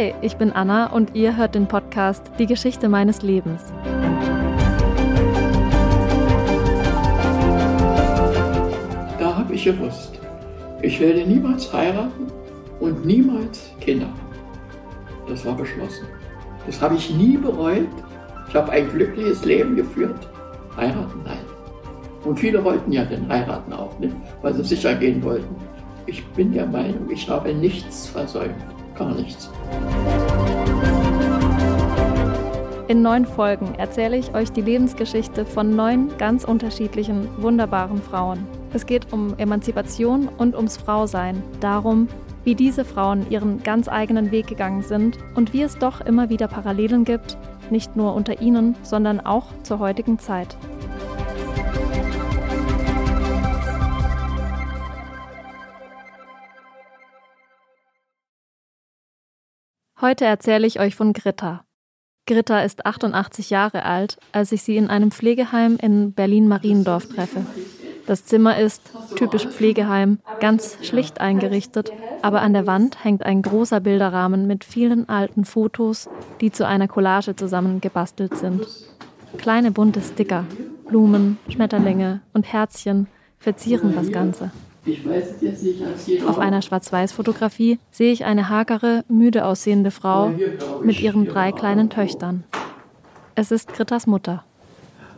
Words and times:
Hi, 0.00 0.14
ich 0.22 0.36
bin 0.36 0.50
Anna 0.50 0.86
und 0.86 1.14
ihr 1.14 1.36
hört 1.36 1.54
den 1.54 1.66
Podcast 1.66 2.22
Die 2.38 2.46
Geschichte 2.46 2.88
meines 2.88 3.20
Lebens. 3.20 3.70
Da 9.18 9.36
habe 9.36 9.52
ich 9.52 9.64
gewusst, 9.64 10.18
ich 10.80 10.98
werde 11.00 11.26
niemals 11.26 11.70
heiraten 11.70 12.28
und 12.80 13.04
niemals 13.04 13.72
Kinder. 13.82 14.08
Das 15.28 15.44
war 15.44 15.54
beschlossen. 15.54 16.06
Das 16.64 16.80
habe 16.80 16.94
ich 16.94 17.14
nie 17.14 17.36
bereut. 17.36 17.86
Ich 18.48 18.54
habe 18.54 18.72
ein 18.72 18.88
glückliches 18.88 19.44
Leben 19.44 19.76
geführt. 19.76 20.30
Heiraten, 20.78 21.20
nein. 21.26 21.44
Und 22.24 22.40
viele 22.40 22.64
wollten 22.64 22.90
ja 22.90 23.04
den 23.04 23.28
heiraten 23.28 23.74
auch, 23.74 23.98
nicht? 23.98 24.16
weil 24.40 24.54
sie 24.54 24.64
sicher 24.64 24.94
gehen 24.94 25.22
wollten. 25.22 25.54
Ich 26.06 26.24
bin 26.28 26.54
der 26.54 26.64
Meinung, 26.64 27.10
ich 27.10 27.28
habe 27.28 27.52
nichts 27.52 28.06
versäumt. 28.06 28.69
Gar 29.00 29.14
nichts. 29.14 29.50
In 32.86 33.00
neun 33.00 33.24
Folgen 33.24 33.74
erzähle 33.78 34.18
ich 34.18 34.34
euch 34.34 34.52
die 34.52 34.60
Lebensgeschichte 34.60 35.46
von 35.46 35.74
neun 35.74 36.10
ganz 36.18 36.44
unterschiedlichen, 36.44 37.28
wunderbaren 37.38 38.02
Frauen. 38.02 38.46
Es 38.74 38.84
geht 38.84 39.10
um 39.10 39.38
Emanzipation 39.38 40.28
und 40.36 40.54
ums 40.54 40.76
Frausein, 40.76 41.42
darum, 41.60 42.08
wie 42.44 42.54
diese 42.54 42.84
Frauen 42.84 43.24
ihren 43.30 43.62
ganz 43.62 43.88
eigenen 43.88 44.32
Weg 44.32 44.48
gegangen 44.48 44.82
sind 44.82 45.16
und 45.34 45.54
wie 45.54 45.62
es 45.62 45.78
doch 45.78 46.02
immer 46.02 46.28
wieder 46.28 46.48
Parallelen 46.48 47.04
gibt, 47.04 47.38
nicht 47.70 47.96
nur 47.96 48.14
unter 48.14 48.42
ihnen, 48.42 48.76
sondern 48.82 49.20
auch 49.20 49.46
zur 49.62 49.78
heutigen 49.78 50.18
Zeit. 50.18 50.58
Heute 60.00 60.24
erzähle 60.24 60.66
ich 60.66 60.80
euch 60.80 60.96
von 60.96 61.12
Gritta. 61.12 61.64
Gritta 62.26 62.62
ist 62.62 62.86
88 62.86 63.50
Jahre 63.50 63.84
alt, 63.84 64.16
als 64.32 64.50
ich 64.50 64.62
sie 64.62 64.78
in 64.78 64.88
einem 64.88 65.10
Pflegeheim 65.10 65.76
in 65.76 66.14
Berlin-Mariendorf 66.14 67.06
treffe. 67.06 67.44
Das 68.06 68.24
Zimmer 68.24 68.58
ist, 68.58 68.80
typisch 69.16 69.46
Pflegeheim, 69.46 70.20
ganz 70.40 70.78
schlicht 70.82 71.20
eingerichtet, 71.20 71.92
aber 72.22 72.40
an 72.40 72.54
der 72.54 72.66
Wand 72.66 73.04
hängt 73.04 73.26
ein 73.26 73.42
großer 73.42 73.80
Bilderrahmen 73.80 74.46
mit 74.46 74.64
vielen 74.64 75.06
alten 75.10 75.44
Fotos, 75.44 76.08
die 76.40 76.50
zu 76.50 76.66
einer 76.66 76.88
Collage 76.88 77.36
zusammengebastelt 77.36 78.38
sind. 78.38 78.66
Kleine 79.36 79.70
bunte 79.70 80.00
Sticker, 80.00 80.46
Blumen, 80.88 81.38
Schmetterlinge 81.50 82.20
und 82.32 82.50
Herzchen 82.50 83.06
verzieren 83.38 83.94
das 83.94 84.10
Ganze. 84.10 84.50
Auf 86.26 86.38
einer 86.38 86.62
Schwarz-Weiß-Fotografie 86.62 87.78
sehe 87.90 88.12
ich 88.12 88.24
eine 88.24 88.48
hagere, 88.48 89.04
müde 89.08 89.44
aussehende 89.44 89.90
Frau 89.90 90.32
mit 90.82 91.00
ihren 91.00 91.26
drei 91.26 91.52
kleinen 91.52 91.90
Töchtern. 91.90 92.44
Es 93.34 93.50
ist 93.50 93.72
Grittas 93.72 94.06
Mutter. 94.06 94.44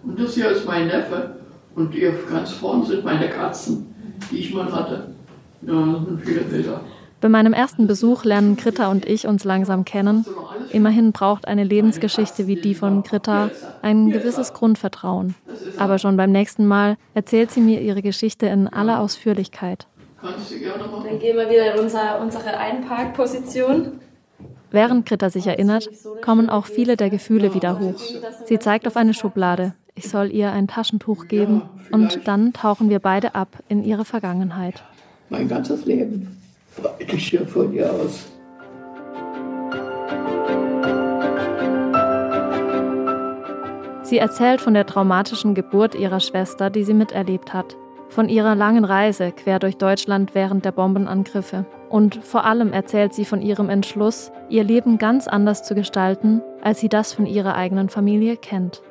Und 0.04 0.18
das 0.18 0.34
hier 0.34 0.50
ist 0.50 0.66
mein 0.66 0.88
Neffe. 0.88 1.36
Und 1.74 1.92
hier 1.92 2.12
ganz 2.30 2.50
vorne 2.50 2.84
sind 2.84 3.04
meine 3.04 3.28
Katzen, 3.30 3.94
die 4.30 4.38
ich 4.38 4.52
mal 4.52 4.70
hatte. 4.70 5.14
Ja, 5.62 5.72
das 5.72 6.04
sind 6.06 6.20
viele 6.20 6.40
Bilder. 6.42 6.80
Bei 7.20 7.28
meinem 7.28 7.52
ersten 7.52 7.86
Besuch 7.86 8.24
lernen 8.24 8.56
Gritta 8.56 8.90
und 8.90 9.06
ich 9.06 9.26
uns 9.26 9.44
langsam 9.44 9.84
kennen. 9.84 10.26
Immerhin 10.72 11.12
braucht 11.12 11.46
eine 11.46 11.64
Lebensgeschichte 11.64 12.46
wie 12.46 12.56
die 12.56 12.74
von 12.74 13.02
Gritta 13.02 13.50
ein 13.82 14.10
gewisses 14.10 14.52
Grundvertrauen. 14.52 15.34
Aber 15.76 15.98
schon 15.98 16.16
beim 16.16 16.32
nächsten 16.32 16.66
Mal 16.66 16.96
erzählt 17.14 17.50
sie 17.50 17.60
mir 17.60 17.80
ihre 17.80 18.02
Geschichte 18.02 18.46
in 18.46 18.68
aller 18.68 19.00
Ausführlichkeit. 19.00 19.86
Dann 20.22 21.18
gehen 21.18 21.36
wir 21.36 21.50
wieder 21.50 21.74
in 21.74 21.80
unser, 21.80 22.20
unsere 22.20 22.56
Einparkposition. 22.56 24.00
Während 24.70 25.04
Gritta 25.06 25.28
sich 25.28 25.46
erinnert, 25.46 25.90
kommen 26.22 26.48
auch 26.48 26.66
viele 26.66 26.96
der 26.96 27.10
Gefühle 27.10 27.54
wieder 27.54 27.78
hoch. 27.78 28.00
Sie 28.46 28.58
zeigt 28.58 28.86
auf 28.86 28.96
eine 28.96 29.14
Schublade. 29.14 29.74
Ich 29.94 30.08
soll 30.08 30.30
ihr 30.32 30.52
ein 30.52 30.68
Taschentuch 30.68 31.28
geben 31.28 31.62
und 31.90 32.26
dann 32.26 32.54
tauchen 32.54 32.88
wir 32.88 32.98
beide 32.98 33.34
ab 33.34 33.48
in 33.68 33.84
ihre 33.84 34.06
Vergangenheit. 34.06 34.82
Mein 35.28 35.48
ganzes 35.48 35.84
Leben 35.84 36.40
breite 36.76 37.16
ich 37.16 37.28
hier 37.28 37.46
von 37.46 37.72
ihr 37.74 37.92
aus. 37.92 38.31
Sie 44.12 44.18
erzählt 44.18 44.60
von 44.60 44.74
der 44.74 44.84
traumatischen 44.84 45.54
Geburt 45.54 45.94
ihrer 45.94 46.20
Schwester, 46.20 46.68
die 46.68 46.84
sie 46.84 46.92
miterlebt 46.92 47.54
hat, 47.54 47.78
von 48.10 48.28
ihrer 48.28 48.54
langen 48.54 48.84
Reise 48.84 49.32
quer 49.32 49.58
durch 49.58 49.78
Deutschland 49.78 50.34
während 50.34 50.66
der 50.66 50.72
Bombenangriffe. 50.72 51.64
Und 51.88 52.16
vor 52.16 52.44
allem 52.44 52.74
erzählt 52.74 53.14
sie 53.14 53.24
von 53.24 53.40
ihrem 53.40 53.70
Entschluss, 53.70 54.30
ihr 54.50 54.64
Leben 54.64 54.98
ganz 54.98 55.28
anders 55.28 55.62
zu 55.62 55.74
gestalten, 55.74 56.42
als 56.60 56.78
sie 56.80 56.90
das 56.90 57.14
von 57.14 57.24
ihrer 57.24 57.54
eigenen 57.54 57.88
Familie 57.88 58.36
kennt. 58.36 58.82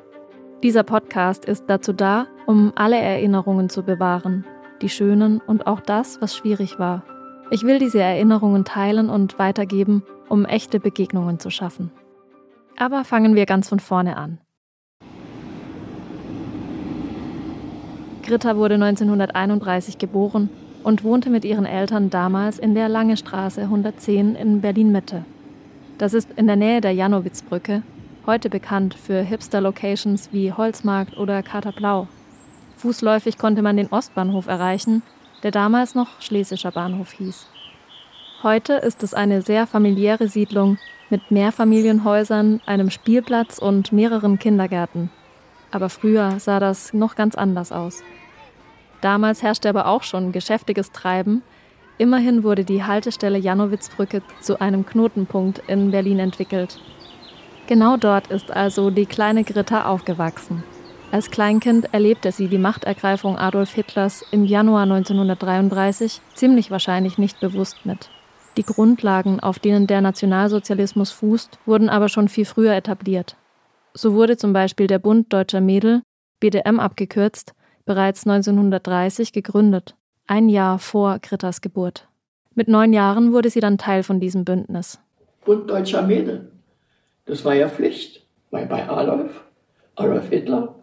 Dieser 0.64 0.82
Podcast 0.82 1.44
ist 1.44 1.66
dazu 1.68 1.92
da, 1.92 2.26
um 2.48 2.72
alle 2.74 2.98
Erinnerungen 2.98 3.68
zu 3.68 3.84
bewahren, 3.84 4.44
die 4.80 4.88
schönen 4.88 5.40
und 5.40 5.68
auch 5.68 5.78
das, 5.78 6.20
was 6.20 6.34
schwierig 6.34 6.80
war. 6.80 7.04
Ich 7.52 7.62
will 7.62 7.78
diese 7.78 8.00
Erinnerungen 8.00 8.64
teilen 8.64 9.08
und 9.08 9.38
weitergeben, 9.38 10.02
um 10.28 10.46
echte 10.46 10.80
Begegnungen 10.80 11.38
zu 11.38 11.50
schaffen. 11.50 11.92
Aber 12.76 13.04
fangen 13.04 13.36
wir 13.36 13.46
ganz 13.46 13.68
von 13.68 13.78
vorne 13.78 14.16
an. 14.16 14.40
Gritta 18.22 18.56
wurde 18.56 18.74
1931 18.74 19.98
geboren 19.98 20.48
und 20.82 21.04
wohnte 21.04 21.30
mit 21.30 21.44
ihren 21.44 21.66
Eltern 21.66 22.10
damals 22.10 22.58
in 22.58 22.74
der 22.74 22.88
Lange 22.88 23.16
Straße 23.16 23.62
110 23.62 24.34
in 24.34 24.60
Berlin-Mitte. 24.60 25.24
Das 25.98 26.14
ist 26.14 26.28
in 26.36 26.46
der 26.46 26.56
Nähe 26.56 26.80
der 26.80 26.92
Janowitzbrücke, 26.92 27.82
heute 28.26 28.50
bekannt 28.50 28.94
für 28.94 29.20
Hipster-Locations 29.22 30.30
wie 30.32 30.52
Holzmarkt 30.52 31.16
oder 31.16 31.42
Katerblau. 31.42 32.08
Fußläufig 32.76 33.38
konnte 33.38 33.62
man 33.62 33.76
den 33.76 33.88
Ostbahnhof 33.88 34.46
erreichen 34.46 35.02
der 35.42 35.50
damals 35.50 35.94
noch 35.94 36.20
Schlesischer 36.20 36.70
Bahnhof 36.70 37.12
hieß. 37.12 37.46
Heute 38.42 38.74
ist 38.74 39.02
es 39.02 39.14
eine 39.14 39.42
sehr 39.42 39.66
familiäre 39.66 40.28
Siedlung 40.28 40.78
mit 41.10 41.30
Mehrfamilienhäusern, 41.30 42.60
einem 42.66 42.90
Spielplatz 42.90 43.58
und 43.58 43.92
mehreren 43.92 44.38
Kindergärten. 44.38 45.10
Aber 45.72 45.88
früher 45.88 46.38
sah 46.38 46.60
das 46.60 46.92
noch 46.92 47.16
ganz 47.16 47.34
anders 47.34 47.72
aus. 47.72 48.04
Damals 49.00 49.42
herrschte 49.42 49.68
aber 49.68 49.86
auch 49.86 50.04
schon 50.04 50.30
geschäftiges 50.30 50.92
Treiben. 50.92 51.42
Immerhin 51.98 52.44
wurde 52.44 52.64
die 52.64 52.84
Haltestelle 52.84 53.38
Janowitzbrücke 53.38 54.22
zu 54.40 54.60
einem 54.60 54.86
Knotenpunkt 54.86 55.60
in 55.66 55.90
Berlin 55.90 56.20
entwickelt. 56.20 56.80
Genau 57.66 57.96
dort 57.96 58.28
ist 58.28 58.50
also 58.50 58.90
die 58.90 59.06
kleine 59.06 59.44
Gritta 59.44 59.86
aufgewachsen. 59.86 60.62
Als 61.10 61.30
Kleinkind 61.30 61.92
erlebte 61.92 62.32
sie 62.32 62.48
die 62.48 62.58
Machtergreifung 62.58 63.36
Adolf 63.36 63.72
Hitlers 63.72 64.24
im 64.30 64.44
Januar 64.44 64.84
1933 64.84 66.20
ziemlich 66.34 66.70
wahrscheinlich 66.70 67.18
nicht 67.18 67.40
bewusst 67.40 67.84
mit. 67.84 68.08
Die 68.56 68.64
Grundlagen, 68.64 69.40
auf 69.40 69.58
denen 69.58 69.86
der 69.86 70.00
Nationalsozialismus 70.00 71.10
fußt, 71.10 71.58
wurden 71.66 71.88
aber 71.88 72.08
schon 72.08 72.28
viel 72.28 72.44
früher 72.44 72.74
etabliert. 72.74 73.36
So 73.94 74.14
wurde 74.14 74.36
zum 74.36 74.52
Beispiel 74.52 74.86
der 74.86 74.98
Bund 74.98 75.32
Deutscher 75.32 75.60
Mädel, 75.60 76.02
BDM 76.40 76.80
abgekürzt, 76.80 77.54
bereits 77.84 78.26
1930 78.26 79.32
gegründet, 79.32 79.96
ein 80.26 80.48
Jahr 80.48 80.78
vor 80.78 81.18
Grittas 81.18 81.60
Geburt. 81.60 82.08
Mit 82.54 82.68
neun 82.68 82.92
Jahren 82.92 83.32
wurde 83.32 83.50
sie 83.50 83.60
dann 83.60 83.78
Teil 83.78 84.02
von 84.02 84.20
diesem 84.20 84.44
Bündnis. 84.44 85.00
Bund 85.44 85.68
Deutscher 85.68 86.02
Mädel, 86.02 86.52
das 87.26 87.44
war 87.44 87.54
ja 87.54 87.68
Pflicht, 87.68 88.26
weil 88.50 88.66
bei 88.66 88.88
Adolf, 88.88 89.44
Adolf 89.96 90.28
Hitler 90.28 90.74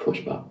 Furchtbar. 0.00 0.50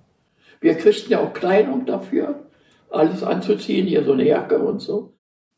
Wir 0.61 0.75
kriegten 0.75 1.11
ja 1.11 1.21
auch 1.21 1.33
Kleidung 1.33 1.87
dafür, 1.87 2.45
alles 2.91 3.23
anzuziehen, 3.23 3.87
hier 3.87 4.03
so 4.03 4.13
eine 4.13 4.25
Jacke 4.25 4.59
und 4.59 4.79
so. 4.79 5.13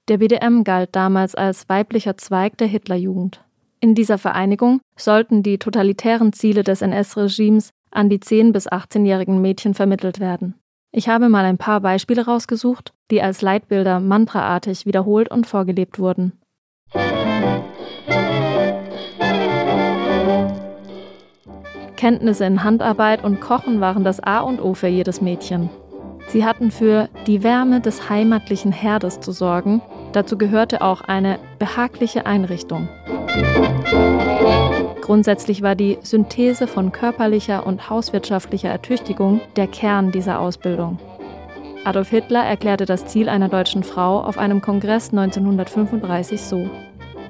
Der 0.07 0.17
BDM 0.17 0.63
galt 0.63 0.95
damals 0.95 1.35
als 1.35 1.67
weiblicher 1.67 2.17
Zweig 2.17 2.57
der 2.57 2.67
Hitlerjugend. 2.67 3.43
In 3.83 3.95
dieser 3.95 4.19
Vereinigung 4.19 4.79
sollten 4.95 5.41
die 5.41 5.57
totalitären 5.57 6.33
Ziele 6.33 6.61
des 6.61 6.83
NS-Regimes 6.83 7.71
an 7.89 8.09
die 8.09 8.19
10- 8.19 8.51
bis 8.51 8.69
18-jährigen 8.71 9.41
Mädchen 9.41 9.73
vermittelt 9.73 10.19
werden. 10.19 10.53
Ich 10.91 11.09
habe 11.09 11.29
mal 11.29 11.45
ein 11.45 11.57
paar 11.57 11.81
Beispiele 11.81 12.25
rausgesucht, 12.25 12.93
die 13.09 13.23
als 13.23 13.41
Leitbilder 13.41 13.99
mantraartig 13.99 14.85
wiederholt 14.85 15.31
und 15.31 15.47
vorgelebt 15.47 15.97
wurden. 15.97 16.33
Kenntnisse 21.95 22.45
in 22.45 22.63
Handarbeit 22.63 23.23
und 23.23 23.41
Kochen 23.41 23.81
waren 23.81 24.03
das 24.03 24.19
A 24.19 24.41
und 24.41 24.61
O 24.61 24.75
für 24.75 24.89
jedes 24.89 25.21
Mädchen. 25.21 25.71
Sie 26.27 26.45
hatten 26.45 26.69
für 26.69 27.09
die 27.25 27.41
Wärme 27.41 27.81
des 27.81 28.09
heimatlichen 28.09 28.71
Herdes 28.71 29.21
zu 29.21 29.31
sorgen. 29.31 29.81
Dazu 30.13 30.37
gehörte 30.37 30.81
auch 30.81 31.01
eine 31.01 31.39
behagliche 31.59 32.25
Einrichtung. 32.25 32.89
Grundsätzlich 35.01 35.61
war 35.61 35.75
die 35.75 35.97
Synthese 36.01 36.67
von 36.67 36.91
körperlicher 36.91 37.65
und 37.65 37.89
hauswirtschaftlicher 37.89 38.69
Ertüchtigung 38.69 39.41
der 39.55 39.67
Kern 39.67 40.11
dieser 40.11 40.39
Ausbildung. 40.39 40.99
Adolf 41.83 42.09
Hitler 42.09 42.45
erklärte 42.45 42.85
das 42.85 43.07
Ziel 43.07 43.27
einer 43.27 43.49
deutschen 43.49 43.83
Frau 43.83 44.21
auf 44.21 44.37
einem 44.37 44.61
Kongress 44.61 45.09
1935 45.09 46.41
so. 46.41 46.69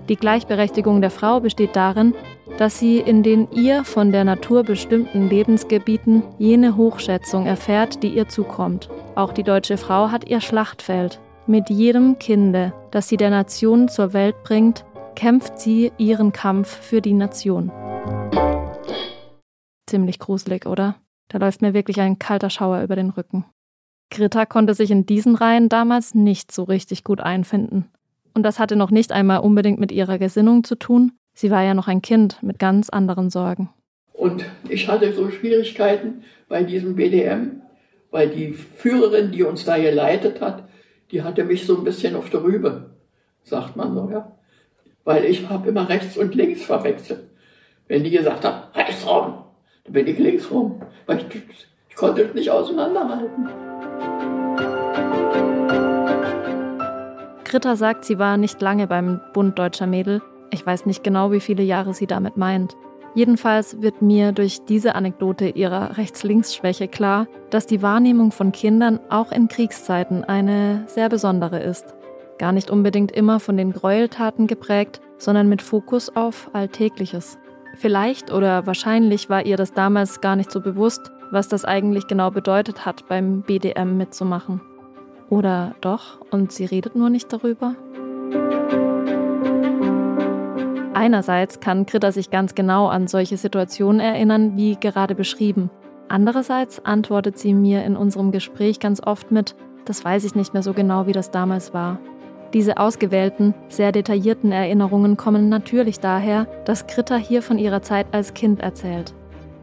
Die 0.10 0.18
Gleichberechtigung 0.18 1.00
der 1.00 1.12
Frau 1.12 1.39
besteht 1.39 1.75
darin, 1.75 2.13
dass 2.57 2.77
sie 2.77 3.00
in 3.00 3.24
den 3.24 3.50
ihr 3.51 3.86
von 3.86 4.12
der 4.12 4.25
Natur 4.25 4.63
bestimmten 4.63 5.30
Lebensgebieten 5.30 6.24
jene 6.38 6.75
Hochschätzung 6.75 7.45
erfährt, 7.45 8.04
die 8.04 8.10
ihr 8.10 8.27
zukommt. 8.27 8.89
Auch 9.16 9.31
die 9.31 9.44
deutsche 9.44 9.77
Frau 9.77 10.12
hat 10.12 10.30
ihr 10.30 10.42
Schlachtfeld. 10.42 11.19
Mit 11.47 11.71
jedem 11.71 12.19
Kinde, 12.19 12.71
das 12.91 13.07
sie 13.07 13.17
der 13.17 13.31
Nation 13.31 13.88
zur 13.88 14.13
Welt 14.13 14.35
bringt, 14.43 14.85
kämpft 15.15 15.59
sie 15.59 15.91
ihren 15.97 16.31
Kampf 16.31 16.69
für 16.69 17.01
die 17.01 17.13
Nation. 17.13 17.71
Ziemlich 19.88 20.19
gruselig, 20.19 20.67
oder? 20.67 20.95
Da 21.29 21.39
läuft 21.39 21.63
mir 21.63 21.73
wirklich 21.73 21.99
ein 21.99 22.19
kalter 22.19 22.51
Schauer 22.51 22.83
über 22.83 22.95
den 22.95 23.09
Rücken. 23.09 23.45
Greta 24.11 24.45
konnte 24.45 24.75
sich 24.75 24.91
in 24.91 25.07
diesen 25.07 25.35
Reihen 25.35 25.67
damals 25.67 26.13
nicht 26.13 26.51
so 26.51 26.63
richtig 26.63 27.03
gut 27.03 27.21
einfinden. 27.21 27.89
Und 28.35 28.43
das 28.43 28.59
hatte 28.59 28.75
noch 28.75 28.91
nicht 28.91 29.11
einmal 29.11 29.39
unbedingt 29.39 29.79
mit 29.79 29.91
ihrer 29.91 30.19
Gesinnung 30.19 30.63
zu 30.63 30.75
tun. 30.75 31.13
Sie 31.33 31.49
war 31.49 31.63
ja 31.63 31.73
noch 31.73 31.88
ein 31.88 32.03
Kind 32.03 32.38
mit 32.43 32.59
ganz 32.59 32.89
anderen 32.89 33.31
Sorgen. 33.31 33.69
Und 34.13 34.45
ich 34.69 34.88
hatte 34.88 35.11
so 35.13 35.31
Schwierigkeiten 35.31 36.23
bei 36.47 36.63
diesem 36.63 36.95
BDM, 36.95 37.61
weil 38.11 38.29
die 38.29 38.53
Führerin, 38.53 39.31
die 39.31 39.41
uns 39.43 39.65
da 39.65 39.79
geleitet 39.79 40.39
hat, 40.39 40.65
die 41.12 41.22
hatte 41.22 41.44
mich 41.44 41.66
so 41.66 41.78
ein 41.78 41.84
bisschen 41.84 42.16
auf 42.16 42.30
der 42.30 42.44
Rübe, 42.44 42.92
sagt 43.44 43.75
man 43.75 43.94
so, 43.94 44.10
ja. 44.12 44.31
Weil 45.04 45.25
ich 45.25 45.50
habe 45.50 45.69
immer 45.69 45.90
rechts 45.90 46.18
und 46.18 46.36
links 46.36 46.63
verwechselt. 46.63 47.28
Wenn 47.88 48.04
die 48.04 48.12
gesagt 48.12 48.46
hat, 48.46 48.75
rechts 48.75 49.06
rum, 49.06 49.44
dann 49.84 49.94
bin 49.94 50.08
ich 50.08 50.18
links 50.18 50.50
rum. 50.52 50.81
Weil 51.06 51.18
ich, 51.18 51.42
ich 51.90 51.96
konnte 51.96 52.22
es 52.22 52.34
nicht 52.34 52.50
auseinanderhalten. 52.50 53.50
Gritta 57.44 57.75
sagt, 57.75 58.06
sie 58.06 58.18
war 58.18 58.38
nicht 58.38 58.62
lange 58.62 58.88
beim 58.88 59.19
Bund 59.34 59.60
Deutscher 59.60 59.88
Mädel. 59.88 60.22
Ich 60.52 60.66
weiß 60.66 60.86
nicht 60.86 61.04
genau, 61.04 61.31
wie 61.31 61.42
viele 61.42 61.63
Jahre 61.63 61.94
sie 61.94 62.08
damit 62.08 62.38
meint. 62.38 62.78
Jedenfalls 63.13 63.81
wird 63.81 64.02
mir 64.02 64.31
durch 64.31 64.63
diese 64.66 64.96
Anekdote 64.96 65.50
ihrer 65.50 65.98
Rechts-Links-Schwäche 65.98 66.88
klar, 66.88 67.28
dass 67.50 67.66
die 67.66 67.81
Wahrnehmung 67.81 68.31
von 68.31 68.54
Kindern 68.54 69.00
auch 69.10 69.31
in 69.31 69.50
Kriegszeiten 69.50 70.24
eine 70.24 70.84
sehr 70.88 71.10
besondere 71.10 71.60
ist. 71.60 71.94
Gar 72.38 72.54
nicht 72.54 72.72
unbedingt 72.72 73.12
immer 73.12 73.40
von 73.40 73.58
den 73.58 73.74
Gräueltaten 73.74 74.48
geprägt, 74.48 75.02
sondern 75.18 75.50
mit 75.50 75.62
Fokus 75.62 76.16
auf 76.16 76.50
Alltägliches. 76.54 77.38
Vielleicht 77.75 78.31
oder 78.31 78.66
wahrscheinlich 78.66 79.30
war 79.30 79.46
ihr 79.46 79.58
das 79.58 79.74
damals 79.74 80.22
gar 80.22 80.36
nicht 80.36 80.52
so 80.52 80.62
bewusst, 80.62 81.12
was 81.31 81.48
das 81.48 81.66
eigentlich 81.66 82.08
genau 82.08 82.31
bedeutet 82.31 82.86
hat, 82.86 83.08
beim 83.08 83.42
BDM 83.42 83.98
mitzumachen. 83.98 84.62
Oder 85.30 85.75
doch, 85.81 86.19
und 86.31 86.52
sie 86.52 86.66
redet 86.66 86.96
nur 86.96 87.10
nicht 87.10 87.31
darüber? 87.31 87.75
Einerseits 91.01 91.59
kann 91.59 91.88
Gritta 91.88 92.12
sich 92.12 92.30
ganz 92.30 92.53
genau 92.53 92.86
an 92.86 93.07
solche 93.07 93.36
Situationen 93.36 94.00
erinnern, 94.00 94.56
wie 94.56 94.75
gerade 94.75 95.15
beschrieben. 95.15 95.71
Andererseits 96.09 96.86
antwortet 96.86 97.39
sie 97.39 97.56
mir 97.56 97.83
in 97.86 97.98
unserem 97.98 98.31
Gespräch 98.31 98.80
ganz 98.80 99.01
oft 99.01 99.31
mit, 99.31 99.56
das 99.86 100.06
weiß 100.06 100.25
ich 100.25 100.36
nicht 100.36 100.53
mehr 100.53 100.62
so 100.62 100.74
genau, 100.74 101.07
wie 101.07 101.12
das 101.12 101.31
damals 101.31 101.74
war. 101.74 101.98
Diese 102.53 102.77
ausgewählten, 102.77 103.56
sehr 103.68 103.92
detaillierten 103.92 104.51
Erinnerungen 104.51 105.18
kommen 105.18 105.50
natürlich 105.50 106.00
daher, 106.00 106.45
dass 106.65 106.86
Gritta 106.86 107.15
hier 107.15 107.42
von 107.42 107.57
ihrer 107.57 107.81
Zeit 107.81 108.06
als 108.12 108.36
Kind 108.36 108.59
erzählt. 108.59 109.15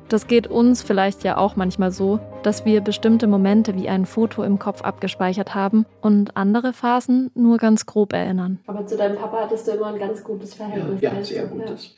Das 0.08 0.26
geht 0.26 0.46
uns 0.46 0.82
vielleicht 0.82 1.22
ja 1.22 1.36
auch 1.36 1.56
manchmal 1.56 1.90
so, 1.90 2.18
dass 2.42 2.64
wir 2.64 2.80
bestimmte 2.80 3.26
Momente 3.26 3.74
wie 3.74 3.90
ein 3.90 4.06
Foto 4.06 4.42
im 4.42 4.58
Kopf 4.58 4.80
abgespeichert 4.80 5.54
haben 5.54 5.84
und 6.00 6.34
andere 6.34 6.72
Phasen 6.72 7.30
nur 7.34 7.58
ganz 7.58 7.84
grob 7.84 8.14
erinnern. 8.14 8.58
Aber 8.66 8.86
zu 8.86 8.96
deinem 8.96 9.16
Papa 9.16 9.42
hattest 9.42 9.68
du 9.68 9.72
immer 9.72 9.88
ein 9.88 9.98
ganz 9.98 10.24
gutes 10.24 10.54
Verhältnis. 10.54 11.02
Ja, 11.02 11.12
ja 11.12 11.22
sehr 11.22 11.46
gutes. 11.46 11.88
Ja. 11.88 11.92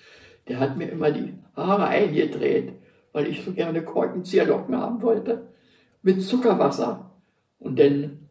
Der 0.49 0.59
hat 0.59 0.77
mir 0.77 0.89
immer 0.89 1.13
die 1.13 1.35
Haare 1.55 1.87
eingedreht, 1.87 2.73
weil 3.13 3.29
ich 3.29 3.45
so 3.45 3.53
gerne 3.53 3.83
Korkenzieherlocken 3.83 4.77
haben 4.77 5.01
wollte. 5.03 5.47
Mit 6.03 6.21
Zuckerwasser. 6.21 7.13
Und 7.61 7.79
dann 7.79 8.29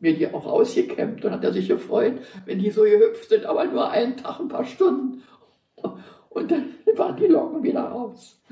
mir 0.00 0.14
die 0.14 0.32
auch 0.34 0.44
ausgekämmt. 0.44 1.24
Dann 1.24 1.32
hat 1.32 1.44
er 1.44 1.52
sich 1.54 1.68
gefreut, 1.68 2.18
wenn 2.44 2.58
die 2.58 2.70
so 2.70 2.82
gehüpft 2.82 3.30
sind, 3.30 3.46
aber 3.46 3.64
nur 3.64 3.90
einen 3.90 4.18
Tag, 4.18 4.38
ein 4.38 4.48
paar 4.48 4.66
Stunden. 4.66 5.22
Und 6.28 6.50
dann 6.50 6.68
waren 6.96 7.16
die 7.16 7.26
Locken 7.26 7.62
wieder 7.62 7.84
raus. 7.84 8.42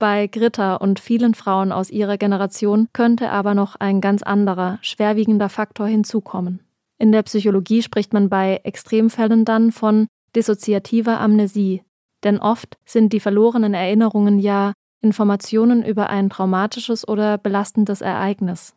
Bei 0.00 0.28
Gritta 0.28 0.76
und 0.76 0.98
vielen 0.98 1.34
Frauen 1.34 1.72
aus 1.72 1.90
ihrer 1.90 2.16
Generation 2.16 2.88
könnte 2.94 3.30
aber 3.30 3.52
noch 3.52 3.76
ein 3.76 4.00
ganz 4.00 4.22
anderer, 4.22 4.78
schwerwiegender 4.80 5.50
Faktor 5.50 5.86
hinzukommen. 5.86 6.60
In 6.98 7.12
der 7.12 7.22
Psychologie 7.22 7.82
spricht 7.82 8.14
man 8.14 8.30
bei 8.30 8.62
Extremfällen 8.64 9.44
dann 9.44 9.72
von 9.72 10.06
dissoziativer 10.34 11.20
Amnesie, 11.20 11.82
denn 12.24 12.38
oft 12.38 12.78
sind 12.86 13.12
die 13.12 13.20
verlorenen 13.20 13.74
Erinnerungen 13.74 14.38
ja 14.38 14.72
Informationen 15.02 15.84
über 15.84 16.08
ein 16.08 16.30
traumatisches 16.30 17.06
oder 17.06 17.36
belastendes 17.36 18.00
Ereignis. 18.00 18.74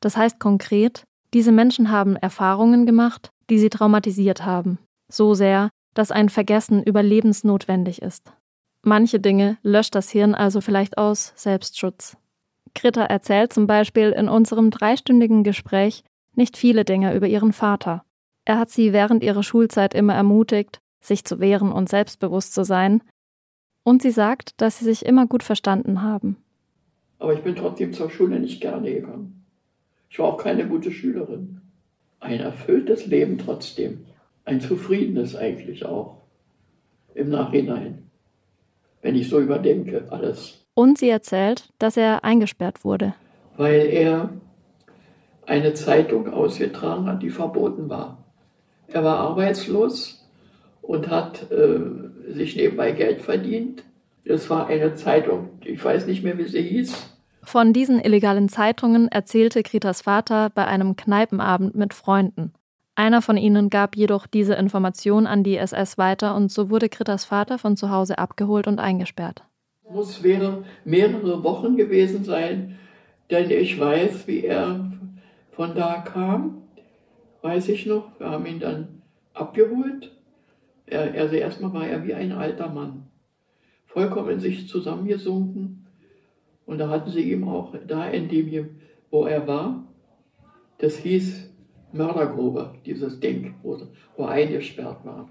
Das 0.00 0.16
heißt 0.16 0.40
konkret, 0.40 1.04
diese 1.34 1.52
Menschen 1.52 1.90
haben 1.90 2.16
Erfahrungen 2.16 2.86
gemacht, 2.86 3.28
die 3.50 3.58
sie 3.58 3.68
traumatisiert 3.68 4.46
haben, 4.46 4.78
so 5.10 5.34
sehr, 5.34 5.68
dass 5.92 6.10
ein 6.10 6.30
Vergessen 6.30 6.82
überlebensnotwendig 6.82 8.00
ist. 8.00 8.32
Manche 8.84 9.20
Dinge 9.20 9.58
löscht 9.62 9.94
das 9.94 10.10
Hirn 10.10 10.34
also 10.34 10.60
vielleicht 10.60 10.98
aus 10.98 11.32
Selbstschutz. 11.36 12.16
Greta 12.74 13.04
erzählt 13.04 13.52
zum 13.52 13.68
Beispiel 13.68 14.10
in 14.10 14.28
unserem 14.28 14.70
dreistündigen 14.70 15.44
Gespräch 15.44 16.02
nicht 16.34 16.56
viele 16.56 16.84
Dinge 16.84 17.14
über 17.14 17.28
ihren 17.28 17.52
Vater. 17.52 18.04
Er 18.44 18.58
hat 18.58 18.70
sie 18.70 18.92
während 18.92 19.22
ihrer 19.22 19.44
Schulzeit 19.44 19.94
immer 19.94 20.14
ermutigt, 20.14 20.80
sich 21.00 21.24
zu 21.24 21.38
wehren 21.38 21.70
und 21.70 21.88
selbstbewusst 21.88 22.54
zu 22.54 22.64
sein. 22.64 23.02
Und 23.84 24.02
sie 24.02 24.10
sagt, 24.10 24.60
dass 24.60 24.78
sie 24.78 24.84
sich 24.84 25.04
immer 25.06 25.26
gut 25.26 25.44
verstanden 25.44 26.02
haben. 26.02 26.36
Aber 27.20 27.34
ich 27.34 27.40
bin 27.40 27.54
trotzdem 27.54 27.92
zur 27.92 28.10
Schule 28.10 28.40
nicht 28.40 28.60
gerne 28.60 28.92
gegangen. 28.92 29.44
Ich 30.10 30.18
war 30.18 30.26
auch 30.26 30.38
keine 30.38 30.66
gute 30.66 30.90
Schülerin. 30.90 31.60
Ein 32.18 32.40
erfülltes 32.40 33.06
Leben 33.06 33.38
trotzdem. 33.38 34.06
Ein 34.44 34.60
zufriedenes 34.60 35.36
eigentlich 35.36 35.84
auch. 35.84 36.16
Im 37.14 37.30
Nachhinein 37.30 38.10
wenn 39.02 39.16
ich 39.16 39.28
so 39.28 39.40
überdenke, 39.40 40.06
alles. 40.10 40.64
Und 40.74 40.98
sie 40.98 41.10
erzählt, 41.10 41.68
dass 41.78 41.96
er 41.96 42.24
eingesperrt 42.24 42.84
wurde. 42.84 43.14
Weil 43.56 43.86
er 43.86 44.30
eine 45.46 45.74
Zeitung 45.74 46.32
ausgetragen 46.32 47.06
hat, 47.06 47.22
die 47.22 47.30
verboten 47.30 47.90
war. 47.90 48.18
Er 48.88 49.04
war 49.04 49.18
arbeitslos 49.18 50.24
und 50.80 51.10
hat 51.10 51.50
äh, 51.50 52.32
sich 52.32 52.56
nebenbei 52.56 52.92
Geld 52.92 53.20
verdient. 53.20 53.84
Das 54.24 54.48
war 54.48 54.68
eine 54.68 54.94
Zeitung, 54.94 55.50
ich 55.64 55.84
weiß 55.84 56.06
nicht 56.06 56.22
mehr, 56.22 56.38
wie 56.38 56.48
sie 56.48 56.62
hieß. 56.62 56.94
Von 57.44 57.72
diesen 57.72 58.00
illegalen 58.00 58.48
Zeitungen 58.48 59.08
erzählte 59.08 59.64
Kritas 59.64 60.02
Vater 60.02 60.50
bei 60.54 60.64
einem 60.64 60.94
Kneipenabend 60.94 61.74
mit 61.74 61.92
Freunden. 61.92 62.52
Einer 62.94 63.22
von 63.22 63.38
ihnen 63.38 63.70
gab 63.70 63.96
jedoch 63.96 64.26
diese 64.26 64.54
Information 64.54 65.26
an 65.26 65.42
die 65.42 65.56
SS 65.56 65.96
weiter 65.96 66.34
und 66.36 66.52
so 66.52 66.68
wurde 66.68 66.90
Kritas 66.90 67.24
Vater 67.24 67.58
von 67.58 67.76
zu 67.76 67.90
Hause 67.90 68.18
abgeholt 68.18 68.66
und 68.66 68.80
eingesperrt. 68.80 69.44
Muss 69.90 70.22
wäre 70.22 70.64
mehrere 70.84 71.42
Wochen 71.42 71.76
gewesen 71.76 72.24
sein, 72.24 72.78
denn 73.30 73.50
ich 73.50 73.80
weiß, 73.80 74.26
wie 74.26 74.44
er 74.44 74.92
von 75.52 75.74
da 75.74 76.00
kam, 76.00 76.62
weiß 77.40 77.70
ich 77.70 77.86
noch. 77.86 78.18
Wir 78.18 78.30
haben 78.30 78.44
ihn 78.46 78.60
dann 78.60 79.02
abgeholt. 79.32 80.12
Er, 80.86 81.14
also 81.14 81.36
erstmal 81.36 81.72
war 81.72 81.86
er 81.86 82.04
wie 82.04 82.12
ein 82.12 82.32
alter 82.32 82.68
Mann, 82.68 83.06
vollkommen 83.86 84.32
in 84.32 84.40
sich 84.40 84.68
zusammengesunken. 84.68 85.86
Und 86.66 86.78
da 86.78 86.88
hatten 86.88 87.10
sie 87.10 87.32
ihm 87.32 87.48
auch 87.48 87.74
da 87.86 88.06
in 88.06 88.28
dem, 88.28 88.76
wo 89.10 89.24
er 89.24 89.46
war, 89.46 89.84
das 90.78 90.96
hieß 90.96 91.51
Mördergrube, 91.92 92.74
dieses 92.86 93.20
Ding, 93.20 93.54
wo, 93.62 93.78
wo 94.16 94.24
eingesperrt 94.24 95.04
war. 95.04 95.28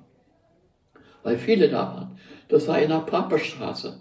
Weil 1.24 1.38
viele 1.38 1.70
da 1.70 1.96
waren. 1.96 2.18
Das 2.48 2.68
war 2.68 2.80
in 2.80 2.90
der 2.90 3.00
Papestraße. 3.00 4.00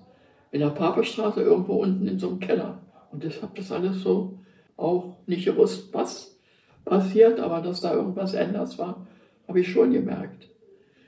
In 0.52 0.60
der 0.60 0.70
Papestraße 0.70 1.42
irgendwo 1.42 1.74
unten 1.74 2.06
in 2.06 2.18
so 2.18 2.28
einem 2.28 2.40
Keller. 2.40 2.80
Und 3.12 3.24
ich 3.24 3.42
habe 3.42 3.52
das 3.56 3.72
alles 3.72 4.02
so 4.02 4.38
auch 4.76 5.16
nicht 5.26 5.44
gewusst, 5.44 5.92
was 5.92 6.38
passiert, 6.84 7.40
aber 7.40 7.60
dass 7.60 7.80
da 7.80 7.94
irgendwas 7.94 8.34
anders 8.34 8.78
war, 8.78 9.06
habe 9.46 9.60
ich 9.60 9.70
schon 9.70 9.92
gemerkt. 9.92 10.48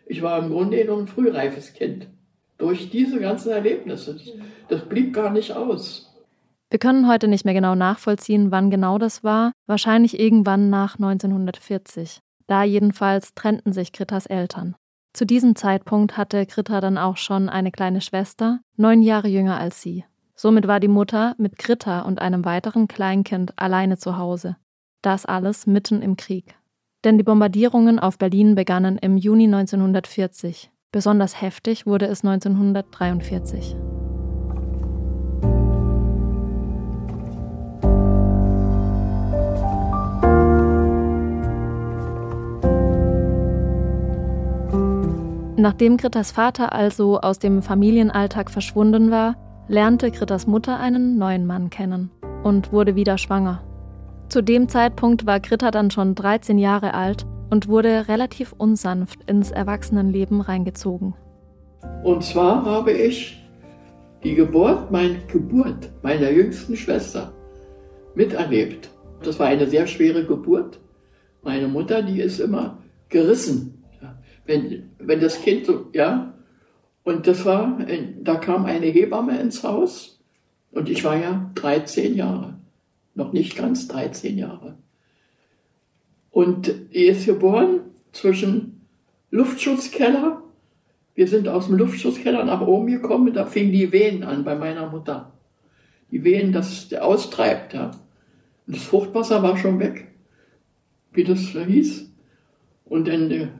Ich 0.06 0.20
war 0.22 0.42
im 0.42 0.50
Grunde 0.50 0.84
noch 0.84 0.98
ein 0.98 1.06
frühreifes 1.06 1.72
Kind. 1.72 2.08
Durch 2.58 2.90
diese 2.90 3.18
ganzen 3.18 3.50
Erlebnisse. 3.50 4.16
Das 4.68 4.82
blieb 4.82 5.14
gar 5.14 5.30
nicht 5.30 5.52
aus. 5.52 6.11
Wir 6.72 6.78
können 6.78 7.06
heute 7.06 7.28
nicht 7.28 7.44
mehr 7.44 7.52
genau 7.52 7.74
nachvollziehen, 7.74 8.50
wann 8.50 8.70
genau 8.70 8.96
das 8.96 9.22
war, 9.22 9.52
wahrscheinlich 9.66 10.18
irgendwann 10.18 10.70
nach 10.70 10.94
1940. 10.94 12.20
Da 12.46 12.64
jedenfalls 12.64 13.34
trennten 13.34 13.74
sich 13.74 13.92
Grittas 13.92 14.24
Eltern. 14.24 14.74
Zu 15.12 15.26
diesem 15.26 15.54
Zeitpunkt 15.54 16.16
hatte 16.16 16.46
Gritta 16.46 16.80
dann 16.80 16.96
auch 16.96 17.18
schon 17.18 17.50
eine 17.50 17.72
kleine 17.72 18.00
Schwester, 18.00 18.60
neun 18.78 19.02
Jahre 19.02 19.28
jünger 19.28 19.58
als 19.58 19.82
sie. 19.82 20.06
Somit 20.34 20.66
war 20.66 20.80
die 20.80 20.88
Mutter 20.88 21.34
mit 21.36 21.58
Gritta 21.58 22.00
und 22.00 22.22
einem 22.22 22.46
weiteren 22.46 22.88
Kleinkind 22.88 23.52
alleine 23.58 23.98
zu 23.98 24.16
Hause. 24.16 24.56
Das 25.02 25.26
alles 25.26 25.66
mitten 25.66 26.00
im 26.00 26.16
Krieg. 26.16 26.54
Denn 27.04 27.18
die 27.18 27.24
Bombardierungen 27.24 27.98
auf 27.98 28.16
Berlin 28.16 28.54
begannen 28.54 28.96
im 28.96 29.18
Juni 29.18 29.44
1940. 29.44 30.70
Besonders 30.90 31.42
heftig 31.42 31.84
wurde 31.84 32.06
es 32.06 32.24
1943. 32.24 33.76
Nachdem 45.62 45.96
Grittas 45.96 46.32
Vater 46.32 46.72
also 46.72 47.20
aus 47.20 47.38
dem 47.38 47.62
Familienalltag 47.62 48.50
verschwunden 48.50 49.12
war, 49.12 49.36
lernte 49.68 50.10
Grittas 50.10 50.48
Mutter 50.48 50.80
einen 50.80 51.18
neuen 51.18 51.46
Mann 51.46 51.70
kennen 51.70 52.10
und 52.42 52.72
wurde 52.72 52.96
wieder 52.96 53.16
schwanger. 53.16 53.62
Zu 54.28 54.42
dem 54.42 54.68
Zeitpunkt 54.68 55.24
war 55.24 55.38
Gritta 55.38 55.70
dann 55.70 55.92
schon 55.92 56.16
13 56.16 56.58
Jahre 56.58 56.94
alt 56.94 57.26
und 57.48 57.68
wurde 57.68 58.08
relativ 58.08 58.52
unsanft 58.58 59.20
ins 59.30 59.52
Erwachsenenleben 59.52 60.40
reingezogen. 60.40 61.14
Und 62.02 62.24
zwar 62.24 62.64
habe 62.64 62.90
ich 62.90 63.40
die 64.24 64.34
Geburt, 64.34 64.90
meine 64.90 65.18
Geburt 65.28 65.92
meiner 66.02 66.32
jüngsten 66.32 66.74
Schwester 66.74 67.32
miterlebt. 68.16 68.90
Das 69.22 69.38
war 69.38 69.46
eine 69.46 69.68
sehr 69.68 69.86
schwere 69.86 70.26
Geburt. 70.26 70.80
Meine 71.44 71.68
Mutter, 71.68 72.02
die 72.02 72.20
ist 72.20 72.40
immer 72.40 72.78
gerissen 73.08 73.81
wenn, 74.44 74.90
wenn 74.98 75.20
das 75.20 75.40
Kind 75.42 75.66
so, 75.66 75.88
ja, 75.92 76.34
und 77.04 77.26
das 77.26 77.44
war, 77.44 77.78
da 78.20 78.36
kam 78.36 78.64
eine 78.64 78.86
Hebamme 78.86 79.40
ins 79.40 79.64
Haus 79.64 80.20
und 80.70 80.88
ich 80.88 81.04
war 81.04 81.16
ja 81.16 81.50
13 81.56 82.14
Jahre, 82.14 82.54
noch 83.14 83.32
nicht 83.32 83.56
ganz 83.56 83.88
13 83.88 84.38
Jahre. 84.38 84.76
Und 86.30 86.72
die 86.94 87.06
ist 87.06 87.26
geboren 87.26 87.80
zwischen 88.12 88.86
Luftschutzkeller. 89.30 90.42
Wir 91.14 91.28
sind 91.28 91.48
aus 91.48 91.66
dem 91.66 91.76
Luftschutzkeller 91.76 92.44
nach 92.44 92.62
oben 92.62 92.86
gekommen, 92.86 93.34
da 93.34 93.46
fingen 93.46 93.72
die 93.72 93.92
Wehen 93.92 94.22
an 94.22 94.44
bei 94.44 94.54
meiner 94.54 94.88
Mutter. 94.88 95.32
Die 96.10 96.24
Wehen, 96.24 96.52
das 96.52 96.88
der 96.88 97.04
austreibt, 97.04 97.74
ja. 97.74 97.90
Und 98.66 98.76
das 98.76 98.84
Fruchtwasser 98.84 99.42
war 99.42 99.56
schon 99.56 99.78
weg, 99.80 100.08
wie 101.12 101.24
das 101.24 101.40
hieß. 101.40 102.10
Und 102.84 103.08
dann 103.08 103.50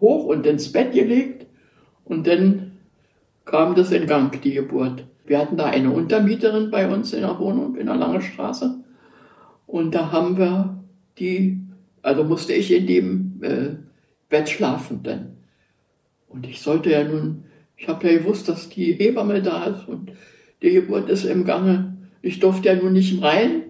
hoch 0.00 0.24
und 0.24 0.46
ins 0.46 0.72
Bett 0.72 0.92
gelegt 0.92 1.46
und 2.04 2.26
dann 2.26 2.72
kam 3.44 3.74
das 3.74 3.92
in 3.92 4.06
Gang, 4.06 4.40
die 4.42 4.52
Geburt. 4.52 5.04
Wir 5.26 5.38
hatten 5.38 5.56
da 5.56 5.66
eine 5.66 5.90
Untermieterin 5.90 6.70
bei 6.70 6.88
uns 6.88 7.12
in 7.12 7.20
der 7.20 7.38
Wohnung 7.38 7.76
in 7.76 7.86
der 7.86 7.96
Lange 7.96 8.20
Straße 8.20 8.78
und 9.66 9.94
da 9.94 10.12
haben 10.12 10.38
wir 10.38 10.82
die, 11.18 11.60
also 12.02 12.24
musste 12.24 12.52
ich 12.52 12.72
in 12.72 12.86
dem 12.86 13.40
äh, 13.42 13.76
Bett 14.28 14.48
schlafen 14.48 15.02
dann. 15.02 15.36
Und 16.28 16.46
ich 16.46 16.60
sollte 16.60 16.90
ja 16.90 17.04
nun, 17.04 17.44
ich 17.76 17.88
habe 17.88 18.06
ja 18.10 18.18
gewusst, 18.18 18.48
dass 18.48 18.68
die 18.68 18.92
Hebamme 18.92 19.42
da 19.42 19.64
ist 19.64 19.88
und 19.88 20.12
die 20.62 20.72
Geburt 20.72 21.08
ist 21.08 21.24
im 21.24 21.44
Gange. 21.44 21.96
Ich 22.22 22.40
durfte 22.40 22.68
ja 22.68 22.74
nun 22.74 22.92
nicht 22.92 23.22
rein, 23.22 23.62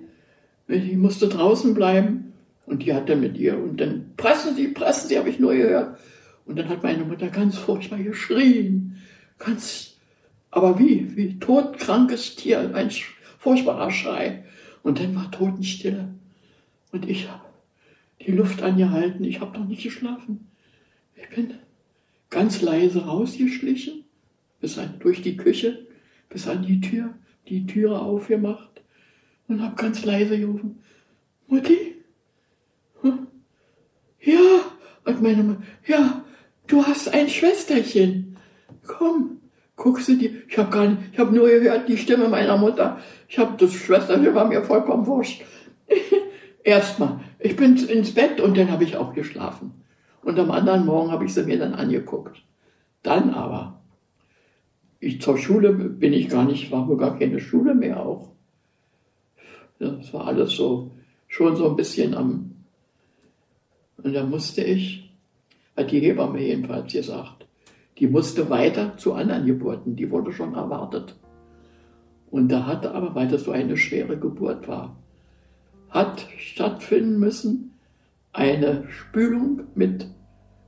ich 0.68 0.96
musste 0.96 1.28
draußen 1.28 1.74
bleiben 1.74 2.32
und 2.66 2.82
die 2.84 2.94
hatte 2.94 3.16
mit 3.16 3.38
ihr 3.38 3.58
und 3.58 3.80
dann 3.80 4.12
pressen 4.16 4.54
sie, 4.54 4.68
pressen 4.68 5.08
sie, 5.08 5.18
habe 5.18 5.30
ich 5.30 5.38
nur 5.38 5.54
gehört. 5.54 5.98
Und 6.48 6.56
dann 6.56 6.70
hat 6.70 6.82
meine 6.82 7.04
Mutter 7.04 7.28
ganz 7.28 7.58
furchtbar 7.58 7.98
geschrien. 7.98 8.96
Ganz, 9.38 9.98
aber 10.50 10.78
wie, 10.78 11.14
wie 11.14 11.38
todkrankes 11.38 12.36
Tier, 12.36 12.74
ein 12.74 12.90
furchtbarer 13.38 13.90
Schrei. 13.90 14.44
Und 14.82 14.98
dann 14.98 15.14
war 15.14 15.30
Totenstille. 15.30 16.08
Und 16.90 17.06
ich 17.06 17.28
habe 17.28 17.44
die 18.26 18.32
Luft 18.32 18.62
angehalten. 18.62 19.24
Ich 19.24 19.40
habe 19.40 19.58
noch 19.58 19.68
nicht 19.68 19.82
geschlafen. 19.82 20.48
Ich 21.16 21.28
bin 21.28 21.52
ganz 22.30 22.62
leise 22.62 23.04
rausgeschlichen, 23.04 24.04
bis 24.62 24.78
an, 24.78 24.94
durch 25.00 25.20
die 25.20 25.36
Küche, 25.36 25.86
bis 26.30 26.48
an 26.48 26.62
die 26.62 26.80
Tür, 26.80 27.14
die 27.48 27.66
Türe 27.66 28.00
aufgemacht 28.00 28.80
und 29.48 29.60
habe 29.62 29.76
ganz 29.76 30.02
leise 30.02 30.38
gerufen, 30.38 30.78
Mutti? 31.46 31.96
Hm? 33.02 33.26
Ja, 34.22 34.60
und 35.04 35.22
meine 35.22 35.42
Mutter, 35.42 35.62
ja, 35.86 36.24
du 36.68 36.86
hast 36.86 37.12
ein 37.12 37.28
Schwesterchen. 37.28 38.36
Komm, 38.86 39.40
guck 39.76 40.00
sie 40.00 40.18
dir. 40.18 40.30
Ich 40.48 40.56
habe 40.56 40.70
gar 40.70 41.30
nur 41.30 41.48
gehört 41.48 41.88
die 41.88 41.98
Stimme 41.98 42.28
meiner 42.28 42.56
Mutter. 42.56 42.98
Ich 43.28 43.38
habe 43.38 43.56
das 43.58 43.72
Schwesterchen 43.74 44.34
war 44.34 44.46
mir 44.46 44.62
vollkommen 44.62 45.06
wurscht. 45.06 45.42
Erstmal, 46.62 47.20
ich 47.38 47.56
bin 47.56 47.76
ins 47.76 48.14
Bett 48.14 48.40
und 48.40 48.56
dann 48.56 48.70
habe 48.70 48.84
ich 48.84 48.96
auch 48.96 49.14
geschlafen. 49.14 49.72
Und 50.22 50.38
am 50.38 50.50
anderen 50.50 50.84
Morgen 50.84 51.10
habe 51.10 51.24
ich 51.24 51.34
sie 51.34 51.44
mir 51.44 51.58
dann 51.58 51.74
angeguckt. 51.74 52.42
Dann 53.02 53.30
aber, 53.30 53.80
ich 55.00 55.20
zur 55.20 55.38
Schule 55.38 55.72
bin 55.72 56.12
ich 56.12 56.28
gar 56.28 56.44
nicht, 56.44 56.70
war 56.70 56.86
gar 56.96 57.18
keine 57.18 57.40
Schule 57.40 57.74
mehr 57.74 58.04
auch. 58.04 58.28
Das 59.78 60.12
war 60.12 60.26
alles 60.26 60.56
so, 60.56 60.90
schon 61.28 61.56
so 61.56 61.70
ein 61.70 61.76
bisschen 61.76 62.14
am, 62.14 62.56
und 64.02 64.12
da 64.12 64.24
musste 64.24 64.62
ich 64.62 65.07
hat 65.78 65.92
die 65.92 66.00
Hebamme 66.00 66.40
jedenfalls 66.40 66.92
gesagt. 66.92 67.46
Die 67.98 68.08
musste 68.08 68.50
weiter 68.50 68.96
zu 68.96 69.14
anderen 69.14 69.46
Geburten, 69.46 69.96
die 69.96 70.10
wurde 70.10 70.32
schon 70.32 70.54
erwartet. 70.54 71.14
Und 72.30 72.48
da 72.48 72.66
hatte 72.66 72.94
aber, 72.94 73.14
weil 73.14 73.28
das 73.28 73.44
so 73.44 73.52
eine 73.52 73.76
schwere 73.76 74.18
Geburt 74.18 74.68
war, 74.68 74.96
hat 75.88 76.26
stattfinden 76.36 77.18
müssen 77.18 77.78
eine 78.32 78.84
Spülung 78.88 79.62
mit 79.74 80.06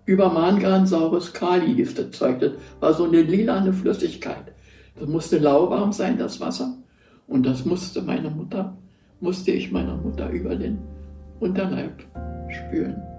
Übermangan 0.06 0.86
saures 0.86 1.32
Kali 1.32 1.74
hieß 1.74 1.94
das 1.94 2.10
Zeug. 2.12 2.40
Das 2.40 2.52
war 2.80 2.94
so 2.94 3.04
eine 3.04 3.22
lilane 3.22 3.72
Flüssigkeit. 3.72 4.52
Das 4.98 5.08
musste 5.08 5.38
lauwarm 5.38 5.92
sein, 5.92 6.18
das 6.18 6.40
Wasser. 6.40 6.74
Und 7.28 7.46
das 7.46 7.64
musste 7.64 8.02
meine 8.02 8.30
Mutter, 8.30 8.76
musste 9.20 9.52
ich 9.52 9.70
meiner 9.70 9.96
Mutter 9.96 10.30
über 10.30 10.56
den 10.56 10.78
Unterleib 11.38 12.02
spülen. 12.48 13.09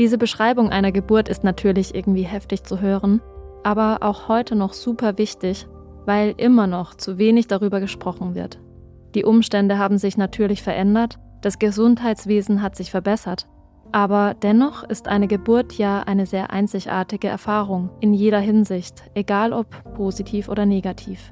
Diese 0.00 0.16
Beschreibung 0.16 0.70
einer 0.70 0.92
Geburt 0.92 1.28
ist 1.28 1.44
natürlich 1.44 1.94
irgendwie 1.94 2.22
heftig 2.22 2.64
zu 2.64 2.80
hören, 2.80 3.20
aber 3.62 3.98
auch 4.00 4.28
heute 4.28 4.56
noch 4.56 4.72
super 4.72 5.18
wichtig, 5.18 5.68
weil 6.06 6.32
immer 6.38 6.66
noch 6.66 6.94
zu 6.94 7.18
wenig 7.18 7.48
darüber 7.48 7.80
gesprochen 7.80 8.34
wird. 8.34 8.58
Die 9.14 9.24
Umstände 9.24 9.76
haben 9.76 9.98
sich 9.98 10.16
natürlich 10.16 10.62
verändert, 10.62 11.18
das 11.42 11.58
Gesundheitswesen 11.58 12.62
hat 12.62 12.76
sich 12.76 12.90
verbessert, 12.90 13.46
aber 13.92 14.32
dennoch 14.40 14.84
ist 14.84 15.06
eine 15.06 15.28
Geburt 15.28 15.74
ja 15.74 16.00
eine 16.00 16.24
sehr 16.24 16.50
einzigartige 16.50 17.28
Erfahrung 17.28 17.90
in 18.00 18.14
jeder 18.14 18.40
Hinsicht, 18.40 19.02
egal 19.12 19.52
ob 19.52 19.66
positiv 19.92 20.48
oder 20.48 20.64
negativ. 20.64 21.30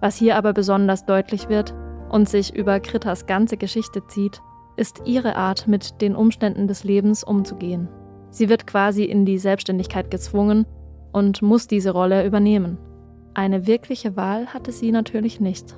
Was 0.00 0.16
hier 0.16 0.36
aber 0.36 0.52
besonders 0.52 1.06
deutlich 1.06 1.48
wird 1.48 1.72
und 2.10 2.28
sich 2.28 2.56
über 2.56 2.80
Krittas 2.80 3.26
ganze 3.26 3.56
Geschichte 3.56 4.04
zieht, 4.08 4.42
ist 4.76 5.02
ihre 5.04 5.36
Art, 5.36 5.68
mit 5.68 6.00
den 6.00 6.16
Umständen 6.16 6.66
des 6.66 6.84
Lebens 6.84 7.24
umzugehen. 7.24 7.88
Sie 8.30 8.48
wird 8.48 8.66
quasi 8.66 9.04
in 9.04 9.24
die 9.24 9.38
Selbstständigkeit 9.38 10.10
gezwungen 10.10 10.66
und 11.12 11.42
muss 11.42 11.68
diese 11.68 11.90
Rolle 11.90 12.26
übernehmen. 12.26 12.78
Eine 13.34 13.66
wirkliche 13.66 14.16
Wahl 14.16 14.46
hatte 14.48 14.72
sie 14.72 14.92
natürlich 14.92 15.40
nicht. 15.40 15.76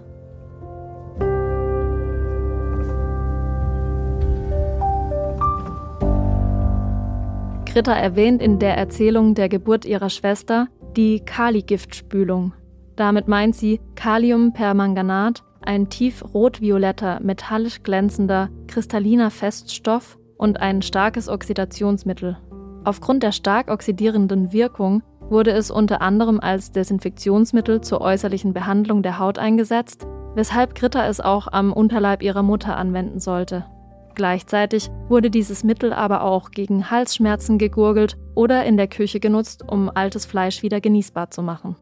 Greta 7.76 7.92
erwähnt 7.92 8.40
in 8.40 8.58
der 8.58 8.78
Erzählung 8.78 9.34
der 9.34 9.50
Geburt 9.50 9.84
ihrer 9.84 10.08
Schwester 10.08 10.68
die 10.96 11.20
Kali-Giftspülung. 11.20 12.54
Damit 12.96 13.28
meint 13.28 13.54
sie 13.54 13.80
Kaliumpermanganat, 13.96 15.44
ein 15.66 15.88
tief 15.88 16.24
rot-violetter, 16.34 17.20
metallisch 17.20 17.82
glänzender, 17.82 18.50
kristalliner 18.66 19.30
Feststoff 19.30 20.18
und 20.36 20.60
ein 20.60 20.82
starkes 20.82 21.28
Oxidationsmittel. 21.28 22.38
Aufgrund 22.84 23.22
der 23.22 23.32
stark 23.32 23.70
oxidierenden 23.70 24.52
Wirkung 24.52 25.02
wurde 25.28 25.50
es 25.50 25.70
unter 25.70 26.02
anderem 26.02 26.40
als 26.40 26.70
Desinfektionsmittel 26.70 27.80
zur 27.80 28.00
äußerlichen 28.00 28.52
Behandlung 28.52 29.02
der 29.02 29.18
Haut 29.18 29.38
eingesetzt, 29.38 30.06
weshalb 30.34 30.74
Gritta 30.74 31.06
es 31.06 31.20
auch 31.20 31.48
am 31.50 31.72
Unterleib 31.72 32.22
ihrer 32.22 32.42
Mutter 32.42 32.76
anwenden 32.76 33.18
sollte. 33.18 33.66
Gleichzeitig 34.14 34.90
wurde 35.08 35.30
dieses 35.30 35.62
Mittel 35.62 35.92
aber 35.92 36.22
auch 36.22 36.50
gegen 36.50 36.90
Halsschmerzen 36.90 37.58
gegurgelt 37.58 38.16
oder 38.34 38.64
in 38.64 38.76
der 38.76 38.88
Küche 38.88 39.20
genutzt, 39.20 39.62
um 39.66 39.90
altes 39.94 40.24
Fleisch 40.24 40.62
wieder 40.62 40.80
genießbar 40.80 41.30
zu 41.30 41.42
machen. 41.42 41.76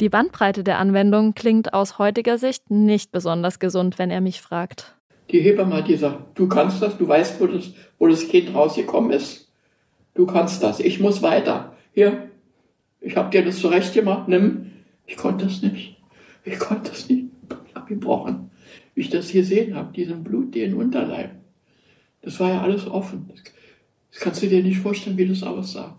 Die 0.00 0.08
Bandbreite 0.08 0.62
der 0.62 0.78
Anwendung 0.78 1.34
klingt 1.34 1.74
aus 1.74 1.98
heutiger 1.98 2.38
Sicht 2.38 2.70
nicht 2.70 3.10
besonders 3.10 3.58
gesund, 3.58 3.98
wenn 3.98 4.12
er 4.12 4.20
mich 4.20 4.40
fragt. 4.40 4.94
Die 5.32 5.40
Hebamme 5.40 5.74
hat 5.74 5.86
gesagt, 5.86 6.38
du 6.38 6.46
kannst 6.46 6.80
das, 6.80 6.96
du 6.96 7.08
weißt, 7.08 7.40
wo 7.40 7.48
das, 7.48 7.72
wo 7.98 8.06
das 8.06 8.28
Kind 8.28 8.54
rausgekommen 8.54 9.10
ist. 9.10 9.50
Du 10.14 10.24
kannst 10.24 10.62
das, 10.62 10.78
ich 10.78 11.00
muss 11.00 11.20
weiter. 11.20 11.76
Hier, 11.94 12.28
ich 13.00 13.16
habe 13.16 13.30
dir 13.30 13.44
das 13.44 13.58
zurecht 13.58 13.92
gemacht, 13.92 14.28
nimm. 14.28 14.70
Ich 15.04 15.16
konnte 15.16 15.46
es 15.46 15.62
nicht. 15.62 15.96
Ich 16.44 16.60
konnte 16.60 16.92
es 16.92 17.08
nicht. 17.08 17.26
Ich 17.68 17.74
habe 17.74 17.88
gebrochen. 17.88 18.50
Wie 18.94 19.00
ich 19.00 19.10
das 19.10 19.32
gesehen 19.32 19.74
habe, 19.74 19.92
diesen 19.92 20.22
Blut, 20.22 20.54
den 20.54 20.74
Unterleib. 20.74 21.32
Das 22.22 22.38
war 22.38 22.50
ja 22.50 22.62
alles 22.62 22.86
offen. 22.86 23.30
Das 24.12 24.20
kannst 24.20 24.42
du 24.44 24.46
dir 24.46 24.62
nicht 24.62 24.78
vorstellen, 24.78 25.18
wie 25.18 25.26
das 25.26 25.42
aussah. 25.42 25.98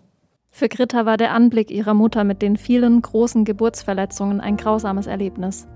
Für 0.50 0.68
Greta 0.68 1.06
war 1.06 1.16
der 1.16 1.32
Anblick 1.32 1.70
ihrer 1.70 1.94
Mutter 1.94 2.24
mit 2.24 2.42
den 2.42 2.56
vielen 2.56 3.00
großen 3.00 3.44
Geburtsverletzungen 3.44 4.40
ein 4.40 4.56
grausames 4.56 5.06
Erlebnis. 5.06 5.68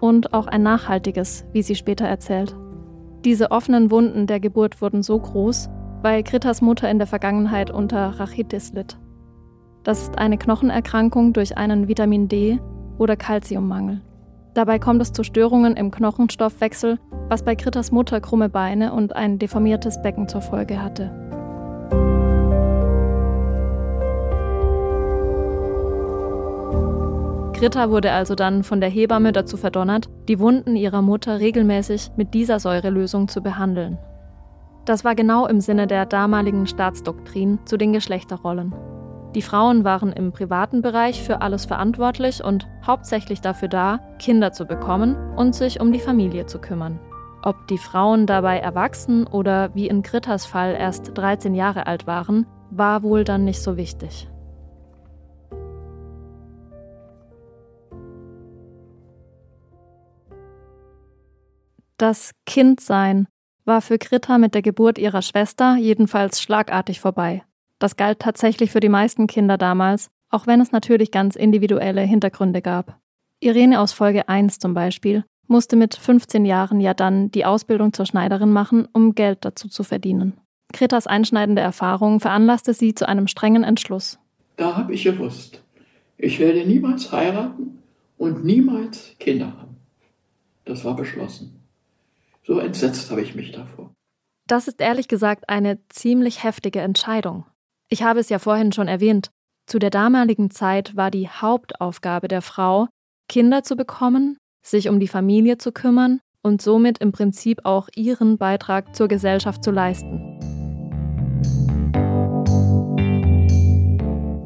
Und 0.00 0.34
auch 0.34 0.46
ein 0.46 0.62
nachhaltiges, 0.62 1.46
wie 1.52 1.62
sie 1.62 1.74
später 1.74 2.06
erzählt. 2.06 2.54
Diese 3.24 3.50
offenen 3.50 3.90
Wunden 3.90 4.26
der 4.26 4.40
Geburt 4.40 4.82
wurden 4.82 5.02
so 5.02 5.18
groß, 5.18 5.70
weil 6.02 6.22
Gritas 6.22 6.60
Mutter 6.60 6.90
in 6.90 6.98
der 6.98 7.06
Vergangenheit 7.06 7.70
unter 7.70 8.20
Rachitis 8.20 8.74
litt. 8.74 8.98
Das 9.84 10.02
ist 10.02 10.18
eine 10.18 10.36
Knochenerkrankung 10.36 11.32
durch 11.32 11.56
einen 11.56 11.88
Vitamin 11.88 12.28
D- 12.28 12.58
oder 12.98 13.16
Kalziummangel. 13.16 14.02
Dabei 14.52 14.78
kommt 14.78 15.00
es 15.00 15.12
zu 15.12 15.24
Störungen 15.24 15.76
im 15.76 15.90
Knochenstoffwechsel, 15.90 16.98
was 17.28 17.42
bei 17.42 17.54
Gritas 17.54 17.90
Mutter 17.90 18.20
krumme 18.20 18.48
Beine 18.48 18.92
und 18.92 19.16
ein 19.16 19.38
deformiertes 19.38 20.02
Becken 20.02 20.28
zur 20.28 20.42
Folge 20.42 20.82
hatte. 20.82 21.10
Gritta 27.54 27.88
wurde 27.88 28.10
also 28.10 28.34
dann 28.34 28.64
von 28.64 28.80
der 28.80 28.90
Hebamme 28.90 29.32
dazu 29.32 29.56
verdonnert, 29.56 30.08
die 30.28 30.40
Wunden 30.40 30.74
ihrer 30.74 31.02
Mutter 31.02 31.38
regelmäßig 31.38 32.10
mit 32.16 32.34
dieser 32.34 32.58
Säurelösung 32.58 33.28
zu 33.28 33.42
behandeln. 33.42 33.96
Das 34.84 35.04
war 35.04 35.14
genau 35.14 35.46
im 35.46 35.60
Sinne 35.60 35.86
der 35.86 36.04
damaligen 36.04 36.66
Staatsdoktrin 36.66 37.60
zu 37.64 37.76
den 37.76 37.92
Geschlechterrollen. 37.92 38.74
Die 39.36 39.42
Frauen 39.42 39.84
waren 39.84 40.12
im 40.12 40.32
privaten 40.32 40.82
Bereich 40.82 41.22
für 41.22 41.42
alles 41.42 41.64
verantwortlich 41.64 42.44
und 42.44 42.66
hauptsächlich 42.86 43.40
dafür 43.40 43.68
da, 43.68 44.00
Kinder 44.18 44.52
zu 44.52 44.66
bekommen 44.66 45.16
und 45.36 45.54
sich 45.54 45.80
um 45.80 45.92
die 45.92 46.00
Familie 46.00 46.46
zu 46.46 46.58
kümmern. 46.60 46.98
Ob 47.42 47.68
die 47.68 47.78
Frauen 47.78 48.26
dabei 48.26 48.58
erwachsen 48.58 49.26
oder 49.26 49.74
wie 49.74 49.86
in 49.86 50.02
Grittas 50.02 50.44
Fall 50.44 50.74
erst 50.78 51.12
13 51.14 51.54
Jahre 51.54 51.86
alt 51.86 52.06
waren, 52.06 52.46
war 52.70 53.02
wohl 53.02 53.22
dann 53.22 53.44
nicht 53.44 53.62
so 53.62 53.76
wichtig. 53.76 54.28
Das 61.96 62.32
Kindsein 62.44 63.28
war 63.64 63.80
für 63.80 63.98
Gritta 63.98 64.38
mit 64.38 64.54
der 64.54 64.62
Geburt 64.62 64.98
ihrer 64.98 65.22
Schwester 65.22 65.76
jedenfalls 65.76 66.42
schlagartig 66.42 67.00
vorbei. 67.00 67.44
Das 67.78 67.96
galt 67.96 68.18
tatsächlich 68.18 68.72
für 68.72 68.80
die 68.80 68.88
meisten 68.88 69.26
Kinder 69.26 69.58
damals, 69.58 70.10
auch 70.28 70.46
wenn 70.46 70.60
es 70.60 70.72
natürlich 70.72 71.12
ganz 71.12 71.36
individuelle 71.36 72.02
Hintergründe 72.02 72.62
gab. 72.62 72.98
Irene 73.40 73.80
aus 73.80 73.92
Folge 73.92 74.28
1 74.28 74.58
zum 74.58 74.74
Beispiel 74.74 75.24
musste 75.46 75.76
mit 75.76 75.94
15 75.94 76.44
Jahren 76.44 76.80
ja 76.80 76.94
dann 76.94 77.30
die 77.30 77.44
Ausbildung 77.44 77.92
zur 77.92 78.06
Schneiderin 78.06 78.50
machen, 78.50 78.88
um 78.92 79.14
Geld 79.14 79.44
dazu 79.44 79.68
zu 79.68 79.84
verdienen. 79.84 80.40
Kretas 80.72 81.06
einschneidende 81.06 81.62
Erfahrung 81.62 82.18
veranlasste 82.18 82.74
sie 82.74 82.94
zu 82.94 83.06
einem 83.06 83.28
strengen 83.28 83.62
Entschluss. 83.62 84.18
Da 84.56 84.76
habe 84.76 84.94
ich 84.94 85.04
gewusst, 85.04 85.62
ich 86.16 86.40
werde 86.40 86.66
niemals 86.66 87.12
heiraten 87.12 87.82
und 88.18 88.44
niemals 88.44 89.14
Kinder 89.20 89.46
haben. 89.46 89.76
Das 90.64 90.84
war 90.84 90.96
beschlossen. 90.96 91.63
So 92.46 92.58
entsetzt 92.58 93.10
habe 93.10 93.22
ich 93.22 93.34
mich 93.34 93.52
davor. 93.52 93.94
Das 94.46 94.68
ist 94.68 94.80
ehrlich 94.80 95.08
gesagt 95.08 95.48
eine 95.48 95.78
ziemlich 95.88 96.44
heftige 96.44 96.80
Entscheidung. 96.80 97.46
Ich 97.88 98.02
habe 98.02 98.20
es 98.20 98.28
ja 98.28 98.38
vorhin 98.38 98.72
schon 98.72 98.88
erwähnt. 98.88 99.30
Zu 99.66 99.78
der 99.78 99.88
damaligen 99.88 100.50
Zeit 100.50 100.94
war 100.94 101.10
die 101.10 101.28
Hauptaufgabe 101.28 102.28
der 102.28 102.42
Frau, 102.42 102.88
Kinder 103.30 103.62
zu 103.62 103.76
bekommen, 103.76 104.36
sich 104.62 104.90
um 104.90 105.00
die 105.00 105.08
Familie 105.08 105.56
zu 105.56 105.72
kümmern 105.72 106.20
und 106.42 106.60
somit 106.60 106.98
im 106.98 107.12
Prinzip 107.12 107.64
auch 107.64 107.88
ihren 107.94 108.36
Beitrag 108.36 108.94
zur 108.94 109.08
Gesellschaft 109.08 109.64
zu 109.64 109.70
leisten. 109.70 110.20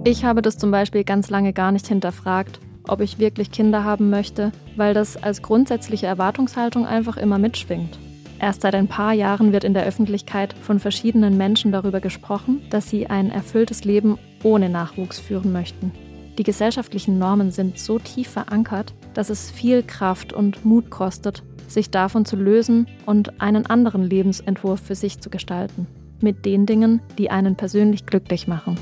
Ich 0.04 0.24
habe 0.24 0.40
das 0.40 0.56
zum 0.56 0.70
Beispiel 0.70 1.02
ganz 1.02 1.30
lange 1.30 1.52
gar 1.52 1.72
nicht 1.72 1.88
hinterfragt, 1.88 2.60
ob 2.88 3.00
ich 3.00 3.18
wirklich 3.18 3.50
Kinder 3.50 3.84
haben 3.84 4.10
möchte, 4.10 4.52
weil 4.76 4.94
das 4.94 5.16
als 5.16 5.42
grundsätzliche 5.42 6.06
Erwartungshaltung 6.06 6.86
einfach 6.86 7.16
immer 7.16 7.38
mitschwingt. 7.38 7.98
Erst 8.40 8.62
seit 8.62 8.74
ein 8.74 8.86
paar 8.86 9.12
Jahren 9.12 9.52
wird 9.52 9.64
in 9.64 9.74
der 9.74 9.84
Öffentlichkeit 9.84 10.54
von 10.62 10.78
verschiedenen 10.78 11.36
Menschen 11.36 11.72
darüber 11.72 12.00
gesprochen, 12.00 12.62
dass 12.70 12.88
sie 12.88 13.08
ein 13.08 13.30
erfülltes 13.30 13.84
Leben 13.84 14.18
ohne 14.42 14.68
Nachwuchs 14.68 15.18
führen 15.18 15.52
möchten. 15.52 15.92
Die 16.38 16.44
gesellschaftlichen 16.44 17.18
Normen 17.18 17.50
sind 17.50 17.80
so 17.80 17.98
tief 17.98 18.28
verankert, 18.28 18.94
dass 19.12 19.28
es 19.28 19.50
viel 19.50 19.82
Kraft 19.82 20.32
und 20.32 20.64
Mut 20.64 20.88
kostet, 20.88 21.42
sich 21.66 21.90
davon 21.90 22.24
zu 22.24 22.36
lösen 22.36 22.86
und 23.06 23.40
einen 23.40 23.66
anderen 23.66 24.04
Lebensentwurf 24.04 24.80
für 24.80 24.94
sich 24.94 25.20
zu 25.20 25.30
gestalten. 25.30 25.88
Mit 26.20 26.44
den 26.44 26.64
Dingen, 26.64 27.00
die 27.18 27.30
einen 27.30 27.56
persönlich 27.56 28.06
glücklich 28.06 28.46
machen. 28.46 28.76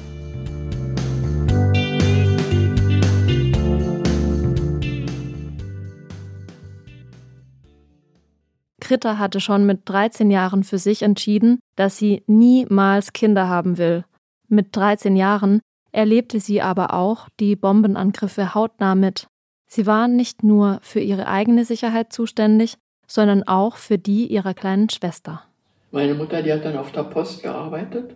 Kritter 8.86 9.18
hatte 9.18 9.40
schon 9.40 9.66
mit 9.66 9.80
13 9.86 10.30
Jahren 10.30 10.62
für 10.62 10.78
sich 10.78 11.02
entschieden, 11.02 11.58
dass 11.74 11.96
sie 11.96 12.22
niemals 12.28 13.12
Kinder 13.12 13.48
haben 13.48 13.78
will. 13.78 14.04
Mit 14.46 14.76
13 14.76 15.16
Jahren 15.16 15.60
erlebte 15.90 16.38
sie 16.38 16.62
aber 16.62 16.94
auch 16.94 17.28
die 17.40 17.56
Bombenangriffe 17.56 18.54
hautnah 18.54 18.94
mit. 18.94 19.26
Sie 19.66 19.86
war 19.88 20.06
nicht 20.06 20.44
nur 20.44 20.78
für 20.82 21.00
ihre 21.00 21.26
eigene 21.26 21.64
Sicherheit 21.64 22.12
zuständig, 22.12 22.76
sondern 23.08 23.42
auch 23.42 23.74
für 23.74 23.98
die 23.98 24.28
ihrer 24.28 24.54
kleinen 24.54 24.88
Schwester. 24.88 25.42
Meine 25.90 26.14
Mutter, 26.14 26.40
die 26.42 26.52
hat 26.52 26.64
dann 26.64 26.76
auf 26.76 26.92
der 26.92 27.02
Post 27.02 27.42
gearbeitet, 27.42 28.14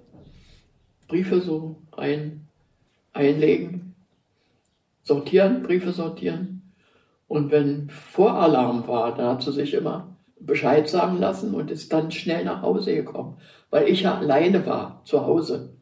Briefe 1.09 1.41
so 1.41 1.83
ein, 1.97 2.47
einlegen, 3.13 3.97
sortieren, 5.03 5.65
Briefe 5.65 5.91
sortieren. 5.91 6.63
Und 7.27 7.51
wenn 7.51 7.91
Voralarm 7.91 8.87
war, 8.87 9.17
da 9.17 9.33
hat 9.33 9.43
sie 9.43 9.51
sich 9.51 9.75
immer 9.75 10.17
Bescheid 10.41 10.89
sagen 10.89 11.19
lassen 11.19 11.55
und 11.55 11.71
ist 11.71 11.93
dann 11.93 12.11
schnell 12.11 12.45
nach 12.45 12.63
Hause 12.63 12.95
gekommen, 12.95 13.37
weil 13.71 13.89
ich 13.89 14.03
ja 14.03 14.17
alleine 14.17 14.65
war 14.67 15.03
zu 15.05 15.27
Hause 15.27 15.75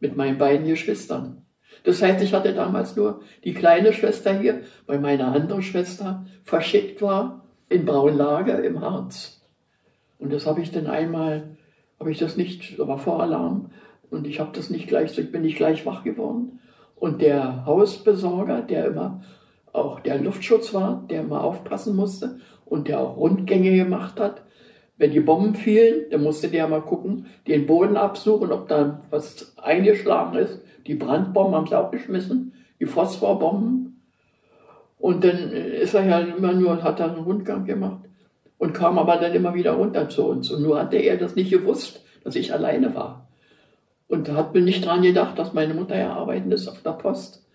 mit 0.00 0.16
meinen 0.16 0.38
beiden 0.38 0.66
Geschwistern. 0.66 1.44
Das 1.84 2.02
heißt, 2.02 2.22
ich 2.22 2.34
hatte 2.34 2.54
damals 2.54 2.96
nur 2.96 3.20
die 3.44 3.54
kleine 3.54 3.92
Schwester 3.92 4.38
hier, 4.38 4.62
weil 4.86 4.98
meine 4.98 5.26
andere 5.26 5.62
Schwester 5.62 6.26
verschickt 6.42 7.02
war 7.02 7.44
in 7.68 7.84
Braunlage 7.84 8.52
im 8.52 8.80
Harz. 8.80 9.42
Und 10.18 10.32
das 10.32 10.46
habe 10.46 10.62
ich 10.62 10.72
dann 10.72 10.86
einmal, 10.86 11.56
habe 12.00 12.10
ich 12.10 12.18
das 12.18 12.36
nicht, 12.36 12.78
da 12.78 12.88
war 12.88 12.98
Voralarm 12.98 13.70
und 14.10 14.26
ich 14.26 14.40
habe 14.40 14.50
das 14.54 14.70
nicht 14.70 14.88
gleich, 14.88 15.16
ich 15.16 15.30
bin 15.30 15.42
nicht 15.42 15.56
gleich 15.56 15.84
wach 15.86 16.02
geworden. 16.02 16.60
Und 16.96 17.22
der 17.22 17.66
Hausbesorger, 17.66 18.62
der 18.62 18.86
immer 18.86 19.22
auch 19.72 20.00
der 20.00 20.18
Luftschutz 20.18 20.74
war, 20.74 21.04
der 21.08 21.20
immer 21.20 21.44
aufpassen 21.44 21.94
musste 21.94 22.40
und 22.68 22.88
der 22.88 23.00
auch 23.00 23.16
Rundgänge 23.16 23.74
gemacht 23.74 24.20
hat. 24.20 24.42
Wenn 24.96 25.12
die 25.12 25.20
Bomben 25.20 25.54
fielen, 25.54 26.10
dann 26.10 26.22
musste 26.22 26.48
der 26.48 26.66
mal 26.66 26.82
gucken, 26.82 27.26
den 27.46 27.66
Boden 27.66 27.96
absuchen, 27.96 28.50
ob 28.50 28.68
da 28.68 29.00
was 29.10 29.56
eingeschlagen 29.56 30.36
ist. 30.38 30.60
Die 30.86 30.94
Brandbomben 30.94 31.54
haben 31.54 31.66
sie 31.66 31.78
auch 31.78 31.90
geschmissen, 31.90 32.54
die 32.80 32.86
Phosphorbomben. 32.86 34.02
Und 34.98 35.22
dann 35.22 35.52
ist 35.52 35.94
er 35.94 36.04
ja 36.04 36.18
immer 36.20 36.52
nur, 36.52 36.82
hat 36.82 36.98
er 36.98 37.12
einen 37.12 37.22
Rundgang 37.22 37.64
gemacht 37.64 38.00
und 38.58 38.74
kam 38.74 38.98
aber 38.98 39.16
dann 39.16 39.32
immer 39.32 39.54
wieder 39.54 39.72
runter 39.72 40.08
zu 40.08 40.26
uns. 40.26 40.50
Und 40.50 40.62
nur 40.62 40.80
hatte 40.80 40.96
er 40.96 41.16
das 41.16 41.36
nicht 41.36 41.50
gewusst, 41.50 42.04
dass 42.24 42.34
ich 42.34 42.52
alleine 42.52 42.94
war. 42.94 43.28
Und 44.08 44.32
hat 44.32 44.54
mir 44.54 44.62
nicht 44.62 44.84
dran 44.84 45.02
gedacht, 45.02 45.38
dass 45.38 45.52
meine 45.52 45.74
Mutter 45.74 45.96
ja 45.96 46.12
arbeiten 46.12 46.50
ist 46.50 46.66
auf 46.66 46.82
der 46.82 46.92
Post. 46.92 47.46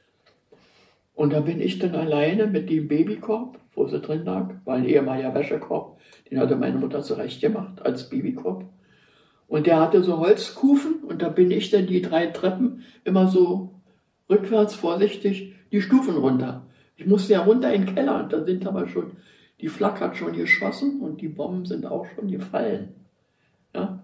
Und 1.15 1.33
da 1.33 1.41
bin 1.41 1.61
ich 1.61 1.79
dann 1.79 1.95
alleine 1.95 2.47
mit 2.47 2.69
dem 2.69 2.87
Babykorb, 2.87 3.59
wo 3.75 3.87
sie 3.87 3.99
drin 3.99 4.25
lag, 4.25 4.49
war 4.65 4.75
ein 4.75 4.85
ehemaliger 4.85 5.33
Wäschekorb, 5.33 5.99
den 6.29 6.39
hatte 6.39 6.55
meine 6.55 6.77
Mutter 6.77 7.01
zurecht 7.01 7.41
gemacht 7.41 7.85
als 7.85 8.09
Babykorb. 8.09 8.65
Und 9.47 9.67
der 9.67 9.79
hatte 9.79 10.01
so 10.01 10.17
Holzkufen 10.17 11.03
und 11.03 11.21
da 11.21 11.29
bin 11.29 11.51
ich 11.51 11.69
dann 11.69 11.85
die 11.85 12.01
drei 12.01 12.27
Treppen 12.27 12.83
immer 13.03 13.27
so 13.27 13.81
rückwärts 14.29 14.73
vorsichtig 14.73 15.53
die 15.71 15.81
Stufen 15.81 16.15
runter. 16.15 16.65
Ich 16.95 17.05
musste 17.05 17.33
ja 17.33 17.43
runter 17.43 17.71
in 17.73 17.85
den 17.85 17.95
Keller 17.95 18.23
und 18.23 18.33
da 18.33 18.43
sind 18.43 18.65
aber 18.65 18.87
schon, 18.87 19.11
die 19.61 19.67
Flak 19.67 20.01
hat 20.01 20.17
schon 20.17 20.33
geschossen 20.33 21.01
und 21.01 21.21
die 21.21 21.27
Bomben 21.27 21.65
sind 21.65 21.85
auch 21.85 22.05
schon 22.15 22.29
gefallen. 22.29 22.95
Ja? 23.75 24.03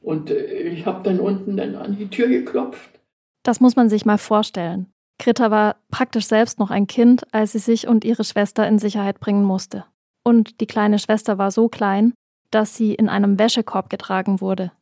Und 0.00 0.30
äh, 0.30 0.62
ich 0.68 0.86
habe 0.86 1.02
dann 1.02 1.20
unten 1.20 1.56
dann 1.56 1.76
an 1.76 1.96
die 1.96 2.08
Tür 2.08 2.28
geklopft. 2.28 3.00
Das 3.42 3.60
muss 3.60 3.76
man 3.76 3.88
sich 3.88 4.04
mal 4.04 4.18
vorstellen. 4.18 4.89
Greta 5.20 5.50
war 5.50 5.76
praktisch 5.90 6.26
selbst 6.26 6.58
noch 6.58 6.70
ein 6.70 6.86
Kind, 6.86 7.24
als 7.32 7.52
sie 7.52 7.58
sich 7.58 7.86
und 7.86 8.06
ihre 8.06 8.24
Schwester 8.24 8.66
in 8.66 8.78
Sicherheit 8.78 9.20
bringen 9.20 9.44
musste. 9.44 9.84
Und 10.24 10.62
die 10.62 10.66
kleine 10.66 10.98
Schwester 10.98 11.36
war 11.36 11.50
so 11.50 11.68
klein, 11.68 12.14
dass 12.50 12.74
sie 12.74 12.94
in 12.94 13.10
einem 13.10 13.38
Wäschekorb 13.38 13.90
getragen 13.90 14.40
wurde. 14.40 14.72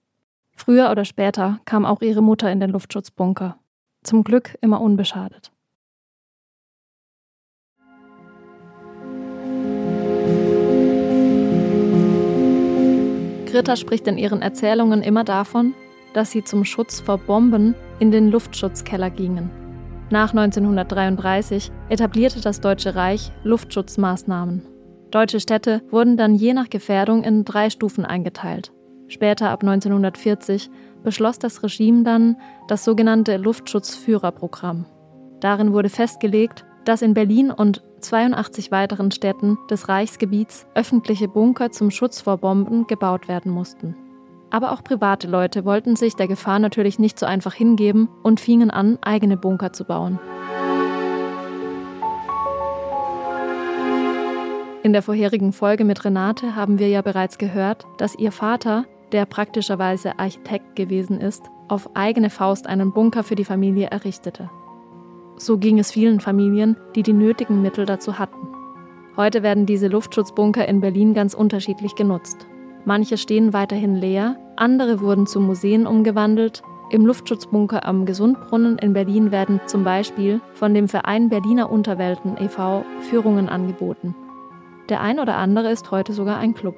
Früher 0.53 0.93
oder 0.93 1.05
später 1.05 1.59
kam 1.65 1.85
auch 1.85 2.03
ihre 2.03 2.23
Mutter 2.23 2.53
in 2.53 2.61
den 2.61 2.71
Luftschutzbunker. 2.71 3.59
Zum 4.05 4.23
Glück 4.23 4.57
immer 4.61 4.81
unbeschadet. 4.81 5.51
Greta 13.47 13.75
spricht 13.75 14.07
in 14.07 14.19
ihren 14.19 14.41
Erzählungen 14.41 15.03
immer 15.03 15.25
davon, 15.25 15.75
dass 16.15 16.31
sie 16.31 16.45
zum 16.45 16.65
Schutz 16.65 17.01
vor 17.01 17.19
Bomben 17.19 17.75
in 17.99 18.13
den 18.13 18.31
Luftschutzkeller 18.31 19.11
gingen. 19.11 19.51
Nach 20.11 20.31
1933 20.31 21.71
etablierte 21.91 22.41
das 22.41 22.63
Deutsche 22.63 22.95
Reich 22.95 23.31
Luftschutzmaßnahmen. 23.45 24.63
Deutsche 25.11 25.39
Städte 25.39 25.83
wurden 25.91 26.17
dann 26.17 26.35
je 26.35 26.55
nach 26.55 26.71
Gefährdung 26.71 27.25
in 27.25 27.45
drei 27.45 27.69
Stufen 27.69 28.07
eingeteilt. 28.07 28.73
Später 29.09 29.51
ab 29.51 29.63
1940 29.63 30.71
beschloss 31.03 31.39
das 31.39 31.63
Regime 31.63 32.05
dann 32.05 32.37
das 32.69 32.85
sogenannte 32.85 33.37
Luftschutzführerprogramm. 33.37 34.87
Darin 35.41 35.75
wurde 35.75 35.91
festgelegt, 35.91 36.65
dass 36.87 37.03
in 37.03 37.13
Berlin 37.13 37.51
und 37.51 37.83
82 38.01 38.71
weiteren 38.71 39.11
Städten 39.11 39.59
des 39.71 39.91
Reichsgebiets 39.91 40.67
öffentliche 40.75 41.29
Bunker 41.29 41.71
zum 41.71 41.91
Schutz 41.91 42.23
vor 42.23 42.39
Bomben 42.39 42.87
gebaut 42.87 43.29
werden 43.29 43.53
mussten. 43.53 43.95
Aber 44.51 44.73
auch 44.73 44.83
private 44.83 45.29
Leute 45.29 45.65
wollten 45.65 45.97
sich 45.97 46.17
der 46.17 46.29
Gefahr 46.29 46.59
natürlich 46.59 46.99
nicht 46.99 47.19
so 47.19 47.27
einfach 47.27 47.53
hingeben 47.53 48.09
und 48.23 48.41
fingen 48.41 48.71
an, 48.71 48.99
eigene 49.03 49.37
Bunker 49.37 49.73
zu 49.73 49.85
bauen. 49.85 50.19
In 54.83 54.93
der 54.93 55.03
vorherigen 55.03 55.53
Folge 55.53 55.85
mit 55.85 56.05
Renate 56.05 56.57
haben 56.57 56.79
wir 56.79 56.89
ja 56.89 57.03
bereits 57.03 57.37
gehört, 57.37 57.85
dass 57.99 58.15
ihr 58.15 58.33
Vater, 58.33 58.87
der 59.13 59.27
praktischerweise 59.27 60.19
Architekt 60.19 60.77
gewesen 60.77 61.21
ist, 61.21 61.43
auf 61.69 61.91
eigene 61.95 62.31
Faust 62.31 62.67
einen 62.67 62.93
Bunker 62.93 63.23
für 63.23 63.35
die 63.35 63.45
Familie 63.45 63.89
errichtete. 63.89 64.49
So 65.37 65.59
ging 65.59 65.79
es 65.79 65.93
vielen 65.93 66.21
Familien, 66.21 66.77
die 66.95 67.03
die 67.03 67.13
nötigen 67.13 67.61
Mittel 67.61 67.85
dazu 67.85 68.19
hatten. 68.19 68.49
Heute 69.17 69.43
werden 69.43 69.67
diese 69.67 69.89
Luftschutzbunker 69.89 70.67
in 70.67 70.81
Berlin 70.81 71.13
ganz 71.13 71.35
unterschiedlich 71.35 71.95
genutzt. 71.95 72.47
Manche 72.89 73.19
stehen 73.19 73.53
weiterhin 73.53 73.97
leer, 73.97 74.37
andere 74.57 75.03
wurden 75.03 75.27
zu 75.27 75.41
Museen 75.41 75.87
umgewandelt. 75.87 76.63
Im 76.91 77.05
Luftschutzbunker 77.05 77.85
am 77.85 78.07
Gesundbrunnen 78.07 78.79
in 78.79 78.95
Berlin 78.95 79.31
werden 79.31 79.61
zum 79.67 79.85
Beispiel 79.85 80.41
von 80.55 80.73
dem 80.73 80.89
Verein 80.89 81.29
Berliner 81.29 81.71
Unterwelten 81.71 82.39
e.V. 82.39 82.87
Führungen 83.11 83.51
angeboten. 83.51 84.15
Der 84.89 85.03
ein 85.03 85.21
oder 85.21 85.37
andere 85.37 85.71
ist 85.71 85.91
heute 85.91 86.15
sogar 86.15 86.39
ein 86.39 86.55
Club. 86.55 86.77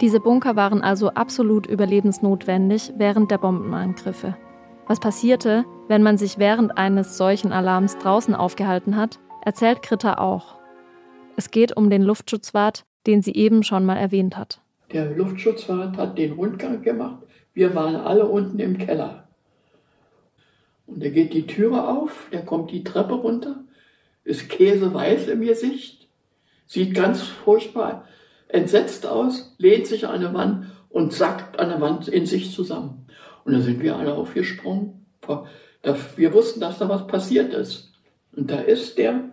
Diese 0.00 0.20
Bunker 0.20 0.56
waren 0.56 0.80
also 0.80 1.10
absolut 1.10 1.66
überlebensnotwendig 1.66 2.94
während 2.96 3.30
der 3.30 3.36
Bombenangriffe. 3.36 4.38
Was 4.86 5.00
passierte, 5.00 5.66
wenn 5.86 6.02
man 6.02 6.16
sich 6.16 6.38
während 6.38 6.78
eines 6.78 7.18
solchen 7.18 7.52
Alarms 7.52 7.98
draußen 7.98 8.34
aufgehalten 8.34 8.96
hat, 8.96 9.18
erzählt 9.42 9.82
Kritta 9.82 10.16
auch. 10.16 10.56
Es 11.36 11.50
geht 11.50 11.76
um 11.76 11.90
den 11.90 12.00
Luftschutzwart, 12.00 12.86
den 13.06 13.20
sie 13.20 13.34
eben 13.34 13.62
schon 13.64 13.84
mal 13.84 13.98
erwähnt 13.98 14.38
hat. 14.38 14.62
Der 14.92 15.10
Luftschutzwart 15.10 15.96
hat 15.96 16.18
den 16.18 16.32
Rundgang 16.32 16.82
gemacht. 16.82 17.22
Wir 17.54 17.74
waren 17.74 17.96
alle 17.96 18.26
unten 18.26 18.58
im 18.58 18.78
Keller. 18.78 19.28
Und 20.86 21.02
da 21.02 21.08
geht 21.08 21.34
die 21.34 21.46
Türe 21.46 21.88
auf, 21.88 22.28
der 22.30 22.44
kommt 22.44 22.70
die 22.70 22.84
Treppe 22.84 23.14
runter, 23.14 23.64
ist 24.22 24.48
käseweiß 24.48 25.26
im 25.28 25.40
Gesicht, 25.40 26.08
sieht 26.66 26.94
ganz 26.94 27.22
furchtbar 27.22 28.06
entsetzt 28.48 29.06
aus, 29.06 29.54
lehnt 29.58 29.88
sich 29.88 30.06
an 30.06 30.14
eine 30.14 30.32
Wand 30.32 30.66
und 30.88 31.12
sackt 31.12 31.58
an 31.58 31.70
der 31.70 31.80
Wand 31.80 32.06
in 32.06 32.26
sich 32.26 32.52
zusammen. 32.52 33.06
Und 33.44 33.54
da 33.54 33.60
sind 33.60 33.82
wir 33.82 33.96
alle 33.96 34.14
aufgesprungen. 34.14 35.06
Wir 36.16 36.32
wussten, 36.32 36.60
dass 36.60 36.78
da 36.78 36.88
was 36.88 37.06
passiert 37.08 37.52
ist. 37.52 37.92
Und 38.36 38.50
da 38.50 38.60
ist 38.60 38.98
der, 38.98 39.32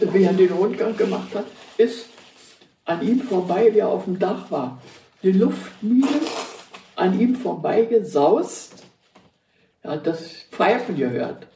wie 0.00 0.22
er 0.22 0.32
den 0.32 0.52
Rundgang 0.52 0.96
gemacht 0.96 1.34
hat, 1.34 1.44
ist 1.76 2.06
an 2.86 3.02
ihm 3.02 3.20
vorbei, 3.20 3.70
wie 3.72 3.80
er 3.80 3.88
auf 3.88 4.04
dem 4.04 4.18
Dach 4.18 4.50
war. 4.50 4.80
Die 5.22 5.32
Luftmine 5.32 6.06
an 6.94 7.18
ihm 7.18 7.34
vorbei 7.34 7.82
gesaust. 7.82 8.84
Er 9.82 9.92
hat 9.92 10.06
das 10.06 10.46
Pfeifen 10.50 10.96
gehört. 10.96 11.46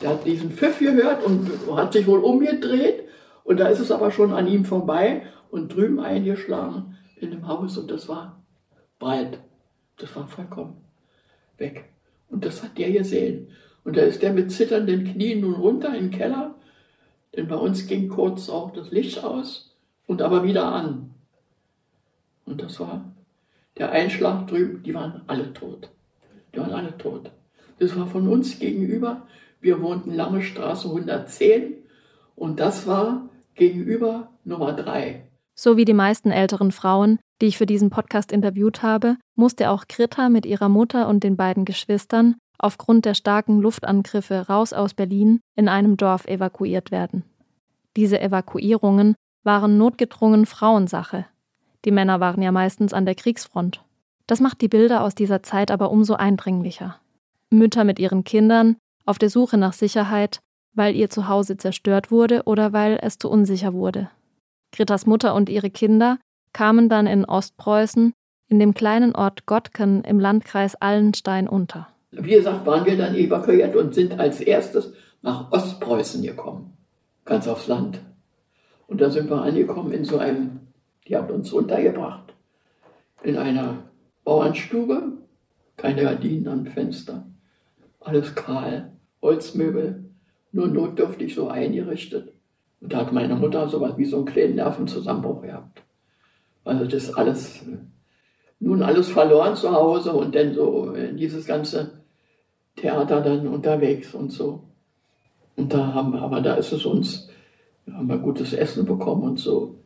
Er 0.00 0.10
hat 0.10 0.24
diesen 0.24 0.52
Pfiff 0.52 0.78
gehört 0.78 1.24
und 1.24 1.50
hat 1.76 1.92
sich 1.92 2.06
wohl 2.06 2.20
umgedreht. 2.20 3.04
Und 3.42 3.58
da 3.58 3.68
ist 3.68 3.80
es 3.80 3.90
aber 3.90 4.10
schon 4.10 4.32
an 4.32 4.46
ihm 4.46 4.64
vorbei 4.64 5.26
und 5.50 5.74
drüben 5.74 6.00
eingeschlagen 6.00 6.96
in 7.16 7.30
dem 7.30 7.46
Haus. 7.46 7.76
Und 7.76 7.90
das 7.90 8.08
war 8.08 8.42
breit. 8.98 9.38
Das 9.98 10.14
war 10.16 10.28
vollkommen 10.28 10.76
weg. 11.58 11.84
Und 12.28 12.44
das 12.44 12.62
hat 12.62 12.78
der 12.78 12.90
gesehen. 12.92 13.48
Und 13.84 13.96
da 13.96 14.02
ist 14.02 14.22
der 14.22 14.32
mit 14.32 14.50
zitternden 14.50 15.04
Knien 15.04 15.40
nun 15.40 15.54
runter 15.54 15.88
in 15.94 16.10
den 16.10 16.18
Keller. 16.18 16.54
Denn 17.36 17.48
bei 17.48 17.56
uns 17.56 17.86
ging 17.86 18.08
kurz 18.08 18.48
auch 18.48 18.72
das 18.72 18.90
Licht 18.90 19.22
aus 19.22 19.73
und 20.06 20.22
aber 20.22 20.44
wieder 20.44 20.66
an. 20.66 21.14
Und 22.46 22.62
das 22.62 22.78
war 22.80 23.04
der 23.78 23.90
Einschlag 23.90 24.46
drüben, 24.46 24.82
die 24.82 24.94
waren 24.94 25.22
alle 25.26 25.52
tot. 25.52 25.90
Die 26.54 26.60
waren 26.60 26.72
alle 26.72 26.96
tot. 26.96 27.30
Das 27.78 27.96
war 27.96 28.06
von 28.06 28.28
uns 28.28 28.58
gegenüber. 28.58 29.26
Wir 29.60 29.80
wohnten 29.82 30.14
Lange 30.14 30.42
Straße 30.42 30.88
110 30.88 31.74
und 32.36 32.60
das 32.60 32.86
war 32.86 33.28
gegenüber 33.54 34.30
Nummer 34.44 34.72
3. 34.72 35.26
So 35.56 35.76
wie 35.76 35.84
die 35.84 35.94
meisten 35.94 36.30
älteren 36.30 36.72
Frauen, 36.72 37.18
die 37.40 37.46
ich 37.46 37.58
für 37.58 37.66
diesen 37.66 37.90
Podcast 37.90 38.32
interviewt 38.32 38.82
habe, 38.82 39.16
musste 39.36 39.70
auch 39.70 39.86
Greta 39.88 40.28
mit 40.28 40.46
ihrer 40.46 40.68
Mutter 40.68 41.08
und 41.08 41.24
den 41.24 41.36
beiden 41.36 41.64
Geschwistern 41.64 42.36
aufgrund 42.58 43.04
der 43.04 43.14
starken 43.14 43.60
Luftangriffe 43.60 44.46
raus 44.48 44.72
aus 44.72 44.94
Berlin 44.94 45.40
in 45.56 45.68
einem 45.68 45.96
Dorf 45.96 46.26
evakuiert 46.26 46.90
werden. 46.90 47.24
Diese 47.96 48.20
Evakuierungen 48.20 49.14
waren 49.44 49.78
notgedrungen 49.78 50.46
Frauensache. 50.46 51.26
Die 51.84 51.90
Männer 51.90 52.18
waren 52.18 52.42
ja 52.42 52.50
meistens 52.50 52.92
an 52.92 53.04
der 53.04 53.14
Kriegsfront. 53.14 53.82
Das 54.26 54.40
macht 54.40 54.60
die 54.62 54.68
Bilder 54.68 55.02
aus 55.02 55.14
dieser 55.14 55.42
Zeit 55.42 55.70
aber 55.70 55.90
umso 55.90 56.14
eindringlicher. 56.14 56.98
Mütter 57.50 57.84
mit 57.84 57.98
ihren 57.98 58.24
Kindern, 58.24 58.76
auf 59.04 59.18
der 59.18 59.30
Suche 59.30 59.58
nach 59.58 59.74
Sicherheit, 59.74 60.40
weil 60.72 60.96
ihr 60.96 61.10
Zuhause 61.10 61.56
zerstört 61.56 62.10
wurde 62.10 62.44
oder 62.44 62.72
weil 62.72 62.98
es 63.00 63.18
zu 63.18 63.30
unsicher 63.30 63.74
wurde. 63.74 64.10
Greta's 64.72 65.06
Mutter 65.06 65.34
und 65.34 65.48
ihre 65.48 65.70
Kinder 65.70 66.18
kamen 66.52 66.88
dann 66.88 67.06
in 67.06 67.24
Ostpreußen 67.24 68.12
in 68.48 68.58
dem 68.58 68.74
kleinen 68.74 69.14
Ort 69.14 69.46
Gottken 69.46 70.02
im 70.04 70.18
Landkreis 70.18 70.74
Allenstein 70.76 71.48
unter. 71.48 71.88
Wie 72.10 72.30
gesagt, 72.30 72.66
waren 72.66 72.84
wir 72.86 72.96
dann 72.96 73.14
evakuiert 73.14 73.76
und 73.76 73.94
sind 73.94 74.18
als 74.18 74.40
erstes 74.40 74.92
nach 75.22 75.50
Ostpreußen 75.52 76.22
gekommen, 76.22 76.76
ganz 77.24 77.48
aufs 77.48 77.66
Land. 77.66 78.00
Und 78.86 79.00
da 79.00 79.10
sind 79.10 79.30
wir 79.30 79.42
angekommen 79.42 79.92
in 79.92 80.04
so 80.04 80.18
einem, 80.18 80.60
die 81.06 81.16
hat 81.16 81.30
uns 81.30 81.52
untergebracht, 81.52 82.34
in 83.22 83.36
einer 83.36 83.84
Bauernstube, 84.24 85.18
keine 85.76 86.02
Gardinen 86.02 86.48
am 86.48 86.66
Fenster, 86.66 87.26
alles 88.00 88.34
kahl, 88.34 88.92
Holzmöbel, 89.22 90.04
nur 90.52 90.68
notdürftig 90.68 91.34
so 91.34 91.48
eingerichtet. 91.48 92.32
Und 92.80 92.92
da 92.92 92.98
hat 92.98 93.12
meine 93.12 93.34
Mutter 93.34 93.68
sowas 93.68 93.96
wie 93.96 94.04
so 94.04 94.18
einen 94.18 94.26
kleinen 94.26 94.56
Nervenzusammenbruch 94.56 95.42
gehabt. 95.42 95.82
Also 96.64 96.86
das 96.86 97.12
alles, 97.14 97.64
nun 98.60 98.82
alles 98.82 99.08
verloren 99.08 99.56
zu 99.56 99.72
Hause 99.72 100.12
und 100.12 100.34
dann 100.34 100.54
so 100.54 100.94
dieses 101.14 101.46
ganze 101.46 102.04
Theater 102.76 103.20
dann 103.20 103.46
unterwegs 103.46 104.14
und 104.14 104.30
so. 104.30 104.64
Und 105.56 105.72
da 105.72 105.94
haben 105.94 106.14
aber 106.16 106.40
da 106.40 106.54
ist 106.54 106.72
es 106.72 106.84
uns 106.84 107.28
wir 107.86 107.94
haben 107.94 108.08
wir 108.08 108.18
gutes 108.18 108.52
Essen 108.52 108.86
bekommen 108.86 109.22
und 109.22 109.38
so. 109.38 109.76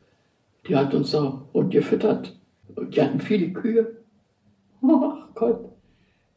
Die 0.67 0.77
hat 0.77 0.95
uns 0.95 1.11
da 1.11 1.43
und 1.53 1.71
gefüttert. 1.71 2.37
Und 2.75 2.95
die 2.95 3.03
hatten 3.03 3.21
viele 3.21 3.53
Kühe. 3.53 3.97
Ach 4.83 5.29
Gott. 5.35 5.65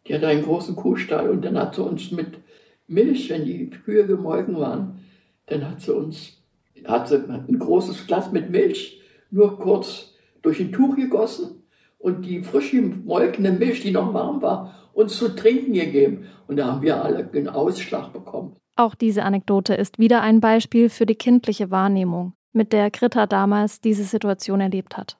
Die 0.08 0.14
hatte 0.14 0.28
einen 0.28 0.44
großen 0.44 0.76
Kuhstall 0.76 1.30
und 1.30 1.46
dann 1.46 1.58
hat 1.58 1.76
sie 1.76 1.84
uns 1.84 2.12
mit 2.12 2.40
Milch, 2.88 3.30
wenn 3.30 3.46
die 3.46 3.70
Kühe 3.70 4.06
gemolken 4.06 4.58
waren, 4.58 5.00
dann 5.46 5.70
hat 5.70 5.82
sie 5.82 5.94
uns, 5.94 6.42
hat 6.86 7.08
sie 7.08 7.24
ein 7.30 7.60
großes 7.60 8.08
Glas 8.08 8.32
mit 8.32 8.50
Milch 8.50 9.02
nur 9.30 9.58
kurz 9.58 10.14
durch 10.42 10.60
ein 10.60 10.72
Tuch 10.72 10.96
gegossen 10.96 11.64
und 12.00 12.26
die 12.26 12.42
frisch 12.42 12.72
gemolkene 12.72 13.52
Milch, 13.52 13.82
die 13.82 13.92
noch 13.92 14.14
warm 14.14 14.42
war, 14.42 14.90
uns 14.94 15.18
zu 15.18 15.30
trinken 15.30 15.74
gegeben. 15.74 16.26
Und 16.48 16.58
da 16.58 16.68
haben 16.68 16.82
wir 16.82 17.04
alle 17.04 17.30
einen 17.32 17.48
Ausschlag 17.48 18.12
bekommen. 18.12 18.56
Auch 18.76 18.96
diese 18.96 19.24
Anekdote 19.24 19.74
ist 19.74 20.00
wieder 20.00 20.22
ein 20.22 20.40
Beispiel 20.40 20.90
für 20.90 21.06
die 21.06 21.16
kindliche 21.16 21.72
Wahrnehmung, 21.72 22.34
mit 22.54 22.74
der 22.74 22.90
Greta 22.90 23.28
damals 23.28 23.82
diese 23.82 24.04
Situation 24.04 24.62
erlebt 24.62 24.98
hat. 24.98 25.18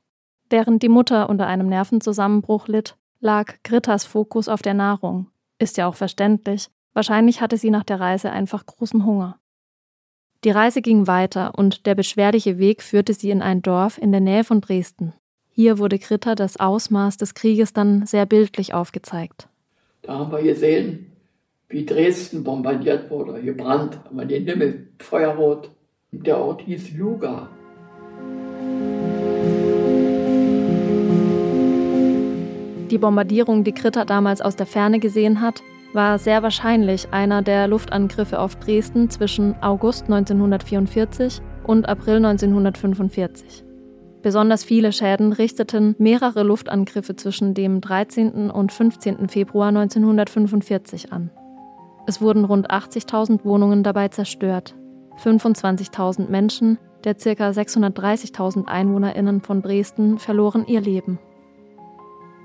Während 0.50 0.84
die 0.84 0.90
Mutter 0.90 1.30
unter 1.30 1.48
einem 1.48 1.68
Nervenzusammenbruch 1.68 2.68
litt, 2.68 2.98
lag 3.20 3.54
Gritas 3.64 4.06
Fokus 4.06 4.50
auf 4.50 4.62
der 4.62 4.74
Nahrung. 4.74 5.28
Ist 5.60 5.78
ja 5.78 5.88
auch 5.88 5.96
verständlich. 5.96 6.70
Wahrscheinlich 6.94 7.40
hatte 7.40 7.58
sie 7.58 7.70
nach 7.70 7.84
der 7.84 8.00
Reise 8.00 8.32
einfach 8.32 8.66
großen 8.66 9.06
Hunger. 9.06 9.38
Die 10.44 10.50
Reise 10.50 10.82
ging 10.82 11.06
weiter 11.08 11.54
und 11.56 11.86
der 11.86 11.96
beschwerliche 11.96 12.58
Weg 12.58 12.82
führte 12.82 13.14
sie 13.14 13.30
in 13.30 13.42
ein 13.42 13.62
Dorf 13.62 13.98
in 13.98 14.12
der 14.12 14.22
Nähe 14.22 14.44
von 14.44 14.60
Dresden. 14.60 15.14
Hier 15.52 15.78
wurde 15.78 16.00
Greta 16.00 16.34
das 16.34 16.58
Ausmaß 16.58 17.18
des 17.18 17.36
Krieges 17.36 17.74
dann 17.74 18.06
sehr 18.06 18.26
bildlich 18.26 18.74
aufgezeigt. 18.74 19.48
Da 20.02 20.18
haben 20.18 20.32
wir 20.32 20.42
gesehen, 20.42 21.11
wie 21.72 21.86
Dresden 21.86 22.44
bombardiert 22.44 23.10
wurde, 23.10 23.42
gebrannt, 23.42 24.00
aber 24.10 24.26
den 24.26 24.46
Himmel 24.46 24.90
feuerrot. 25.00 25.72
Der 26.12 26.38
Ort 26.38 26.62
hieß 26.64 26.92
Juga. 26.92 27.50
Die 32.92 32.98
Bombardierung, 32.98 33.64
die 33.64 33.72
Kritter 33.72 34.04
damals 34.04 34.42
aus 34.42 34.58
der 34.58 34.66
Ferne 34.66 35.00
gesehen 35.00 35.40
hat, 35.40 35.64
war 35.94 36.20
sehr 36.20 36.44
wahrscheinlich 36.44 37.08
einer 37.12 37.42
der 37.42 37.68
Luftangriffe 37.68 38.40
auf 38.40 38.56
Dresden 38.58 39.10
zwischen 39.10 39.56
August 39.62 40.04
1944 40.04 41.42
und 41.64 41.88
April 41.88 42.18
1945. 42.18 43.64
Besonders 44.22 44.64
viele 44.64 44.92
Schäden 44.92 45.34
richteten 45.34 45.96
mehrere 45.98 46.44
Luftangriffe 46.44 47.16
zwischen 47.16 47.54
dem 47.54 47.82
13. 47.82 48.52
und 48.52 48.72
15. 48.72 49.30
Februar 49.30 49.70
1945 49.70 51.12
an. 51.12 51.32
Es 52.06 52.22
wurden 52.22 52.46
rund 52.46 52.72
80.000 52.72 53.46
Wohnungen 53.46 53.84
dabei 53.84 54.08
zerstört. 54.08 54.76
25.000 55.24 56.30
Menschen 56.30 56.78
der 57.04 57.16
ca. 57.16 57.50
630.000 57.50 58.66
Einwohnerinnen 58.66 59.42
von 59.42 59.62
Dresden 59.62 60.20
verloren 60.20 60.66
ihr 60.68 60.82
Leben. 60.82 61.20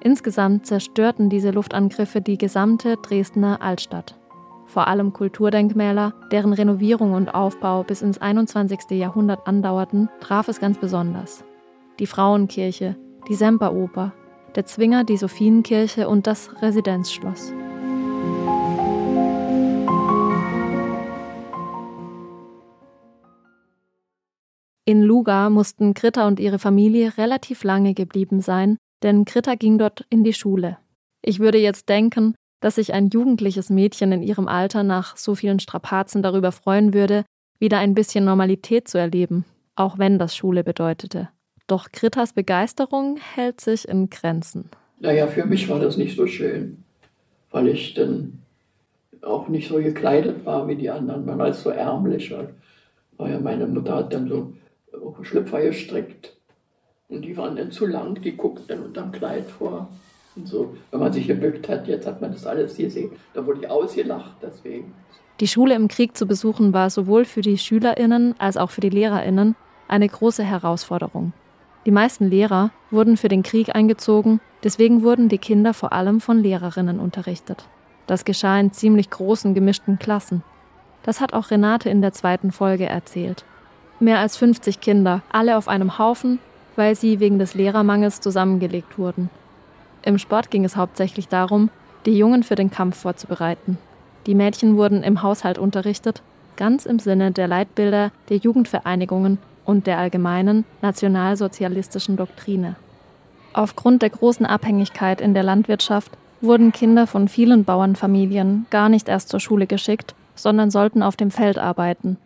Insgesamt 0.00 0.66
zerstörten 0.66 1.28
diese 1.28 1.50
Luftangriffe 1.50 2.20
die 2.20 2.38
gesamte 2.38 2.96
Dresdner 2.96 3.60
Altstadt. 3.60 4.16
Vor 4.66 4.88
allem 4.88 5.12
Kulturdenkmäler, 5.12 6.14
deren 6.32 6.52
Renovierung 6.52 7.12
und 7.12 7.34
Aufbau 7.34 7.82
bis 7.82 8.02
ins 8.02 8.18
21. 8.18 8.90
Jahrhundert 8.90 9.46
andauerten, 9.46 10.08
traf 10.20 10.48
es 10.48 10.60
ganz 10.60 10.78
besonders. 10.78 11.44
Die 11.98 12.06
Frauenkirche, 12.06 12.96
die 13.28 13.34
Semperoper, 13.34 14.12
der 14.54 14.66
Zwinger, 14.66 15.04
die 15.04 15.16
Sophienkirche 15.16 16.08
und 16.08 16.26
das 16.26 16.50
Residenzschloss. 16.62 17.52
In 24.88 25.02
Luga 25.02 25.50
mussten 25.50 25.94
Kritta 25.94 26.28
und 26.28 26.38
ihre 26.38 26.60
Familie 26.60 27.18
relativ 27.18 27.64
lange 27.64 27.92
geblieben 27.92 28.40
sein, 28.40 28.76
denn 29.02 29.24
Kritta 29.24 29.56
ging 29.56 29.78
dort 29.78 30.06
in 30.10 30.22
die 30.22 30.32
Schule. 30.32 30.78
Ich 31.22 31.40
würde 31.40 31.58
jetzt 31.58 31.88
denken, 31.88 32.36
dass 32.60 32.76
sich 32.76 32.94
ein 32.94 33.08
jugendliches 33.08 33.68
Mädchen 33.68 34.12
in 34.12 34.22
ihrem 34.22 34.46
Alter 34.46 34.84
nach 34.84 35.16
so 35.16 35.34
vielen 35.34 35.58
Strapazen 35.58 36.22
darüber 36.22 36.52
freuen 36.52 36.94
würde, 36.94 37.24
wieder 37.58 37.78
ein 37.78 37.94
bisschen 37.94 38.24
Normalität 38.24 38.86
zu 38.86 38.96
erleben, 38.96 39.44
auch 39.74 39.98
wenn 39.98 40.20
das 40.20 40.36
Schule 40.36 40.62
bedeutete. 40.62 41.30
Doch 41.66 41.90
Krittas 41.90 42.32
Begeisterung 42.32 43.16
hält 43.16 43.60
sich 43.60 43.88
in 43.88 44.08
Grenzen. 44.08 44.70
Naja, 45.00 45.26
für 45.26 45.46
mich 45.46 45.68
war 45.68 45.80
das 45.80 45.96
nicht 45.96 46.14
so 46.14 46.28
schön, 46.28 46.84
weil 47.50 47.66
ich 47.66 47.94
dann 47.94 48.40
auch 49.22 49.48
nicht 49.48 49.66
so 49.66 49.78
gekleidet 49.78 50.46
war 50.46 50.68
wie 50.68 50.76
die 50.76 50.90
anderen. 50.90 51.26
Man 51.26 51.38
war 51.38 51.52
so 51.52 51.70
ärmlich. 51.70 52.32
Weil 53.16 53.40
meine 53.40 53.66
Mutter 53.66 53.96
hat 53.96 54.12
dann 54.12 54.28
so 54.28 54.52
Schlüpfer 55.22 55.62
gestrickt. 55.62 56.36
Und 57.08 57.22
die 57.22 57.36
waren 57.36 57.56
dann 57.56 57.70
zu 57.70 57.86
lang, 57.86 58.20
die 58.20 58.36
guckten 58.36 58.66
dann 58.68 58.82
unterm 58.82 59.12
Kleid 59.12 59.44
vor. 59.44 59.88
Und 60.34 60.46
so, 60.46 60.76
wenn 60.90 61.00
man 61.00 61.12
sich 61.12 61.26
gebückt 61.26 61.68
hat, 61.68 61.86
jetzt 61.88 62.06
hat 62.06 62.20
man 62.20 62.32
das 62.32 62.46
alles 62.46 62.76
gesehen. 62.76 63.12
Da 63.32 63.46
wurde 63.46 63.60
ich 63.60 63.70
ausgelacht 63.70 64.36
deswegen. 64.42 64.92
Die 65.40 65.48
Schule 65.48 65.74
im 65.74 65.88
Krieg 65.88 66.16
zu 66.16 66.26
besuchen 66.26 66.72
war 66.72 66.90
sowohl 66.90 67.24
für 67.24 67.42
die 67.42 67.58
SchülerInnen 67.58 68.34
als 68.38 68.56
auch 68.56 68.70
für 68.70 68.80
die 68.80 68.90
LehrerInnen 68.90 69.54
eine 69.88 70.08
große 70.08 70.42
Herausforderung. 70.42 71.32
Die 71.84 71.90
meisten 71.90 72.28
Lehrer 72.28 72.70
wurden 72.90 73.16
für 73.16 73.28
den 73.28 73.42
Krieg 73.42 73.74
eingezogen, 73.74 74.40
deswegen 74.64 75.02
wurden 75.02 75.28
die 75.28 75.38
Kinder 75.38 75.72
vor 75.72 75.92
allem 75.92 76.20
von 76.20 76.42
Lehrerinnen 76.42 76.98
unterrichtet. 76.98 77.68
Das 78.06 78.24
geschah 78.24 78.58
in 78.58 78.72
ziemlich 78.72 79.10
großen 79.10 79.54
gemischten 79.54 79.98
Klassen. 79.98 80.42
Das 81.02 81.20
hat 81.20 81.32
auch 81.32 81.50
Renate 81.50 81.88
in 81.88 82.00
der 82.00 82.12
zweiten 82.12 82.50
Folge 82.50 82.86
erzählt. 82.86 83.44
Mehr 83.98 84.18
als 84.18 84.36
50 84.36 84.80
Kinder, 84.80 85.22
alle 85.32 85.56
auf 85.56 85.68
einem 85.68 85.98
Haufen, 85.98 86.38
weil 86.76 86.94
sie 86.94 87.18
wegen 87.18 87.38
des 87.38 87.54
Lehrermangels 87.54 88.20
zusammengelegt 88.20 88.98
wurden. 88.98 89.30
Im 90.02 90.18
Sport 90.18 90.50
ging 90.50 90.66
es 90.66 90.76
hauptsächlich 90.76 91.28
darum, 91.28 91.70
die 92.04 92.16
Jungen 92.16 92.42
für 92.42 92.56
den 92.56 92.70
Kampf 92.70 92.98
vorzubereiten. 92.98 93.78
Die 94.26 94.34
Mädchen 94.34 94.76
wurden 94.76 95.02
im 95.02 95.22
Haushalt 95.22 95.56
unterrichtet, 95.56 96.22
ganz 96.56 96.84
im 96.84 96.98
Sinne 96.98 97.32
der 97.32 97.48
Leitbilder 97.48 98.12
der 98.28 98.36
Jugendvereinigungen 98.36 99.38
und 99.64 99.86
der 99.86 99.98
allgemeinen 99.98 100.64
nationalsozialistischen 100.82 102.16
Doktrine. 102.16 102.76
Aufgrund 103.54 104.02
der 104.02 104.10
großen 104.10 104.44
Abhängigkeit 104.44 105.22
in 105.22 105.32
der 105.32 105.42
Landwirtschaft 105.42 106.12
wurden 106.42 106.70
Kinder 106.70 107.06
von 107.06 107.28
vielen 107.28 107.64
Bauernfamilien 107.64 108.66
gar 108.68 108.90
nicht 108.90 109.08
erst 109.08 109.30
zur 109.30 109.40
Schule 109.40 109.66
geschickt, 109.66 110.14
sondern 110.34 110.70
sollten 110.70 111.02
auf 111.02 111.16
dem 111.16 111.30
Feld 111.30 111.56
arbeiten 111.56 112.18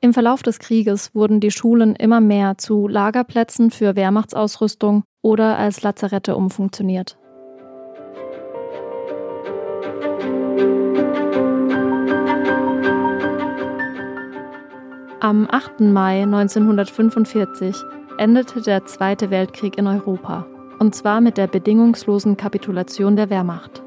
im 0.00 0.12
Verlauf 0.14 0.42
des 0.42 0.58
Krieges 0.58 1.14
wurden 1.14 1.40
die 1.40 1.50
Schulen 1.50 1.96
immer 1.96 2.20
mehr 2.20 2.56
zu 2.56 2.86
Lagerplätzen 2.86 3.70
für 3.70 3.96
Wehrmachtsausrüstung 3.96 5.02
oder 5.22 5.58
als 5.58 5.82
Lazarette 5.82 6.36
umfunktioniert. 6.36 7.18
Am 15.20 15.48
8. 15.50 15.80
Mai 15.80 16.22
1945 16.22 17.76
endete 18.18 18.62
der 18.62 18.86
Zweite 18.86 19.30
Weltkrieg 19.30 19.76
in 19.76 19.88
Europa, 19.88 20.46
und 20.78 20.94
zwar 20.94 21.20
mit 21.20 21.36
der 21.36 21.48
bedingungslosen 21.48 22.36
Kapitulation 22.36 23.16
der 23.16 23.28
Wehrmacht. 23.28 23.82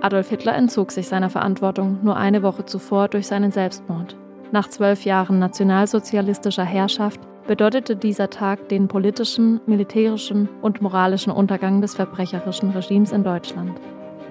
Adolf 0.00 0.28
Hitler 0.28 0.56
entzog 0.56 0.90
sich 0.90 1.06
seiner 1.06 1.30
Verantwortung 1.30 2.00
nur 2.02 2.16
eine 2.16 2.42
Woche 2.42 2.66
zuvor 2.66 3.08
durch 3.08 3.28
seinen 3.28 3.52
Selbstmord. 3.52 4.16
Nach 4.52 4.68
zwölf 4.68 5.04
Jahren 5.04 5.38
nationalsozialistischer 5.38 6.64
Herrschaft 6.64 7.20
bedeutete 7.46 7.96
dieser 7.96 8.30
Tag 8.30 8.68
den 8.68 8.86
politischen, 8.88 9.60
militärischen 9.66 10.48
und 10.62 10.80
moralischen 10.80 11.32
Untergang 11.32 11.80
des 11.80 11.94
verbrecherischen 11.94 12.70
Regimes 12.70 13.12
in 13.12 13.24
Deutschland. 13.24 13.72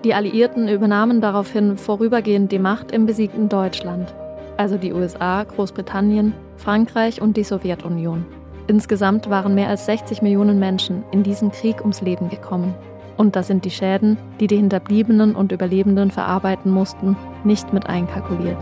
Die 0.04 0.14
Alliierten 0.14 0.68
übernahmen 0.68 1.20
daraufhin 1.20 1.78
vorübergehend 1.78 2.52
die 2.52 2.60
Macht 2.60 2.92
im 2.92 3.06
besiegten 3.06 3.50
Deutschland, 3.50 4.14
also 4.56 4.78
die 4.78 4.94
USA, 4.94 5.44
Großbritannien, 5.44 6.34
Frankreich 6.58 7.22
und 7.22 7.36
die 7.36 7.44
Sowjetunion. 7.44 8.26
Insgesamt 8.68 9.30
waren 9.30 9.54
mehr 9.54 9.70
als 9.70 9.86
60 9.86 10.22
Millionen 10.22 10.60
Menschen 10.60 11.04
in 11.12 11.24
diesem 11.24 11.52
Krieg 11.52 11.82
ums 11.82 12.02
Leben 12.02 12.30
gekommen. 12.30 12.74
Und 13.18 13.36
da 13.36 13.44
sind 13.44 13.64
die 13.66 13.72
Schäden, 13.72 14.18
die 14.40 14.48
die 14.48 14.58
Hinterbliebenen 14.58 15.36
und 15.36 15.52
Überlebenden 15.52 16.12
verarbeiten 16.12 16.72
mussten, 16.72 17.16
nicht 17.44 17.74
mit 17.74 17.88
einkalkuliert. 17.88 18.58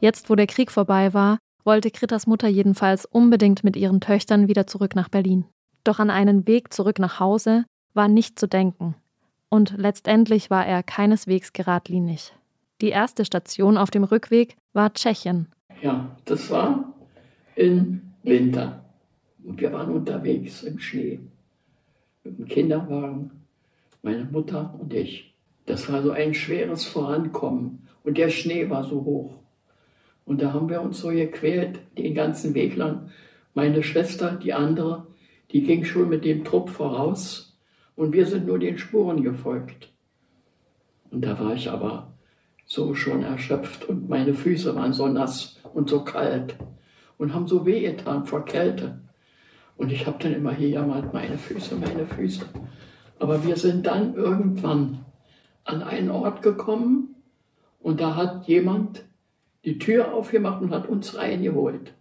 Jetzt, 0.00 0.28
wo 0.28 0.34
der 0.34 0.46
Krieg 0.46 0.70
vorbei 0.70 1.14
war, 1.14 1.38
wollte 1.64 1.90
Kritters 1.90 2.26
Mutter 2.26 2.48
jedenfalls 2.48 3.06
unbedingt 3.06 3.64
mit 3.64 3.76
ihren 3.76 4.00
Töchtern 4.00 4.48
wieder 4.48 4.66
zurück 4.66 4.94
nach 4.94 5.08
Berlin. 5.08 5.46
Doch 5.84 5.98
an 5.98 6.10
einen 6.10 6.46
Weg 6.46 6.72
zurück 6.72 6.98
nach 6.98 7.18
Hause 7.18 7.64
war 7.94 8.08
nicht 8.08 8.38
zu 8.38 8.46
denken. 8.46 8.94
Und 9.48 9.74
letztendlich 9.76 10.50
war 10.50 10.66
er 10.66 10.82
keineswegs 10.82 11.52
geradlinig. 11.52 12.32
Die 12.80 12.90
erste 12.90 13.24
Station 13.24 13.78
auf 13.78 13.90
dem 13.90 14.04
Rückweg 14.04 14.56
war 14.72 14.92
Tschechien. 14.92 15.48
Ja, 15.80 16.16
das 16.24 16.50
war 16.50 16.92
im 17.54 18.02
Winter. 18.22 18.84
Und 19.44 19.60
wir 19.60 19.72
waren 19.72 19.90
unterwegs 19.90 20.62
im 20.62 20.78
Schnee. 20.78 21.20
Mit 22.22 22.38
dem 22.38 22.46
Kinderwagen, 22.46 23.30
meine 24.02 24.24
Mutter 24.24 24.74
und 24.78 24.92
ich. 24.92 25.34
Das 25.64 25.90
war 25.90 26.02
so 26.02 26.10
ein 26.10 26.34
schweres 26.34 26.84
Vorankommen. 26.84 27.86
Und 28.04 28.18
der 28.18 28.28
Schnee 28.28 28.68
war 28.68 28.84
so 28.84 29.04
hoch. 29.04 29.38
Und 30.26 30.42
da 30.42 30.52
haben 30.52 30.68
wir 30.68 30.82
uns 30.82 30.98
so 30.98 31.08
gequält, 31.08 31.78
den 31.96 32.14
ganzen 32.14 32.52
Weg 32.54 32.76
lang. 32.76 33.10
Meine 33.54 33.82
Schwester, 33.82 34.32
die 34.32 34.52
andere, 34.52 35.06
die 35.52 35.62
ging 35.62 35.84
schon 35.84 36.08
mit 36.08 36.24
dem 36.24 36.44
Trupp 36.44 36.68
voraus 36.68 37.56
und 37.94 38.12
wir 38.12 38.26
sind 38.26 38.46
nur 38.46 38.58
den 38.58 38.76
Spuren 38.76 39.22
gefolgt. 39.22 39.92
Und 41.10 41.24
da 41.24 41.38
war 41.38 41.54
ich 41.54 41.70
aber 41.70 42.12
so 42.66 42.94
schon 42.94 43.22
erschöpft 43.22 43.88
und 43.88 44.08
meine 44.08 44.34
Füße 44.34 44.74
waren 44.74 44.92
so 44.92 45.06
nass 45.06 45.60
und 45.72 45.88
so 45.88 46.02
kalt 46.02 46.56
und 47.16 47.32
haben 47.32 47.46
so 47.46 47.64
wehgetan 47.64 48.26
vor 48.26 48.44
Kälte. 48.44 48.98
Und 49.76 49.92
ich 49.92 50.06
habe 50.06 50.18
dann 50.20 50.34
immer 50.34 50.52
hier 50.52 50.70
jammert, 50.70 51.14
meine 51.14 51.38
Füße, 51.38 51.76
meine 51.76 52.06
Füße. 52.06 52.44
Aber 53.20 53.44
wir 53.46 53.56
sind 53.56 53.86
dann 53.86 54.14
irgendwann 54.14 55.04
an 55.64 55.82
einen 55.82 56.10
Ort 56.10 56.42
gekommen 56.42 57.14
und 57.80 58.00
da 58.00 58.16
hat 58.16 58.48
jemand 58.48 59.04
die 59.66 59.78
Tür 59.78 60.14
aufgemacht 60.14 60.62
und 60.62 60.70
hat 60.70 60.88
uns 60.88 61.18
reingeholt. 61.18 61.92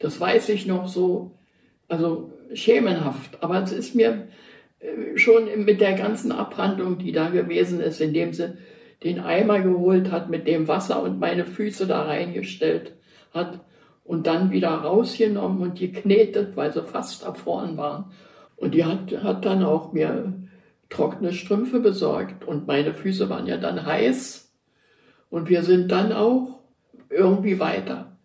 Das 0.00 0.18
weiß 0.18 0.48
ich 0.48 0.66
noch 0.66 0.88
so, 0.88 1.38
also 1.86 2.32
schemenhaft. 2.54 3.42
Aber 3.42 3.62
es 3.62 3.72
ist 3.72 3.94
mir 3.94 4.28
äh, 4.80 5.16
schon 5.16 5.64
mit 5.64 5.80
der 5.80 5.92
ganzen 5.92 6.32
Abhandlung, 6.32 6.98
die 6.98 7.12
da 7.12 7.28
gewesen 7.28 7.80
ist, 7.80 8.00
indem 8.00 8.32
sie 8.32 8.56
den 9.04 9.20
Eimer 9.20 9.60
geholt 9.60 10.10
hat 10.10 10.30
mit 10.30 10.46
dem 10.48 10.66
Wasser 10.66 11.02
und 11.02 11.20
meine 11.20 11.46
Füße 11.46 11.86
da 11.86 12.02
reingestellt 12.02 12.94
hat 13.32 13.60
und 14.04 14.26
dann 14.26 14.50
wieder 14.50 14.70
rausgenommen 14.70 15.60
und 15.60 15.78
geknetet, 15.78 16.56
weil 16.56 16.72
sie 16.72 16.82
fast 16.82 17.22
erfroren 17.22 17.76
waren. 17.76 18.06
Und 18.56 18.74
die 18.74 18.84
hat, 18.84 19.22
hat 19.22 19.44
dann 19.44 19.62
auch 19.62 19.92
mir 19.92 20.34
trockene 20.88 21.32
Strümpfe 21.32 21.80
besorgt 21.80 22.46
und 22.46 22.66
meine 22.66 22.94
Füße 22.94 23.28
waren 23.28 23.46
ja 23.46 23.58
dann 23.58 23.86
heiß. 23.86 24.52
Und 25.30 25.48
wir 25.48 25.62
sind 25.62 25.92
dann 25.92 26.12
auch 26.12 26.59
irgendwie 27.10 27.58
weiter. 27.58 28.16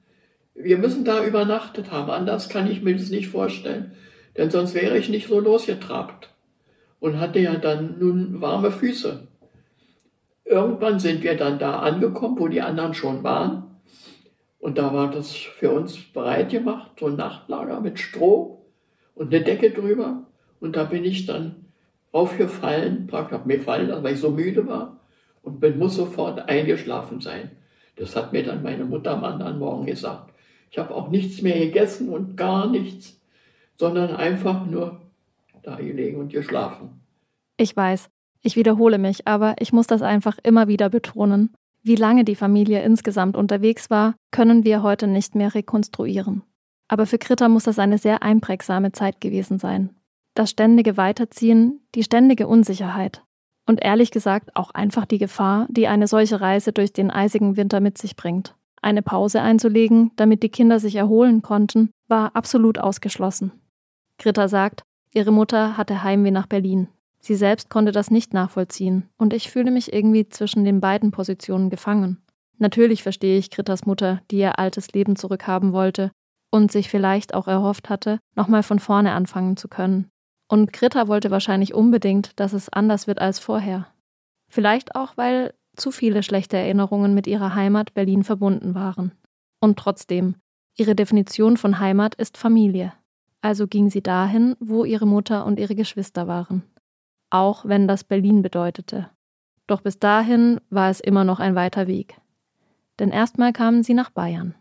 Wir 0.53 0.77
müssen 0.77 1.03
da 1.03 1.25
übernachtet 1.25 1.91
haben, 1.91 2.09
anders 2.09 2.47
kann 2.47 2.69
ich 2.69 2.81
mir 2.81 2.95
das 2.95 3.09
nicht 3.09 3.27
vorstellen. 3.27 3.91
Denn 4.37 4.49
sonst 4.49 4.73
wäre 4.73 4.97
ich 4.97 5.09
nicht 5.09 5.27
so 5.27 5.39
losgetrabt 5.39 6.29
und 6.99 7.19
hatte 7.19 7.39
ja 7.39 7.55
dann 7.55 7.99
nun 7.99 8.41
warme 8.41 8.71
Füße. 8.71 9.27
Irgendwann 10.45 10.99
sind 10.99 11.23
wir 11.23 11.35
dann 11.35 11.59
da 11.59 11.79
angekommen, 11.79 12.39
wo 12.39 12.47
die 12.47 12.61
anderen 12.61 12.93
schon 12.93 13.23
waren. 13.23 13.63
Und 14.59 14.77
da 14.77 14.93
war 14.93 15.09
das 15.11 15.33
für 15.33 15.71
uns 15.71 15.97
bereit 15.97 16.49
gemacht, 16.49 16.91
so 16.99 17.07
ein 17.07 17.15
Nachtlager 17.15 17.81
mit 17.81 17.99
Stroh 17.99 18.65
und 19.13 19.33
eine 19.33 19.43
Decke 19.43 19.71
drüber. 19.71 20.23
Und 20.59 20.75
da 20.75 20.85
bin 20.85 21.03
ich 21.03 21.25
dann 21.25 21.65
aufgefallen, 22.11 23.07
praktisch 23.07 23.45
mir 23.45 23.59
fallen, 23.59 24.03
weil 24.03 24.13
ich 24.13 24.19
so 24.19 24.31
müde 24.31 24.67
war 24.67 24.99
und 25.43 25.59
bin, 25.59 25.77
muss 25.77 25.95
sofort 25.95 26.47
eingeschlafen 26.49 27.21
sein. 27.21 27.51
Das 27.95 28.15
hat 28.15 28.33
mir 28.33 28.43
dann 28.43 28.63
meine 28.63 28.85
Mutter 28.85 29.11
am 29.11 29.23
anderen 29.23 29.59
Morgen 29.59 29.85
gesagt. 29.85 30.33
Ich 30.71 30.77
habe 30.77 30.93
auch 30.93 31.09
nichts 31.09 31.41
mehr 31.41 31.57
gegessen 31.57 32.09
und 32.09 32.35
gar 32.35 32.69
nichts, 32.69 33.19
sondern 33.77 34.15
einfach 34.15 34.65
nur 34.65 35.01
da 35.63 35.75
gelegen 35.75 36.19
und 36.19 36.33
geschlafen. 36.33 37.01
Ich 37.57 37.75
weiß, 37.75 38.09
ich 38.41 38.55
wiederhole 38.55 38.97
mich, 38.97 39.27
aber 39.27 39.55
ich 39.59 39.71
muss 39.71 39.87
das 39.87 40.01
einfach 40.01 40.37
immer 40.43 40.67
wieder 40.67 40.89
betonen. 40.89 41.53
Wie 41.81 41.95
lange 41.95 42.25
die 42.25 42.35
Familie 42.35 42.83
insgesamt 42.83 43.37
unterwegs 43.37 43.89
war, 43.89 44.15
können 44.31 44.65
wir 44.65 44.83
heute 44.83 45.07
nicht 45.07 45.35
mehr 45.35 45.53
rekonstruieren. 45.55 46.43
Aber 46.87 47.05
für 47.05 47.17
Kritter 47.17 47.47
muss 47.47 47.63
das 47.63 47.79
eine 47.79 47.97
sehr 47.97 48.21
einprägsame 48.21 48.91
Zeit 48.91 49.21
gewesen 49.21 49.59
sein. 49.59 49.91
Das 50.33 50.49
ständige 50.49 50.97
Weiterziehen, 50.97 51.79
die 51.95 52.03
ständige 52.03 52.47
Unsicherheit 52.47 53.24
und 53.65 53.83
ehrlich 53.83 54.11
gesagt 54.11 54.55
auch 54.55 54.71
einfach 54.71 55.05
die 55.05 55.17
Gefahr, 55.17 55.67
die 55.69 55.87
eine 55.87 56.07
solche 56.07 56.41
Reise 56.41 56.71
durch 56.71 56.93
den 56.93 57.11
eisigen 57.11 57.57
Winter 57.57 57.79
mit 57.79 57.97
sich 57.97 58.15
bringt. 58.15 58.55
Eine 58.81 59.01
Pause 59.01 59.41
einzulegen, 59.41 60.11
damit 60.15 60.43
die 60.43 60.49
Kinder 60.49 60.79
sich 60.79 60.95
erholen 60.95 61.41
konnten, 61.41 61.89
war 62.07 62.35
absolut 62.35 62.77
ausgeschlossen. 62.77 63.51
Greta 64.19 64.47
sagt, 64.47 64.83
ihre 65.13 65.31
Mutter 65.31 65.77
hatte 65.77 66.03
Heimweh 66.03 66.31
nach 66.31 66.47
Berlin. 66.47 66.87
Sie 67.19 67.35
selbst 67.35 67.69
konnte 67.69 67.91
das 67.91 68.11
nicht 68.11 68.33
nachvollziehen 68.33 69.09
und 69.17 69.33
ich 69.33 69.49
fühle 69.49 69.71
mich 69.71 69.91
irgendwie 69.91 70.29
zwischen 70.29 70.63
den 70.63 70.79
beiden 70.79 71.09
Positionen 71.09 71.71
gefangen. 71.71 72.21
Natürlich 72.59 73.01
verstehe 73.01 73.37
ich 73.39 73.49
Gritas 73.49 73.85
Mutter, 73.85 74.21
die 74.29 74.37
ihr 74.37 74.59
altes 74.59 74.93
Leben 74.93 75.15
zurückhaben 75.15 75.73
wollte 75.73 76.11
und 76.51 76.71
sich 76.71 76.89
vielleicht 76.89 77.33
auch 77.33 77.47
erhofft 77.47 77.89
hatte, 77.89 78.19
nochmal 78.35 78.63
von 78.63 78.79
vorne 78.79 79.13
anfangen 79.13 79.57
zu 79.57 79.67
können. 79.67 80.09
Und 80.47 80.73
Greta 80.73 81.07
wollte 81.07 81.31
wahrscheinlich 81.31 81.73
unbedingt, 81.73 82.39
dass 82.39 82.53
es 82.53 82.69
anders 82.69 83.07
wird 83.07 83.19
als 83.19 83.39
vorher. 83.39 83.87
Vielleicht 84.47 84.95
auch, 84.95 85.17
weil 85.17 85.53
zu 85.75 85.91
viele 85.91 86.23
schlechte 86.23 86.57
Erinnerungen 86.57 87.13
mit 87.13 87.27
ihrer 87.27 87.55
Heimat 87.55 87.93
Berlin 87.93 88.23
verbunden 88.23 88.75
waren. 88.75 89.11
Und 89.59 89.77
trotzdem, 89.77 90.35
ihre 90.77 90.95
Definition 90.95 91.57
von 91.57 91.79
Heimat 91.79 92.15
ist 92.15 92.37
Familie. 92.37 92.93
Also 93.41 93.67
ging 93.67 93.89
sie 93.89 94.01
dahin, 94.01 94.55
wo 94.59 94.85
ihre 94.85 95.05
Mutter 95.05 95.45
und 95.45 95.59
ihre 95.59 95.75
Geschwister 95.75 96.27
waren. 96.27 96.63
Auch 97.29 97.65
wenn 97.65 97.87
das 97.87 98.03
Berlin 98.03 98.41
bedeutete. 98.41 99.09
Doch 99.67 99.81
bis 99.81 99.99
dahin 99.99 100.61
war 100.69 100.89
es 100.89 100.99
immer 100.99 101.23
noch 101.23 101.39
ein 101.39 101.55
weiter 101.55 101.87
Weg. 101.87 102.19
Denn 102.99 103.09
erstmal 103.09 103.51
kamen 103.51 103.83
sie 103.83 103.93
nach 103.93 104.09
Bayern. 104.09 104.55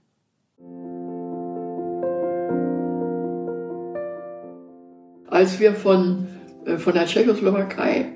Als 5.29 5.59
wir 5.61 5.75
von, 5.75 6.27
äh, 6.65 6.77
von 6.77 6.95
der 6.95 7.07
Tschechoslowakei 7.07 8.13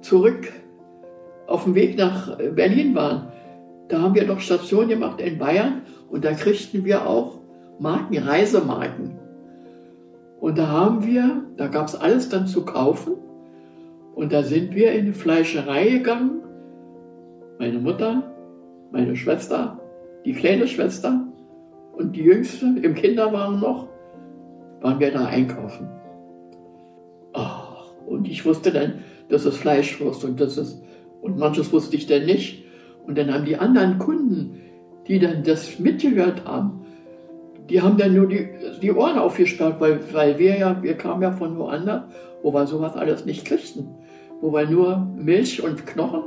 zurück 0.00 0.52
auf 1.46 1.64
dem 1.64 1.74
Weg 1.74 1.96
nach 1.96 2.36
Berlin 2.36 2.94
waren, 2.94 3.32
da 3.88 4.02
haben 4.02 4.14
wir 4.14 4.26
noch 4.26 4.40
Station 4.40 4.88
gemacht 4.88 5.20
in 5.20 5.38
Bayern 5.38 5.82
und 6.10 6.24
da 6.24 6.32
kriegten 6.32 6.84
wir 6.84 7.06
auch 7.06 7.38
Marken, 7.78 8.18
Reisemarken. 8.18 9.18
Und 10.40 10.58
da 10.58 10.68
haben 10.68 11.06
wir, 11.06 11.42
da 11.56 11.66
gab 11.66 11.88
es 11.88 11.94
alles 11.94 12.28
dann 12.28 12.46
zu 12.46 12.64
kaufen. 12.64 13.14
Und 14.14 14.32
da 14.32 14.42
sind 14.42 14.74
wir 14.74 14.92
in 14.92 15.06
eine 15.06 15.12
Fleischerei 15.12 15.88
gegangen. 15.90 16.42
Meine 17.58 17.78
Mutter, 17.78 18.22
meine 18.92 19.16
Schwester, 19.16 19.78
die 20.24 20.32
kleine 20.32 20.66
Schwester 20.66 21.26
und 21.92 22.14
die 22.14 22.22
jüngste 22.22 22.66
im 22.82 22.94
Kinderwagen 22.94 23.60
noch, 23.60 23.88
waren 24.80 25.00
wir 25.00 25.10
da 25.10 25.26
einkaufen. 25.26 25.88
Oh, 27.38 28.10
und 28.10 28.28
ich 28.28 28.44
wusste 28.44 28.72
dann, 28.72 29.04
das 29.28 29.44
ist 29.44 29.56
Fleischwurst 29.58 30.24
und 30.24 30.40
das 30.40 30.56
ist, 30.56 30.82
und 31.20 31.38
manches 31.38 31.72
wusste 31.72 31.96
ich 31.96 32.06
dann 32.06 32.26
nicht. 32.26 32.64
Und 33.06 33.16
dann 33.16 33.32
haben 33.32 33.44
die 33.44 33.56
anderen 33.56 33.98
Kunden, 33.98 34.60
die 35.06 35.18
dann 35.18 35.44
das 35.44 35.78
mitgehört 35.78 36.44
haben, 36.44 36.84
die 37.68 37.82
haben 37.82 37.98
dann 37.98 38.14
nur 38.14 38.26
die, 38.26 38.48
die 38.80 38.92
Ohren 38.92 39.18
aufgesperrt, 39.18 39.80
weil, 39.80 40.00
weil 40.12 40.38
wir 40.38 40.58
ja, 40.58 40.82
wir 40.82 40.96
kamen 40.96 41.22
ja 41.22 41.32
von 41.32 41.58
woanders, 41.58 42.02
wo 42.42 42.52
wir 42.52 42.66
sowas 42.66 42.96
alles 42.96 43.26
nicht 43.26 43.44
kriegten. 43.44 43.88
Wo 44.40 44.52
wir 44.52 44.66
nur 44.66 45.06
Milch 45.16 45.62
und 45.62 45.86
Knochen, 45.86 46.24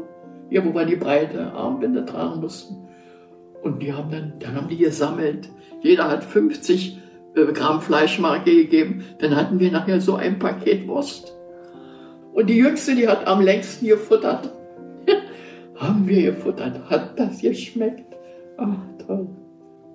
hier, 0.49 0.65
wo 0.65 0.73
wir 0.73 0.85
die 0.85 0.97
breite 0.97 1.51
Armbinde 1.53 2.05
tragen 2.05 2.41
mussten. 2.41 2.77
Und 3.63 3.81
die 3.81 3.93
haben 3.93 4.11
dann, 4.11 4.33
dann 4.39 4.55
haben 4.55 4.67
die 4.67 4.77
gesammelt. 4.77 5.49
Jeder 5.81 6.09
hat 6.09 6.23
50 6.23 6.97
äh, 6.97 7.00
Gramm 7.33 7.81
Fleischmarke 7.81 8.51
gegeben. 8.51 9.03
Dann 9.19 9.35
hatten 9.35 9.59
wir 9.59 9.71
nachher 9.71 10.01
so 10.01 10.15
ein 10.15 10.39
Paket 10.39 10.87
Wurst. 10.87 11.33
Und 12.33 12.49
die 12.49 12.57
Jüngste, 12.57 12.95
die 12.95 13.07
hat 13.07 13.27
am 13.27 13.41
längsten 13.41 13.87
gefuttert. 13.87 14.51
haben 15.75 16.07
wir 16.07 16.33
gefuttert. 16.33 16.79
Hat 16.89 17.19
das 17.19 17.41
geschmeckt? 17.41 18.15
Ach, 18.57 18.77
toll. 19.05 19.27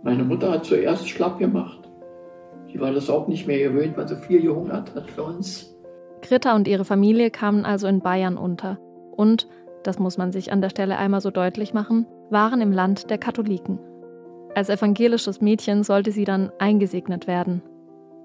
Meine 0.03 0.25
Mutter 0.25 0.53
hat 0.53 0.65
zuerst 0.65 1.09
schlapp 1.09 1.39
gemacht. 1.39 1.81
Die 2.73 2.81
war 2.81 2.93
das 2.93 3.09
auch 3.09 3.27
nicht 3.29 3.47
mehr 3.47 3.59
gewöhnt, 3.59 3.97
weil 3.97 4.07
sie 4.07 4.17
viel 4.17 4.43
gehungert 4.43 4.95
hat 4.95 5.11
für 5.11 5.23
uns. 5.23 5.75
Greta 6.23 6.55
und 6.55 6.69
ihre 6.69 6.85
Familie 6.85 7.31
kamen 7.31 7.65
also 7.65 7.87
in 7.87 8.01
Bayern 8.01 8.37
unter 8.37 8.79
und, 9.17 9.49
das 9.83 9.99
muss 9.99 10.19
man 10.19 10.33
sich 10.33 10.53
an 10.53 10.61
der 10.61 10.71
Stelle 10.71 10.99
einmal 10.99 11.21
so 11.21 11.31
deutlich 11.31 11.73
machen, 11.73 12.07
waren 12.31 12.61
im 12.61 12.73
Land 12.73 13.11
der 13.11 13.19
Katholiken. 13.19 13.79
Als 14.57 14.71
evangelisches 14.71 15.43
Mädchen 15.43 15.83
sollte 15.83 16.13
sie 16.13 16.25
dann 16.25 16.51
eingesegnet 16.59 17.27
werden. 17.27 17.61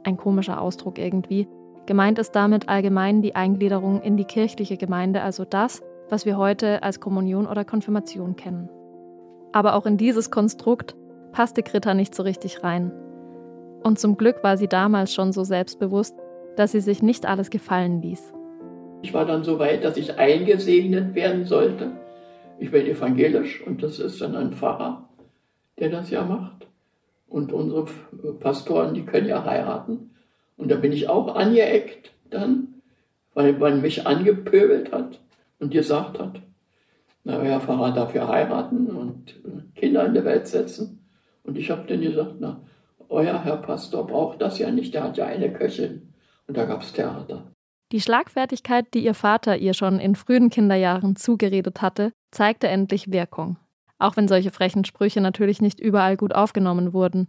Ein 0.06 0.15
komischer 0.15 0.62
Ausdruck 0.62 0.98
irgendwie. 0.98 1.46
Gemeint 1.88 2.20
ist 2.20 2.32
damit 2.32 2.70
allgemein 2.70 3.22
die 3.22 3.36
Eingliederung 3.36 4.02
in 4.02 4.15
die 4.15 4.24
kirchliche 4.24 4.78
Gemeinde, 4.78 5.24
also 5.24 5.44
das, 5.44 5.84
was 6.10 6.26
wir 6.26 6.38
heute 6.38 6.84
als 6.84 7.02
Kommunion 7.02 7.48
oder 7.48 7.65
Konfirmation 7.65 8.38
kennen. 8.38 8.70
Aber 9.52 9.76
auch 9.76 9.86
in 9.86 9.98
dieses 9.98 10.32
Konstrukt 10.32 10.96
passte 11.34 11.63
Greta 11.63 11.94
nicht 11.94 12.15
so 12.15 12.24
richtig 12.24 12.63
rein. 12.63 12.94
Und 13.84 14.00
zum 14.00 14.15
Glück 14.15 14.41
war 14.41 14.56
sie 14.56 14.70
damals 14.70 15.13
schon 15.13 15.34
so 15.34 15.44
selbstbewusst, 15.44 16.15
dass 16.56 16.72
sie 16.72 16.80
sich 16.80 17.04
nicht 17.04 17.26
alles 17.26 17.50
gefallen 17.50 18.02
ließ. 18.02 18.32
Ich 19.02 19.13
war 19.13 19.26
dann 19.26 19.44
so 19.44 19.60
weit, 19.60 19.84
dass 19.84 19.98
ich 19.98 20.17
eingesegnet 20.17 21.13
werden 21.13 21.44
sollte. 21.44 21.91
Ich 22.58 22.72
bin 22.72 22.86
evangelisch 22.86 23.62
und 23.67 23.84
das 23.84 24.00
ist 24.00 24.22
dann 24.22 24.38
ein 24.38 24.54
Pfarrer, 24.54 25.10
der 25.80 25.90
das 25.90 26.10
ja 26.10 26.24
macht. 26.24 26.68
Und 27.28 27.54
unsere 27.54 27.86
Pastoren, 28.40 28.94
die 28.94 29.06
können 29.06 29.28
ja 29.28 29.46
heiraten. 29.46 30.12
Und 30.58 30.70
da 30.70 30.76
bin 30.76 30.92
ich 30.92 31.08
auch 31.08 31.36
angeeckt 31.36 32.12
dann, 32.30 32.82
weil 33.34 33.54
man 33.54 33.82
mich 33.82 34.06
angepöbelt 34.06 34.92
hat 34.92 35.20
und 35.60 35.72
gesagt 35.72 36.20
hat, 36.20 36.42
na, 37.24 37.40
Herr 37.42 37.62
Pfarrer 37.62 37.92
darf 37.92 38.16
ja 38.16 38.28
heiraten 38.28 38.88
und 38.88 39.36
Kinder 39.76 40.06
in 40.06 40.14
die 40.14 40.26
Welt 40.26 40.48
setzen. 40.48 41.08
Und 41.44 41.58
ich 41.58 41.70
habe 41.70 41.88
dann 41.88 42.02
gesagt, 42.02 42.36
na, 42.40 42.62
euer 43.10 43.44
Herr 43.44 43.58
Pastor 43.58 44.08
braucht 44.08 44.42
das 44.42 44.60
ja 44.60 44.72
nicht, 44.72 44.94
der 44.94 45.04
hat 45.04 45.18
ja 45.18 45.26
eine 45.26 45.52
Köchin. 45.52 46.14
Und 46.48 46.58
da 46.58 46.66
gab 46.66 46.82
es 46.82 46.94
Theater. 46.94 47.52
Die 47.92 48.02
Schlagfertigkeit, 48.02 48.94
die 48.94 49.04
ihr 49.04 49.14
Vater 49.14 49.58
ihr 49.58 49.74
schon 49.74 50.00
in 50.00 50.16
frühen 50.16 50.50
Kinderjahren 50.50 51.16
zugeredet 51.16 51.82
hatte, 51.82 52.14
zeigte 52.32 52.68
endlich 52.68 53.12
Wirkung. 53.12 53.58
Auch 54.02 54.18
wenn 54.18 54.28
solche 54.28 54.50
frechen 54.50 54.84
Sprüche 54.84 55.22
natürlich 55.22 55.62
nicht 55.62 55.80
überall 55.80 56.18
gut 56.18 56.34
aufgenommen 56.34 56.91
wurden. 56.91 57.28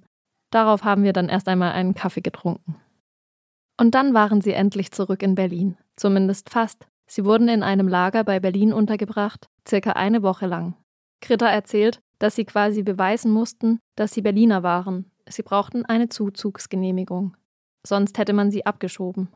Darauf 0.50 0.84
haben 0.84 1.04
wir 1.04 1.12
dann 1.12 1.28
erst 1.28 1.46
einmal 1.46 1.72
einen 1.72 1.94
Kaffee 1.94 2.22
getrunken. 2.22 2.76
Und 3.78 3.94
dann 3.94 4.14
waren 4.14 4.40
sie 4.40 4.52
endlich 4.52 4.90
zurück 4.90 5.22
in 5.22 5.34
Berlin. 5.34 5.76
Zumindest 5.96 6.48
fast. 6.48 6.86
Sie 7.06 7.26
wurden 7.26 7.48
in 7.48 7.62
einem 7.62 7.88
Lager 7.88 8.24
bei 8.24 8.40
Berlin 8.40 8.72
untergebracht, 8.72 9.50
circa 9.68 9.92
eine 9.92 10.22
Woche 10.22 10.46
lang. 10.46 10.74
Greta 11.20 11.46
erzählt, 11.46 12.00
dass 12.18 12.36
sie 12.36 12.46
quasi 12.46 12.82
beweisen 12.82 13.32
mussten, 13.32 13.78
dass 13.94 14.12
sie 14.14 14.22
Berliner 14.22 14.62
waren. 14.62 15.10
Sie 15.28 15.42
brauchten 15.42 15.84
eine 15.84 16.08
Zuzugsgenehmigung. 16.08 17.36
Sonst 17.86 18.16
hätte 18.16 18.32
man 18.32 18.50
sie 18.50 18.64
abgeschoben. 18.64 19.28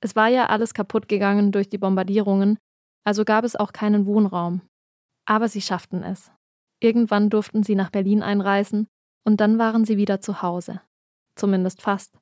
Es 0.00 0.16
war 0.16 0.28
ja 0.28 0.46
alles 0.46 0.72
kaputt 0.72 1.06
gegangen 1.06 1.52
durch 1.52 1.68
die 1.68 1.78
Bombardierungen, 1.78 2.56
also 3.04 3.26
gab 3.26 3.44
es 3.44 3.56
auch 3.56 3.72
keinen 3.72 4.06
Wohnraum. 4.06 4.62
Aber 5.26 5.48
sie 5.48 5.60
schafften 5.60 6.02
es. 6.02 6.30
Irgendwann 6.82 7.30
durften 7.30 7.62
sie 7.62 7.76
nach 7.76 7.90
Berlin 7.90 8.24
einreisen 8.24 8.88
und 9.24 9.40
dann 9.40 9.56
waren 9.56 9.84
sie 9.84 9.96
wieder 9.96 10.20
zu 10.20 10.42
Hause. 10.42 10.80
Zumindest 11.36 11.80
fast. 11.80 12.18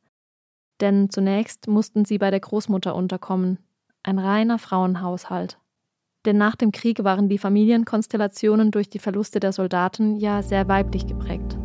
Denn 0.83 1.09
zunächst 1.09 1.67
mussten 1.67 2.05
sie 2.05 2.19
bei 2.19 2.31
der 2.31 2.41
Großmutter 2.41 2.95
unterkommen. 2.95 3.59
Ein 4.03 4.19
reiner 4.19 4.59
Frauenhaushalt. 4.59 5.59
Denn 6.27 6.37
nach 6.37 6.57
dem 6.57 6.73
Krieg 6.73 7.03
waren 7.05 7.31
die 7.31 7.39
Familienkonstellationen 7.39 8.71
durch 8.71 8.91
die 8.91 8.99
Verluste 8.99 9.41
der 9.41 9.55
Soldaten 9.55 10.17
ja 10.17 10.43
sehr 10.43 10.69
weiblich 10.69 11.07
geprägt. 11.07 11.59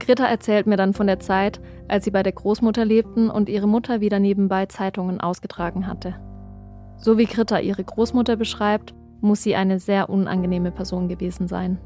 Greta 0.00 0.26
erzählt 0.26 0.66
mir 0.66 0.76
dann 0.76 0.92
von 0.92 1.06
der 1.06 1.20
Zeit, 1.20 1.60
als 1.86 2.04
sie 2.04 2.10
bei 2.10 2.24
der 2.24 2.32
Großmutter 2.32 2.84
lebten 2.84 3.30
und 3.30 3.48
ihre 3.48 3.68
Mutter 3.68 4.00
wieder 4.00 4.18
nebenbei 4.18 4.66
Zeitungen 4.66 5.20
ausgetragen 5.20 5.86
hatte. 5.86 6.16
So 7.02 7.18
wie 7.18 7.26
Greta 7.26 7.58
ihre 7.58 7.84
Großmutter 7.84 8.36
beschreibt, 8.36 8.94
muss 9.20 9.42
sie 9.42 9.54
eine 9.54 9.78
sehr 9.78 10.08
unangenehme 10.08 10.70
Person 10.70 11.08
gewesen 11.08 11.48
sein. 11.48 11.78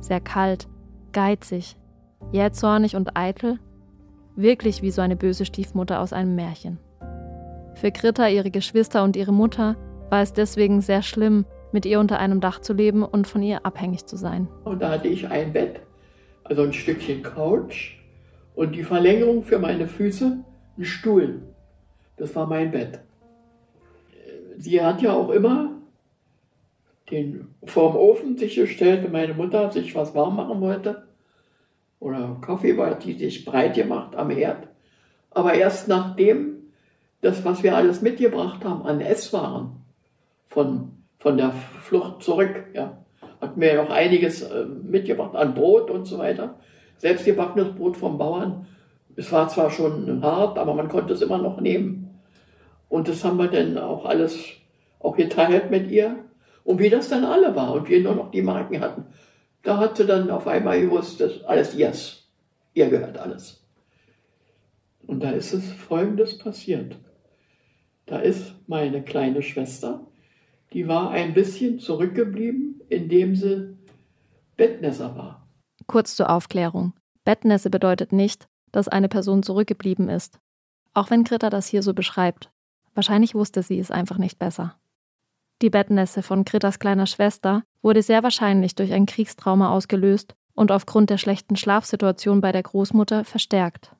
Sehr 0.00 0.20
kalt, 0.20 0.66
geizig, 1.12 1.76
jähzornig 2.32 2.96
und 2.96 3.14
eitel, 3.16 3.58
wirklich 4.34 4.80
wie 4.80 4.90
so 4.90 5.02
eine 5.02 5.16
böse 5.16 5.44
Stiefmutter 5.44 6.00
aus 6.00 6.14
einem 6.14 6.34
Märchen. 6.34 6.78
Für 7.74 7.92
Greta, 7.92 8.28
ihre 8.28 8.50
Geschwister 8.50 9.04
und 9.04 9.16
ihre 9.16 9.32
Mutter 9.32 9.76
war 10.08 10.22
es 10.22 10.32
deswegen 10.32 10.80
sehr 10.80 11.02
schlimm, 11.02 11.44
mit 11.70 11.84
ihr 11.84 12.00
unter 12.00 12.18
einem 12.18 12.40
Dach 12.40 12.60
zu 12.60 12.72
leben 12.72 13.02
und 13.02 13.26
von 13.26 13.42
ihr 13.42 13.66
abhängig 13.66 14.06
zu 14.06 14.16
sein. 14.16 14.48
Und 14.64 14.80
da 14.80 14.92
hatte 14.92 15.08
ich 15.08 15.28
ein 15.28 15.52
Bett 15.52 15.80
also 16.48 16.62
ein 16.62 16.72
Stückchen 16.72 17.22
Couch 17.22 17.96
und 18.54 18.74
die 18.74 18.84
Verlängerung 18.84 19.42
für 19.42 19.58
meine 19.58 19.86
Füße, 19.86 20.38
ein 20.78 20.84
Stuhl. 20.84 21.42
Das 22.16 22.34
war 22.34 22.46
mein 22.46 22.70
Bett. 22.70 23.00
Sie 24.58 24.82
hat 24.82 25.02
ja 25.02 25.12
auch 25.12 25.30
immer 25.30 25.70
den 27.10 27.54
vorm 27.64 27.96
Ofen 27.96 28.36
sich 28.36 28.56
gestellt, 28.56 29.04
wenn 29.04 29.12
meine 29.12 29.34
Mutter 29.34 29.70
sich 29.70 29.94
was 29.94 30.14
warm 30.14 30.36
machen 30.36 30.60
wollte. 30.60 31.04
Oder 32.00 32.36
Kaffee 32.40 32.76
war 32.76 32.94
die 32.94 33.14
sich 33.14 33.44
breit 33.44 33.74
gemacht 33.74 34.16
am 34.16 34.30
Herd. 34.30 34.68
Aber 35.30 35.54
erst 35.54 35.88
nachdem 35.88 36.56
das, 37.20 37.44
was 37.44 37.62
wir 37.62 37.76
alles 37.76 38.02
mitgebracht 38.02 38.64
haben 38.64 38.82
an 38.82 39.00
Esswaren 39.00 39.84
von, 40.46 40.92
von 41.18 41.36
der 41.36 41.52
Flucht 41.52 42.22
zurück, 42.22 42.66
ja, 42.74 42.98
hat 43.40 43.56
mir 43.56 43.82
noch 43.82 43.90
einiges 43.90 44.42
äh, 44.42 44.64
mitgebracht 44.64 45.34
an 45.34 45.54
Brot 45.54 45.90
und 45.90 46.06
so 46.06 46.18
weiter. 46.18 46.58
Selbstgebackenes 46.98 47.74
Brot 47.74 47.96
vom 47.96 48.18
Bauern. 48.18 48.66
Es 49.16 49.30
war 49.32 49.48
zwar 49.48 49.70
schon 49.70 50.22
hart, 50.22 50.58
aber 50.58 50.74
man 50.74 50.88
konnte 50.88 51.14
es 51.14 51.22
immer 51.22 51.38
noch 51.38 51.60
nehmen. 51.60 52.05
Und 52.88 53.08
das 53.08 53.24
haben 53.24 53.38
wir 53.38 53.48
dann 53.48 53.78
auch 53.78 54.04
alles 54.04 54.36
auch 54.98 55.16
geteilt 55.16 55.70
mit 55.70 55.90
ihr. 55.90 56.24
Und 56.64 56.78
wie 56.78 56.90
das 56.90 57.08
dann 57.08 57.24
alle 57.24 57.54
war 57.54 57.72
und 57.72 57.88
wir 57.88 58.00
nur 58.00 58.14
noch 58.14 58.30
die 58.30 58.42
Marken 58.42 58.80
hatten, 58.80 59.06
da 59.62 59.78
hat 59.78 59.96
sie 59.96 60.06
dann 60.06 60.30
auf 60.30 60.46
einmal 60.46 60.80
gewusst, 60.80 61.20
dass 61.20 61.42
alles 61.44 61.74
ihrs. 61.74 62.28
Ihr 62.74 62.88
gehört 62.88 63.18
alles. 63.18 63.64
Und 65.06 65.22
da 65.22 65.30
ist 65.30 65.52
es 65.52 65.72
Folgendes 65.72 66.38
passiert. 66.38 66.96
Da 68.06 68.18
ist 68.18 68.54
meine 68.68 69.02
kleine 69.02 69.42
Schwester, 69.42 70.06
die 70.72 70.88
war 70.88 71.10
ein 71.10 71.34
bisschen 71.34 71.78
zurückgeblieben, 71.78 72.80
indem 72.88 73.34
sie 73.34 73.76
Bettnässer 74.56 75.16
war. 75.16 75.48
Kurz 75.86 76.16
zur 76.16 76.30
Aufklärung. 76.30 76.92
Bettnässe 77.24 77.70
bedeutet 77.70 78.12
nicht, 78.12 78.48
dass 78.72 78.88
eine 78.88 79.08
Person 79.08 79.42
zurückgeblieben 79.42 80.08
ist. 80.08 80.38
Auch 80.94 81.10
wenn 81.10 81.24
Greta 81.24 81.50
das 81.50 81.66
hier 81.66 81.82
so 81.82 81.94
beschreibt. 81.94 82.50
Wahrscheinlich 82.96 83.34
wusste 83.34 83.62
sie 83.62 83.78
es 83.78 83.90
einfach 83.90 84.16
nicht 84.16 84.38
besser. 84.38 84.74
Die 85.62 85.70
Bettnässe 85.70 86.22
von 86.22 86.44
Gritas 86.44 86.78
kleiner 86.78 87.06
Schwester 87.06 87.62
wurde 87.82 88.02
sehr 88.02 88.22
wahrscheinlich 88.22 88.74
durch 88.74 88.92
ein 88.92 89.04
Kriegstrauma 89.04 89.70
ausgelöst 89.70 90.34
und 90.54 90.72
aufgrund 90.72 91.10
der 91.10 91.18
schlechten 91.18 91.56
Schlafsituation 91.56 92.40
bei 92.40 92.52
der 92.52 92.62
Großmutter 92.62 93.24
verstärkt. 93.24 93.94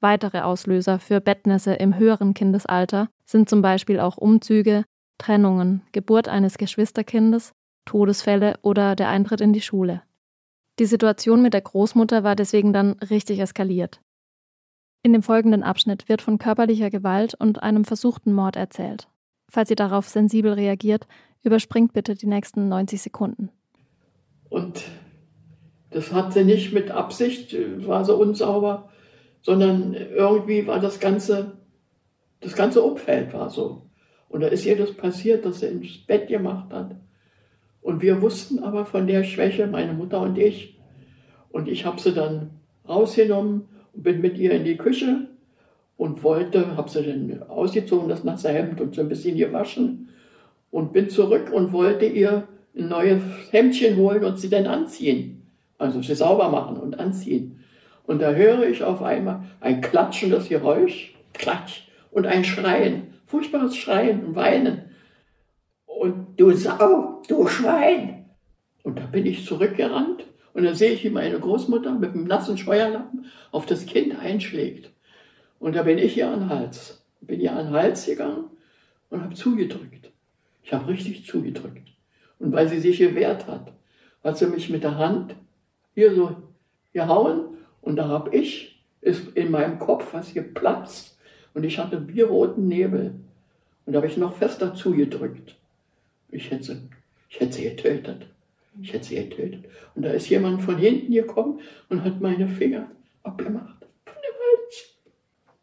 Weitere 0.00 0.42
Auslöser 0.42 0.98
für 0.98 1.22
Bettnässe 1.22 1.74
im 1.74 1.96
höheren 1.98 2.34
Kindesalter 2.34 3.08
sind 3.24 3.48
zum 3.48 3.62
Beispiel 3.62 3.98
auch 3.98 4.18
Umzüge, 4.18 4.84
Trennungen, 5.16 5.80
Geburt 5.92 6.28
eines 6.28 6.58
Geschwisterkindes, 6.58 7.52
Todesfälle 7.86 8.58
oder 8.60 8.96
der 8.96 9.08
Eintritt 9.08 9.40
in 9.40 9.54
die 9.54 9.62
Schule. 9.62 10.02
Die 10.78 10.84
Situation 10.84 11.40
mit 11.40 11.54
der 11.54 11.62
Großmutter 11.62 12.22
war 12.22 12.36
deswegen 12.36 12.74
dann 12.74 12.92
richtig 13.10 13.40
eskaliert. 13.40 14.02
In 15.06 15.12
dem 15.12 15.22
folgenden 15.22 15.62
Abschnitt 15.62 16.08
wird 16.08 16.20
von 16.20 16.36
körperlicher 16.36 16.90
Gewalt 16.90 17.34
und 17.34 17.62
einem 17.62 17.84
versuchten 17.84 18.32
Mord 18.32 18.56
erzählt. 18.56 19.06
Falls 19.48 19.70
ihr 19.70 19.76
darauf 19.76 20.08
sensibel 20.08 20.54
reagiert, 20.54 21.06
überspringt 21.44 21.92
bitte 21.92 22.16
die 22.16 22.26
nächsten 22.26 22.68
90 22.68 23.02
Sekunden. 23.02 23.50
Und 24.48 24.82
das 25.90 26.12
hat 26.12 26.32
sie 26.32 26.42
nicht 26.42 26.72
mit 26.72 26.90
Absicht, 26.90 27.54
war 27.86 28.04
so 28.04 28.16
unsauber, 28.16 28.88
sondern 29.42 29.94
irgendwie 29.94 30.66
war 30.66 30.80
das 30.80 30.98
ganze, 30.98 31.52
das 32.40 32.56
ganze 32.56 32.82
Umfeld 32.82 33.32
war 33.32 33.48
so. 33.48 33.82
Und 34.28 34.40
da 34.40 34.48
ist 34.48 34.66
ihr 34.66 34.76
das 34.76 34.92
passiert, 34.92 35.44
dass 35.44 35.60
sie 35.60 35.66
ins 35.66 35.98
Bett 35.98 36.26
gemacht 36.26 36.72
hat. 36.72 36.96
Und 37.80 38.02
wir 38.02 38.22
wussten 38.22 38.58
aber 38.58 38.84
von 38.84 39.06
der 39.06 39.22
Schwäche, 39.22 39.68
meine 39.68 39.92
Mutter 39.92 40.20
und 40.20 40.36
ich. 40.36 40.80
Und 41.50 41.68
ich 41.68 41.86
habe 41.86 42.00
sie 42.00 42.12
dann 42.12 42.58
rausgenommen 42.88 43.68
bin 44.02 44.20
mit 44.20 44.38
ihr 44.38 44.52
in 44.52 44.64
die 44.64 44.76
Küche 44.76 45.28
und 45.96 46.22
wollte, 46.22 46.76
habe 46.76 46.90
sie 46.90 47.02
dann 47.02 47.42
ausgezogen, 47.48 48.08
das 48.08 48.24
nasse 48.24 48.50
Hemd 48.50 48.80
und 48.80 48.94
so 48.94 49.00
ein 49.00 49.08
bisschen 49.08 49.36
gewaschen 49.36 50.08
und 50.70 50.92
bin 50.92 51.08
zurück 51.08 51.50
und 51.52 51.72
wollte 51.72 52.06
ihr 52.06 52.48
ein 52.76 52.88
neues 52.88 53.22
Hemdchen 53.50 53.96
holen 53.96 54.24
und 54.24 54.38
sie 54.38 54.50
dann 54.50 54.66
anziehen. 54.66 55.42
Also 55.78 56.02
sie 56.02 56.14
sauber 56.14 56.48
machen 56.50 56.76
und 56.76 56.98
anziehen. 56.98 57.60
Und 58.06 58.22
da 58.22 58.32
höre 58.32 58.68
ich 58.68 58.82
auf 58.82 59.02
einmal 59.02 59.44
ein 59.60 59.80
klatschendes 59.80 60.48
Geräusch, 60.48 61.14
klatsch, 61.32 61.88
und 62.10 62.26
ein 62.26 62.44
Schreien 62.44 63.14
furchtbares 63.26 63.76
Schreien 63.76 64.24
und 64.24 64.36
Weinen. 64.36 64.90
Und 65.84 66.40
du 66.40 66.52
Sau, 66.52 67.22
du 67.28 67.46
Schwein! 67.46 68.24
Und 68.82 68.98
da 68.98 69.06
bin 69.06 69.26
ich 69.26 69.44
zurückgerannt 69.44 70.24
und 70.56 70.64
da 70.64 70.74
sehe 70.74 70.92
ich, 70.92 71.04
wie 71.04 71.10
meine 71.10 71.38
Großmutter 71.38 71.92
mit 71.92 72.14
einem 72.14 72.24
nassen 72.24 72.56
Scheuerlappen 72.56 73.26
auf 73.52 73.66
das 73.66 73.84
Kind 73.84 74.18
einschlägt. 74.18 74.90
Und 75.58 75.76
da 75.76 75.82
bin 75.82 75.98
ich 75.98 76.16
ihr 76.16 76.30
an 76.30 76.40
den 76.40 76.48
Hals. 76.48 77.04
Bin 77.20 77.40
ihr 77.40 77.52
an 77.52 77.66
den 77.66 77.74
Hals 77.74 78.06
gegangen 78.06 78.44
und 79.10 79.22
habe 79.22 79.34
zugedrückt. 79.34 80.10
Ich 80.62 80.72
habe 80.72 80.88
richtig 80.88 81.26
zugedrückt. 81.26 81.86
Und 82.38 82.54
weil 82.54 82.68
sie 82.68 82.80
sich 82.80 82.96
gewehrt 82.96 83.46
hat, 83.46 83.70
hat 84.24 84.38
sie 84.38 84.46
mich 84.46 84.70
mit 84.70 84.82
der 84.82 84.96
Hand 84.96 85.34
hier 85.94 86.14
so 86.14 86.34
gehauen 86.94 87.58
und 87.82 87.96
da 87.96 88.08
habe 88.08 88.34
ich, 88.34 88.82
ist 89.02 89.36
in 89.36 89.50
meinem 89.50 89.78
Kopf 89.78 90.14
was 90.14 90.32
geplatzt 90.32 91.18
und 91.52 91.64
ich 91.64 91.78
hatte 91.78 91.98
bierroten 91.98 92.66
Nebel. 92.66 93.14
Und 93.84 93.92
da 93.92 93.98
habe 93.98 94.06
ich 94.06 94.16
noch 94.16 94.34
fester 94.34 94.74
zugedrückt. 94.74 95.54
Ich 96.30 96.50
hätte, 96.50 96.80
ich 97.28 97.40
hätte 97.40 97.52
sie 97.52 97.64
getötet. 97.64 98.26
Ich 98.82 98.92
hätte 98.92 99.06
sie 99.06 99.16
getötet. 99.16 99.64
Und 99.94 100.02
da 100.02 100.10
ist 100.10 100.28
jemand 100.28 100.62
von 100.62 100.76
hinten 100.76 101.12
gekommen 101.12 101.60
und 101.88 102.04
hat 102.04 102.20
meine 102.20 102.48
Finger 102.48 102.90
abgemacht. 103.22 103.86
Von 104.04 104.14
dem 104.14 104.34
Hals. 104.34 104.96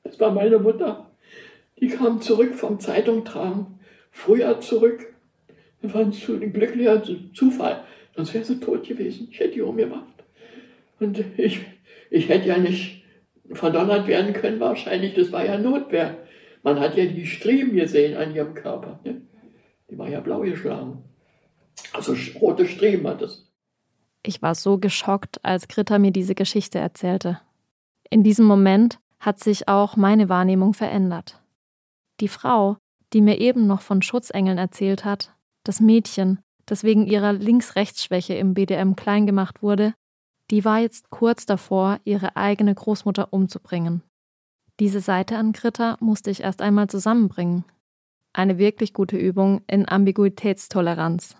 Das 0.03 0.20
war 0.20 0.32
meine 0.32 0.59
Mutter. 0.59 1.11
Die 1.80 1.88
kam 1.88 2.22
zurück 2.22 2.55
vom 2.55 2.80
Zeitung 2.80 3.26
tragen. 3.26 3.80
Früher 4.11 4.59
zurück. 4.59 5.14
Das 5.82 5.93
war 5.93 6.01
ein 6.01 6.53
glücklicher 6.53 7.03
Zufall. 7.34 7.84
Sonst 8.16 8.34
wäre 8.34 8.45
sie 8.45 8.59
tot 8.59 8.88
gewesen. 8.88 9.28
Ich 9.32 9.39
hätte 9.39 9.55
die 9.55 9.61
umgebracht. 9.61 10.14
Und 10.99 11.24
ich, 11.38 11.61
ich 12.09 12.30
hätte 12.30 12.47
ja 12.47 12.57
nicht 12.57 13.03
verdonnert 13.51 14.07
werden 14.07 14.34
können 14.34 14.59
wahrscheinlich. 14.59 15.14
Das 15.16 15.32
war 15.32 15.45
ja 15.45 15.57
Notwehr. 15.57 16.18
Man 16.61 16.80
hat 16.80 16.95
ja 16.95 17.05
die 17.05 17.26
Striemen 17.26 17.76
gesehen 17.76 18.16
an 18.16 18.34
ihrem 18.34 18.53
Körper. 18.53 18.99
Ne? 19.03 19.22
Die 19.89 19.97
war 19.97 20.09
ja 20.09 20.22
blau 20.22 20.41
geschlagen. 20.41 21.03
Also 21.91 22.15
rote 22.39 22.67
Striemen 22.67 23.07
hat 23.07 23.21
es. 23.21 23.51
Ich 24.24 24.41
war 24.41 24.55
so 24.55 24.78
geschockt, 24.78 25.43
als 25.43 25.67
Greta 25.67 25.99
mir 25.99 26.11
diese 26.11 26.36
Geschichte 26.36 26.80
erzählte. 26.80 27.41
In 28.09 28.24
diesem 28.24 28.45
Moment 28.45 28.99
hat 29.19 29.39
sich 29.39 29.67
auch 29.67 29.95
meine 29.95 30.30
Wahrnehmung 30.30 30.74
verändert. 30.74 31.41
Die 32.19 32.28
Frau, 32.28 32.78
die 33.11 33.21
mir 33.21 33.39
eben 33.39 33.67
noch 33.67 33.82
von 33.82 34.01
Schutzengeln 34.01 34.57
erzählt 34.57 35.05
hat, 35.05 35.36
das 35.63 35.80
Mädchen, 35.80 36.39
das 36.65 36.84
wegen 36.84 37.05
ihrer 37.05 37.34
Links-Rechts-Schwäche 37.34 38.36
im 38.36 38.53
BDM 38.53 38.95
klein 38.95 39.26
gemacht 39.26 39.61
wurde, 39.61 39.93
die 40.51 40.65
war 40.65 40.80
jetzt 40.80 41.09
kurz 41.09 41.45
davor, 41.45 41.99
ihre 42.03 42.36
eigene 42.36 42.74
Großmutter 42.74 43.32
umzubringen. 43.32 44.03
Diese 44.80 45.01
Seite 45.01 45.38
an 45.38 45.53
Greta 45.53 45.97
musste 45.99 46.32
ich 46.32 46.41
erst 46.41 46.61
einmal 46.61 46.89
zusammenbringen. 46.89 47.63
Eine 48.34 48.57
wirklich 48.57 48.93
gute 48.93 49.17
Übung 49.17 49.61
in 49.67 49.88
Ambiguitätstoleranz. 49.88 51.38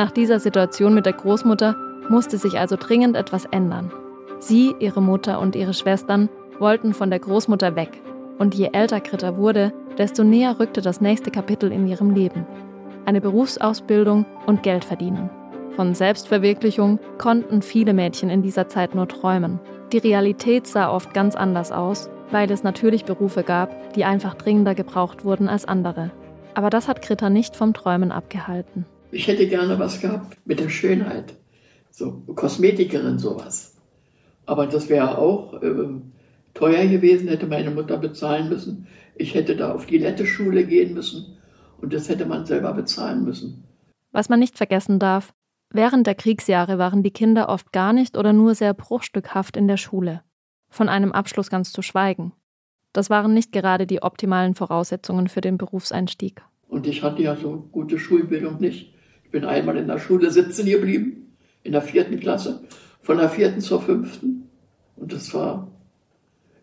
Nach 0.00 0.10
dieser 0.10 0.40
Situation 0.40 0.94
mit 0.94 1.04
der 1.04 1.12
Großmutter 1.12 1.76
musste 2.08 2.38
sich 2.38 2.58
also 2.58 2.76
dringend 2.80 3.18
etwas 3.18 3.44
ändern. 3.44 3.92
Sie, 4.38 4.74
ihre 4.78 5.02
Mutter 5.02 5.38
und 5.38 5.54
ihre 5.54 5.74
Schwestern 5.74 6.30
wollten 6.58 6.94
von 6.94 7.10
der 7.10 7.18
Großmutter 7.18 7.76
weg 7.76 8.00
und 8.38 8.54
je 8.54 8.70
älter 8.72 9.00
Greta 9.00 9.36
wurde, 9.36 9.74
desto 9.98 10.24
näher 10.24 10.58
rückte 10.58 10.80
das 10.80 11.02
nächste 11.02 11.30
Kapitel 11.30 11.70
in 11.70 11.86
ihrem 11.86 12.14
Leben. 12.14 12.46
Eine 13.04 13.20
Berufsausbildung 13.20 14.24
und 14.46 14.62
Geld 14.62 14.86
verdienen. 14.86 15.28
Von 15.76 15.94
Selbstverwirklichung 15.94 16.98
konnten 17.18 17.60
viele 17.60 17.92
Mädchen 17.92 18.30
in 18.30 18.40
dieser 18.40 18.68
Zeit 18.68 18.94
nur 18.94 19.06
träumen. 19.06 19.60
Die 19.92 19.98
Realität 19.98 20.66
sah 20.66 20.90
oft 20.90 21.12
ganz 21.12 21.36
anders 21.36 21.72
aus 21.72 22.08
weil 22.30 22.50
es 22.50 22.62
natürlich 22.62 23.04
Berufe 23.04 23.42
gab, 23.42 23.92
die 23.94 24.04
einfach 24.04 24.34
dringender 24.34 24.76
gebraucht 24.76 25.24
wurden 25.24 25.48
als 25.48 25.64
andere. 25.64 26.10
Aber 26.54 26.70
das 26.70 26.86
hat 26.86 27.02
Gritta 27.02 27.28
nicht 27.28 27.56
vom 27.56 27.74
Träumen 27.74 28.12
abgehalten. 28.12 28.86
Ich 29.12 29.26
hätte 29.26 29.48
gerne 29.48 29.78
was 29.78 30.00
gehabt 30.00 30.36
mit 30.44 30.60
der 30.60 30.68
Schönheit. 30.68 31.34
So 31.90 32.22
Kosmetikerin, 32.34 33.18
sowas. 33.18 33.76
Aber 34.46 34.66
das 34.66 34.88
wäre 34.88 35.18
auch 35.18 35.60
äh, 35.62 35.88
teuer 36.54 36.86
gewesen, 36.86 37.28
hätte 37.28 37.46
meine 37.46 37.70
Mutter 37.70 37.98
bezahlen 37.98 38.48
müssen. 38.48 38.86
Ich 39.16 39.34
hätte 39.34 39.56
da 39.56 39.74
auf 39.74 39.86
die 39.86 39.98
Lette-Schule 39.98 40.64
gehen 40.64 40.94
müssen 40.94 41.36
und 41.80 41.92
das 41.92 42.08
hätte 42.08 42.26
man 42.26 42.46
selber 42.46 42.72
bezahlen 42.72 43.24
müssen. 43.24 43.64
Was 44.12 44.28
man 44.28 44.40
nicht 44.40 44.56
vergessen 44.56 44.98
darf, 44.98 45.32
während 45.70 46.06
der 46.06 46.14
Kriegsjahre 46.14 46.78
waren 46.78 47.02
die 47.02 47.12
Kinder 47.12 47.48
oft 47.48 47.72
gar 47.72 47.92
nicht 47.92 48.16
oder 48.16 48.32
nur 48.32 48.54
sehr 48.54 48.74
bruchstückhaft 48.74 49.56
in 49.56 49.68
der 49.68 49.76
Schule. 49.76 50.22
Von 50.68 50.88
einem 50.88 51.12
Abschluss 51.12 51.50
ganz 51.50 51.72
zu 51.72 51.82
schweigen. 51.82 52.32
Das 52.92 53.10
waren 53.10 53.34
nicht 53.34 53.52
gerade 53.52 53.86
die 53.86 54.02
optimalen 54.02 54.54
Voraussetzungen 54.54 55.28
für 55.28 55.40
den 55.40 55.58
Berufseinstieg. 55.58 56.42
Und 56.66 56.86
ich 56.86 57.02
hatte 57.02 57.22
ja 57.22 57.36
so 57.36 57.68
gute 57.72 57.98
Schulbildung 57.98 58.60
nicht. 58.60 58.94
Ich 59.30 59.32
bin 59.32 59.44
einmal 59.44 59.76
in 59.76 59.86
der 59.86 60.00
Schule 60.00 60.32
sitzen 60.32 60.66
geblieben, 60.66 61.36
in 61.62 61.70
der 61.70 61.82
vierten 61.82 62.18
Klasse, 62.18 62.64
von 63.00 63.16
der 63.16 63.28
vierten 63.28 63.60
zur 63.60 63.80
fünften. 63.80 64.50
Und 64.96 65.12
das 65.12 65.32
war, 65.32 65.68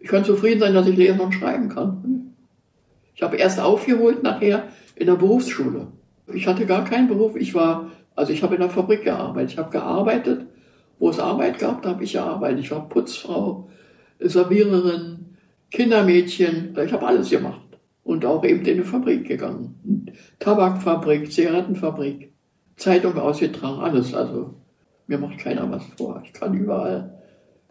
ich 0.01 0.09
kann 0.09 0.25
zufrieden 0.25 0.59
sein, 0.59 0.73
dass 0.73 0.85
ich 0.85 0.97
lesen 0.97 1.21
und 1.21 1.31
schreiben 1.31 1.69
kann. 1.69 2.33
Ich 3.15 3.23
habe 3.23 3.37
erst 3.37 3.61
aufgeholt 3.61 4.21
nachher 4.21 4.67
in 4.97 5.07
der 5.07 5.15
Berufsschule. 5.15 5.87
Ich 6.33 6.45
hatte 6.45 6.65
gar 6.65 6.83
keinen 6.83 7.07
Beruf. 7.07 7.37
Ich 7.37 7.55
war, 7.55 7.89
also 8.17 8.33
ich 8.33 8.43
habe 8.43 8.55
in 8.55 8.59
der 8.59 8.69
Fabrik 8.69 9.05
gearbeitet. 9.05 9.51
Ich 9.53 9.57
habe 9.57 9.71
gearbeitet, 9.71 10.45
wo 10.99 11.09
es 11.09 11.21
Arbeit 11.21 11.59
gab, 11.59 11.83
da 11.83 11.91
habe 11.91 12.03
ich 12.03 12.11
gearbeitet. 12.11 12.59
Ich 12.59 12.71
war 12.71 12.89
Putzfrau, 12.89 13.69
Serviererin, 14.19 15.37
Kindermädchen. 15.71 16.77
Ich 16.85 16.91
habe 16.91 17.07
alles 17.07 17.29
gemacht. 17.29 17.61
Und 18.03 18.25
auch 18.25 18.43
eben 18.43 18.65
in 18.65 18.73
eine 18.73 18.83
Fabrik 18.83 19.25
gegangen. 19.25 20.11
Tabakfabrik, 20.39 21.31
Zigarettenfabrik, 21.31 22.33
Zeitung 22.77 23.17
ausgetragen, 23.17 23.81
alles. 23.81 24.13
Also 24.13 24.55
mir 25.07 25.17
macht 25.17 25.39
keiner 25.39 25.69
was 25.69 25.83
vor. 25.97 26.21
Ich 26.23 26.33
kann 26.33 26.53
überall, 26.53 27.21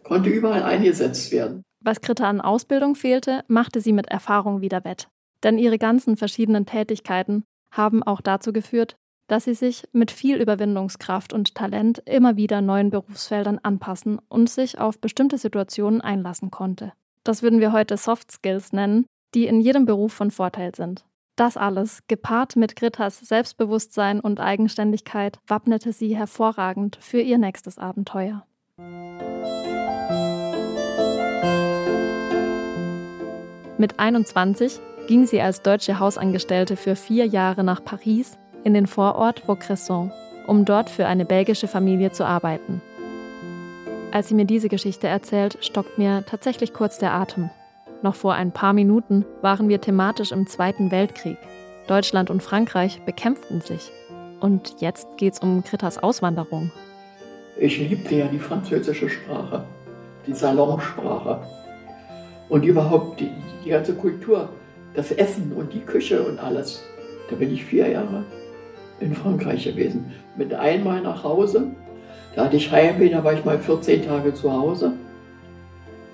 konnte 0.03 0.29
überall 0.29 0.63
eingesetzt 0.63 1.31
werden. 1.31 1.63
Was 1.79 2.01
Kritta 2.01 2.29
an 2.29 2.41
Ausbildung 2.41 2.95
fehlte, 2.95 3.43
machte 3.47 3.81
sie 3.81 3.93
mit 3.93 4.07
Erfahrung 4.07 4.61
wieder 4.61 4.83
wett. 4.83 5.07
Denn 5.43 5.57
ihre 5.57 5.77
ganzen 5.77 6.17
verschiedenen 6.17 6.65
Tätigkeiten 6.65 7.43
haben 7.71 8.03
auch 8.03 8.21
dazu 8.21 8.51
geführt, 8.51 8.95
dass 9.27 9.43
sie 9.43 9.53
sich 9.53 9.87
mit 9.91 10.09
viel 10.09 10.41
Überwindungskraft 10.41 11.33
und 11.33 11.53
Talent 11.53 12.01
immer 12.05 12.37
wieder 12.37 12.61
neuen 12.61 12.89
Berufsfeldern 12.89 13.59
anpassen 13.61 14.19
und 14.29 14.49
sich 14.49 14.79
auf 14.79 14.99
bestimmte 14.99 15.37
Situationen 15.37 16.01
einlassen 16.01 16.49
konnte. 16.49 16.93
Das 17.23 17.43
würden 17.43 17.59
wir 17.59 17.73
heute 17.73 17.97
Soft 17.97 18.31
Skills 18.31 18.71
nennen, 18.71 19.05
die 19.33 19.47
in 19.47 19.59
jedem 19.59 19.85
Beruf 19.85 20.13
von 20.13 20.31
Vorteil 20.31 20.73
sind. 20.73 21.05
Das 21.37 21.55
alles, 21.55 21.99
gepaart 22.07 22.55
mit 22.55 22.75
Grittas 22.75 23.19
Selbstbewusstsein 23.19 24.19
und 24.19 24.39
Eigenständigkeit, 24.39 25.37
wappnete 25.45 25.93
sie 25.93 26.17
hervorragend 26.17 26.97
für 26.99 27.21
ihr 27.21 27.37
nächstes 27.37 27.77
Abenteuer. 27.77 28.43
Mit 33.77 33.99
21 33.99 34.79
ging 35.07 35.27
sie 35.27 35.39
als 35.39 35.61
deutsche 35.61 35.99
Hausangestellte 35.99 36.75
für 36.75 36.95
vier 36.95 37.27
Jahre 37.27 37.63
nach 37.63 37.85
Paris 37.85 38.39
in 38.63 38.73
den 38.73 38.87
Vorort 38.87 39.41
Vaucresson, 39.41 40.11
um 40.47 40.65
dort 40.65 40.89
für 40.89 41.05
eine 41.05 41.25
belgische 41.25 41.67
Familie 41.67 42.11
zu 42.11 42.25
arbeiten. 42.25 42.81
Als 44.11 44.29
sie 44.29 44.33
mir 44.33 44.45
diese 44.45 44.69
Geschichte 44.69 45.07
erzählt, 45.07 45.59
stockt 45.61 45.99
mir 45.99 46.25
tatsächlich 46.25 46.73
kurz 46.73 46.97
der 46.97 47.13
Atem. 47.13 47.51
Noch 48.03 48.15
vor 48.15 48.33
ein 48.33 48.51
paar 48.51 48.73
Minuten 48.73 49.25
waren 49.41 49.69
wir 49.69 49.81
thematisch 49.81 50.31
im 50.31 50.47
Zweiten 50.47 50.91
Weltkrieg. 50.91 51.37
Deutschland 51.87 52.29
und 52.29 52.43
Frankreich 52.43 53.01
bekämpften 53.05 53.61
sich. 53.61 53.91
Und 54.39 54.75
jetzt 54.79 55.07
geht's 55.17 55.39
um 55.39 55.63
Krittas 55.63 55.97
Auswanderung. 55.97 56.71
Ich 57.59 57.79
liebte 57.79 58.15
ja 58.15 58.27
die 58.27 58.39
französische 58.39 59.09
Sprache, 59.09 59.63
die 60.27 60.33
Salonsprache 60.33 61.41
und 62.49 62.63
überhaupt 62.63 63.19
die, 63.19 63.31
die 63.65 63.69
ganze 63.69 63.95
Kultur 63.95 64.49
das 64.97 65.11
Essen 65.11 65.53
und 65.53 65.73
die 65.73 65.81
Küche 65.81 66.21
und 66.21 66.39
alles. 66.39 66.83
Da 67.29 67.35
bin 67.35 67.53
ich 67.53 67.63
vier 67.63 67.87
Jahre 67.87 68.25
in 68.99 69.13
Frankreich 69.13 69.63
gewesen. 69.63 70.11
Mit 70.35 70.53
einmal 70.53 71.01
nach 71.01 71.23
Hause. 71.23 71.71
Da 72.35 72.45
hatte 72.45 72.57
ich 72.57 72.71
Heimweh, 72.71 73.09
da 73.09 73.23
war 73.23 73.33
ich 73.33 73.45
mal 73.45 73.59
14 73.59 74.05
Tage 74.05 74.33
zu 74.33 74.51
Hause. 74.51 74.93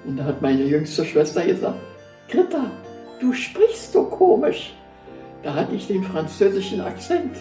Und 0.05 0.17
da 0.17 0.25
hat 0.25 0.41
meine 0.41 0.63
jüngste 0.63 1.05
Schwester 1.05 1.45
gesagt, 1.45 1.79
Greta, 2.29 2.71
du 3.19 3.33
sprichst 3.33 3.93
so 3.93 4.03
komisch. 4.03 4.73
Da 5.43 5.53
hatte 5.53 5.75
ich 5.75 5.87
den 5.87 6.03
französischen 6.03 6.81
Akzent. 6.81 7.35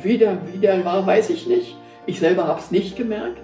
Wie 0.00 0.18
der, 0.18 0.38
wie 0.52 0.58
der 0.58 0.84
war, 0.84 1.06
weiß 1.06 1.30
ich 1.30 1.46
nicht. 1.46 1.76
Ich 2.06 2.18
selber 2.18 2.46
habe 2.46 2.60
es 2.60 2.70
nicht 2.70 2.96
gemerkt. 2.96 3.40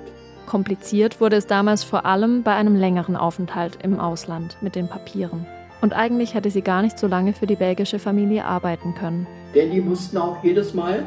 Kompliziert 0.47 1.21
wurde 1.21 1.37
es 1.37 1.47
damals 1.47 1.85
vor 1.85 2.07
allem 2.07 2.43
bei 2.43 2.55
einem 2.55 2.75
längeren 2.75 3.17
Aufenthalt 3.17 3.79
im 3.83 4.01
Ausland 4.01 4.57
mit 4.63 4.75
den 4.75 4.89
Papieren. 4.89 5.47
Und 5.81 5.93
eigentlich 5.93 6.35
hätte 6.35 6.51
sie 6.51 6.63
gar 6.63 6.83
nicht 6.83 6.99
so 6.99 7.07
lange 7.07 7.35
für 7.35 7.47
die 7.47 7.55
belgische 7.55 7.99
Familie 7.99 8.45
arbeiten 8.45 8.95
können. 8.95 9.27
Denn 9.55 9.71
die 9.71 9.81
mussten 9.81 10.17
auch 10.17 10.43
jedes 10.43 10.75
Mal, 10.75 11.05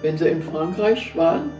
wenn 0.00 0.16
sie 0.16 0.28
in 0.28 0.42
Frankreich 0.42 1.14
waren, 1.16 1.50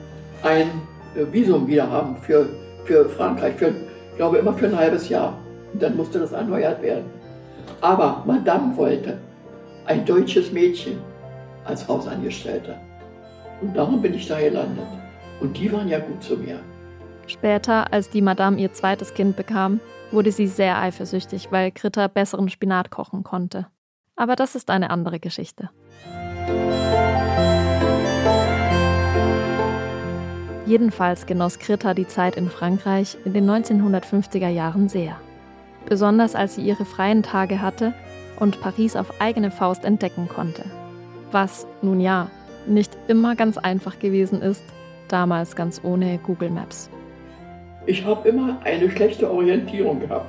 ein 0.42 0.68
äh, 1.14 1.30
Visum 1.32 1.66
wieder 1.66 1.90
haben 1.90 2.16
für, 2.16 2.48
für 2.84 3.08
Frankreich, 3.08 3.54
für, 3.56 3.74
ich 4.14 4.18
glaube 4.18 4.38
immer 4.38 4.54
für 4.54 4.66
ein 4.66 4.76
halbes 4.76 5.08
Jahr. 5.08 5.36
Und 5.72 5.82
dann 5.82 5.96
musste 5.96 6.20
das 6.20 6.30
erneuert 6.30 6.80
werden. 6.80 7.06
Aber 7.80 8.22
Madame 8.24 8.76
wollte 8.76 9.18
ein 9.86 10.04
deutsches 10.06 10.52
Mädchen 10.52 10.98
als 11.64 11.88
Hausangestellte. 11.88 12.76
Und 13.60 13.76
darum 13.76 14.00
bin 14.00 14.14
ich 14.14 14.28
da 14.28 14.38
gelandet. 14.38 14.86
Und 15.40 15.58
die 15.58 15.72
waren 15.72 15.88
ja 15.88 15.98
gut 15.98 16.22
zu 16.22 16.36
mir. 16.36 16.60
Später, 17.26 17.92
als 17.92 18.08
die 18.08 18.22
Madame 18.22 18.56
ihr 18.56 18.72
zweites 18.72 19.14
Kind 19.14 19.34
bekam, 19.34 19.80
wurde 20.12 20.30
sie 20.30 20.46
sehr 20.46 20.78
eifersüchtig, 20.78 21.50
weil 21.50 21.72
Gritta 21.72 22.06
besseren 22.06 22.48
Spinat 22.48 22.90
kochen 22.90 23.24
konnte. 23.24 23.66
Aber 24.14 24.36
das 24.36 24.54
ist 24.54 24.70
eine 24.70 24.90
andere 24.90 25.18
Geschichte. 25.18 25.70
Jedenfalls 30.66 31.26
genoss 31.26 31.58
Gritta 31.58 31.92
die 31.92 32.06
Zeit 32.06 32.36
in 32.36 32.48
Frankreich 32.48 33.18
in 33.24 33.34
den 33.34 33.48
1950er 33.48 34.48
Jahren 34.48 34.88
sehr. 34.88 35.16
Besonders 35.86 36.34
als 36.34 36.54
sie 36.54 36.62
ihre 36.62 36.86
freien 36.86 37.22
Tage 37.22 37.60
hatte 37.60 37.92
und 38.40 38.60
Paris 38.60 38.96
auf 38.96 39.20
eigene 39.20 39.50
Faust 39.50 39.84
entdecken 39.84 40.28
konnte. 40.28 40.64
Was, 41.30 41.66
nun 41.82 42.00
ja, 42.00 42.30
nicht 42.66 42.96
immer 43.08 43.36
ganz 43.36 43.58
einfach 43.58 43.98
gewesen 43.98 44.40
ist, 44.40 44.64
damals 45.08 45.54
ganz 45.54 45.82
ohne 45.84 46.18
Google 46.18 46.50
Maps. 46.50 46.88
Ich 47.86 48.04
habe 48.04 48.26
immer 48.28 48.58
eine 48.64 48.90
schlechte 48.90 49.30
Orientierung 49.30 50.00
gehabt. 50.00 50.26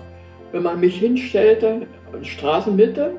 Wenn 0.51 0.63
man 0.63 0.81
mich 0.81 0.97
hinstellte, 0.99 1.87
Straßenmitte, 2.21 3.15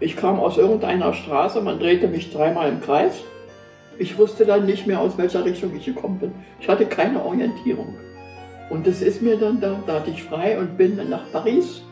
ich 0.00 0.16
kam 0.16 0.40
aus 0.40 0.56
irgendeiner 0.56 1.12
Straße, 1.12 1.60
man 1.60 1.78
drehte 1.78 2.08
mich 2.08 2.32
dreimal 2.32 2.70
im 2.70 2.80
Kreis. 2.80 3.22
Ich 3.98 4.18
wusste 4.18 4.44
dann 4.44 4.66
nicht 4.66 4.86
mehr, 4.86 5.00
aus 5.00 5.16
welcher 5.16 5.44
Richtung 5.44 5.74
ich 5.74 5.86
gekommen 5.86 6.18
bin. 6.18 6.32
Ich 6.60 6.68
hatte 6.68 6.86
keine 6.86 7.24
Orientierung. 7.24 7.94
Und 8.68 8.86
das 8.86 9.00
ist 9.00 9.22
mir 9.22 9.36
dann 9.36 9.60
da, 9.60 9.80
da 9.86 9.94
hatte 9.94 10.10
ich 10.10 10.22
frei 10.22 10.58
und 10.58 10.76
bin 10.76 10.96
nach 11.08 11.30
Paris. 11.32 11.82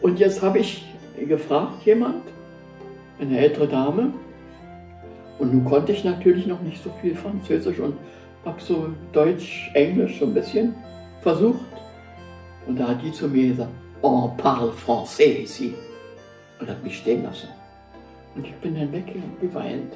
Und 0.00 0.18
jetzt 0.18 0.40
habe 0.40 0.60
ich 0.60 0.86
gefragt, 1.28 1.84
jemand, 1.84 2.22
eine 3.20 3.38
ältere 3.38 3.68
Dame. 3.68 4.14
Und 5.38 5.52
nun 5.52 5.64
konnte 5.64 5.92
ich 5.92 6.04
natürlich 6.04 6.46
noch 6.46 6.60
nicht 6.62 6.82
so 6.82 6.90
viel 7.00 7.14
Französisch 7.14 7.78
und 7.78 7.96
habe 8.44 8.60
so 8.60 8.88
Deutsch, 9.12 9.70
Englisch 9.74 10.18
so 10.18 10.26
ein 10.26 10.34
bisschen 10.34 10.74
versucht. 11.20 11.60
Und 12.66 12.78
da 12.78 12.88
hat 12.88 13.02
die 13.02 13.12
zu 13.12 13.28
mir 13.28 13.48
gesagt, 13.48 13.70
on 14.02 14.36
parle 14.36 14.72
français 14.72 15.42
ici. 15.42 15.74
Und 16.60 16.68
hat 16.68 16.82
mich 16.82 16.98
stehen 16.98 17.24
lassen. 17.24 17.48
Und 18.34 18.46
ich 18.46 18.54
bin 18.56 18.74
dann 18.74 18.92
weg 18.92 19.06
und 19.14 19.40
geweint. 19.40 19.94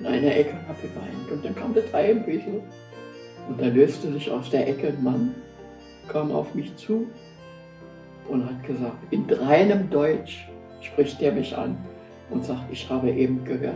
In 0.00 0.06
einer 0.06 0.34
Ecke 0.34 0.52
und 0.52 0.66
habe 0.66 0.80
geweint. 0.80 1.30
Und 1.30 1.44
dann 1.44 1.54
kam 1.54 1.74
der 1.74 1.84
Heimwesen. 1.92 2.62
Und 3.48 3.60
da 3.60 3.66
löste 3.66 4.10
sich 4.12 4.30
aus 4.30 4.48
der 4.48 4.66
Ecke 4.66 4.88
ein 4.88 5.04
Mann, 5.04 5.34
kam 6.08 6.32
auf 6.32 6.54
mich 6.54 6.74
zu 6.76 7.06
und 8.28 8.46
hat 8.46 8.64
gesagt, 8.64 8.96
in 9.10 9.24
reinem 9.28 9.90
Deutsch 9.90 10.48
spricht 10.80 11.20
er 11.20 11.32
mich 11.32 11.54
an 11.56 11.76
und 12.30 12.44
sagt, 12.44 12.72
ich 12.72 12.88
habe 12.88 13.10
eben 13.10 13.44
gehört, 13.44 13.74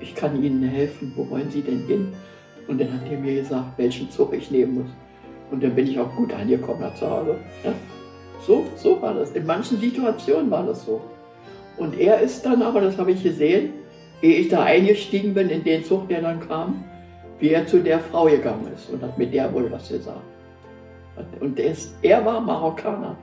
ich 0.00 0.14
kann 0.14 0.42
Ihnen 0.42 0.62
helfen, 0.62 1.12
wo 1.16 1.28
wollen 1.28 1.50
Sie 1.50 1.60
denn 1.60 1.86
hin? 1.86 2.12
Und 2.68 2.80
dann 2.80 2.92
hat 2.92 3.10
er 3.10 3.18
mir 3.18 3.42
gesagt, 3.42 3.76
welchen 3.76 4.10
Zug 4.10 4.32
ich 4.32 4.50
nehmen 4.50 4.74
muss. 4.74 4.90
Und 5.50 5.62
dann 5.62 5.74
bin 5.74 5.86
ich 5.86 5.98
auch 5.98 6.14
gut 6.16 6.32
angekommen 6.32 6.90
zu 6.94 7.08
Hause. 7.08 7.36
Ja? 7.64 7.72
So, 8.46 8.64
so 8.76 9.00
war 9.02 9.14
das. 9.14 9.32
In 9.32 9.46
manchen 9.46 9.78
Situationen 9.78 10.50
war 10.50 10.64
das 10.64 10.84
so. 10.84 11.00
Und 11.76 11.98
er 11.98 12.20
ist 12.20 12.44
dann 12.44 12.62
aber, 12.62 12.80
das 12.80 12.96
habe 12.98 13.12
ich 13.12 13.22
gesehen, 13.22 13.70
ehe 14.22 14.40
ich 14.40 14.48
da 14.48 14.64
eingestiegen 14.64 15.34
bin 15.34 15.50
in 15.50 15.64
den 15.64 15.84
Zug, 15.84 16.08
der 16.08 16.22
dann 16.22 16.40
kam, 16.46 16.84
wie 17.38 17.50
er 17.50 17.66
zu 17.66 17.80
der 17.80 18.00
Frau 18.00 18.24
gegangen 18.24 18.70
ist 18.74 18.90
und 18.90 19.02
hat 19.02 19.16
mit 19.18 19.32
der 19.32 19.52
wohl 19.52 19.70
was 19.70 19.88
gesagt. 19.88 20.20
Und 21.40 21.58
er, 21.58 21.70
ist, 21.70 21.94
er 22.02 22.24
war 22.24 22.40
Marokkaner. 22.40 23.16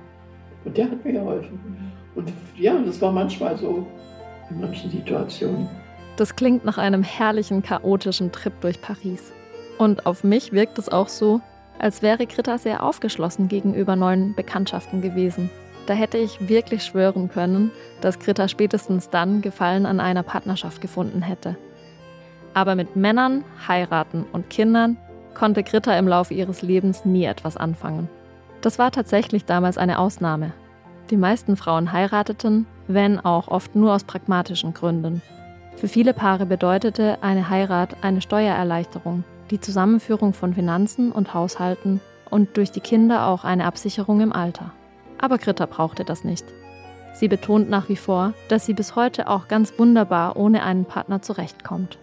Und 0.66 0.78
der 0.78 0.90
hat 0.90 1.04
mir 1.04 1.14
geholfen. 1.14 1.60
Und 2.16 2.32
ja, 2.58 2.78
das 2.86 3.02
war 3.02 3.12
manchmal 3.12 3.58
so 3.58 3.86
in 4.50 4.62
manchen 4.62 4.90
Situationen. 4.90 5.68
Das 6.16 6.36
klingt 6.36 6.64
nach 6.64 6.78
einem 6.78 7.04
herrlichen, 7.04 7.64
chaotischen 7.64 8.32
Trip 8.32 8.54
durch 8.62 8.82
Paris. 8.82 9.32
Und 9.78 10.06
auf 10.06 10.24
mich 10.24 10.52
wirkt 10.52 10.78
es 10.78 10.90
auch 10.90 11.08
so, 11.08 11.42
als 11.80 12.02
wäre 12.02 12.28
Greta 12.28 12.58
sehr 12.58 12.84
aufgeschlossen 12.84 13.48
gegenüber 13.48 13.96
neuen 13.96 14.36
Bekanntschaften 14.36 15.02
gewesen. 15.02 15.50
Da 15.86 15.94
hätte 15.94 16.18
ich 16.18 16.48
wirklich 16.48 16.84
schwören 16.84 17.30
können, 17.30 17.72
dass 18.02 18.20
Greta 18.20 18.48
spätestens 18.48 19.10
dann 19.10 19.42
Gefallen 19.42 19.86
an 19.86 20.00
einer 20.00 20.24
Partnerschaft 20.24 20.82
gefunden 20.82 21.22
hätte. 21.22 21.58
Aber 22.54 22.76
mit 22.76 22.96
Männern, 22.96 23.44
heiraten 23.68 24.26
und 24.32 24.50
Kindern 24.50 24.98
konnte 25.34 25.64
Greta 25.64 25.98
im 25.98 26.08
Laufe 26.08 26.34
ihres 26.34 26.62
Lebens 26.62 27.04
nie 27.06 27.26
etwas 27.26 27.58
anfangen. 27.58 28.10
Das 28.62 28.80
war 28.80 28.92
tatsächlich 28.92 29.46
damals 29.46 29.78
eine 29.78 30.00
Ausnahme. 30.00 30.54
Die 31.10 31.18
meisten 31.18 31.58
Frauen 31.58 31.92
heirateten, 31.92 32.66
wenn 32.88 33.20
auch 33.20 33.50
oft 33.50 33.76
nur 33.76 33.94
aus 33.94 34.06
pragmatischen 34.06 34.74
Gründen. 34.74 35.22
Für 35.76 35.88
viele 35.88 36.14
Paare 36.14 36.46
bedeutete 36.46 37.18
eine 37.22 37.50
Heirat 37.50 37.98
eine 38.02 38.22
Steuererleichterung, 38.22 39.24
die 39.52 39.60
Zusammenführung 39.60 40.34
von 40.34 40.54
Finanzen 40.54 41.12
und 41.12 41.34
Haushalten 41.34 42.00
und 42.30 42.56
durch 42.56 42.72
die 42.72 42.80
Kinder 42.80 43.28
auch 43.28 43.44
eine 43.44 43.66
Absicherung 43.66 44.22
im 44.22 44.32
Alter. 44.32 44.72
Aber 45.24 45.38
Greta 45.38 45.68
brauchte 45.68 46.04
das 46.04 46.26
nicht. 46.26 46.44
Sie 47.14 47.30
betont 47.30 47.70
nach 47.70 47.88
wie 47.88 47.96
vor, 47.96 48.34
dass 48.50 48.66
sie 48.66 48.74
bis 48.74 48.98
heute 48.98 49.30
auch 49.30 49.48
ganz 49.48 49.80
wunderbar 49.80 50.36
ohne 50.36 50.64
einen 50.64 50.84
Partner 50.84 51.22
zurechtkommt. 51.22 51.98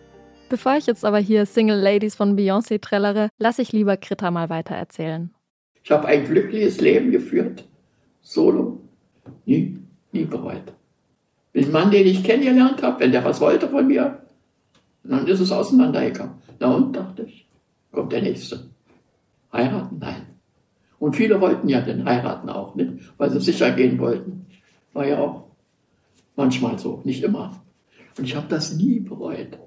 Bevor 0.49 0.79
ich 0.79 0.87
jetzt 0.87 1.05
aber 1.05 1.19
hier 1.19 1.45
Single 1.45 1.79
Ladies 1.79 2.15
von 2.15 2.35
Beyoncé 2.35 2.81
trällere, 2.81 3.29
lasse 3.39 3.61
ich 3.61 3.73
lieber 3.73 3.99
Greta 3.99 4.31
mal 4.31 4.49
weiter 4.49 4.75
erzählen. 4.75 5.35
Ich 5.83 5.91
habe 5.91 6.07
ein 6.07 6.25
glückliches 6.25 6.81
Leben 6.81 7.11
geführt, 7.11 7.67
solo, 8.23 8.81
nie, 9.45 9.77
nie 10.13 10.25
bereut. 10.25 10.73
Den 11.55 11.71
Mann, 11.73 11.91
den 11.91 12.07
ich 12.07 12.25
kennengelernt 12.25 12.83
habe, 12.83 13.01
wenn 13.01 13.13
der 13.13 13.23
was 13.23 13.39
wollte 13.43 13.69
von 13.69 13.87
mir, 13.87 14.23
dann 15.05 15.27
ist 15.27 15.41
es 15.41 15.53
auseinandergegangen. 15.53 16.37
Na 16.59 16.75
und, 16.75 16.97
dachte 16.97 17.25
ich, 17.25 17.47
kommt 17.93 18.13
der 18.13 18.23
Nächste. 18.23 18.71
Heiraten? 19.53 19.99
Nein. 19.99 20.30
Und 21.01 21.17
viele 21.17 21.41
wollten 21.41 21.69
ja 21.69 21.81
den 21.81 22.05
heiraten 22.05 22.49
auch, 22.51 22.75
nicht? 22.75 22.93
weil 23.17 23.31
sie 23.31 23.41
sicher 23.41 23.73
gehen 23.73 23.99
wollten. 23.99 24.47
War 24.93 25.07
ja 25.07 25.19
auch 25.19 25.45
manchmal 26.37 26.79
so, 26.79 27.01
nicht 27.05 27.25
immer. 27.25 27.61
Und 28.17 28.25
ich 28.25 28.37
habe 28.37 28.47
das 28.49 28.75
nie 28.75 29.01
bereut. 29.01 29.59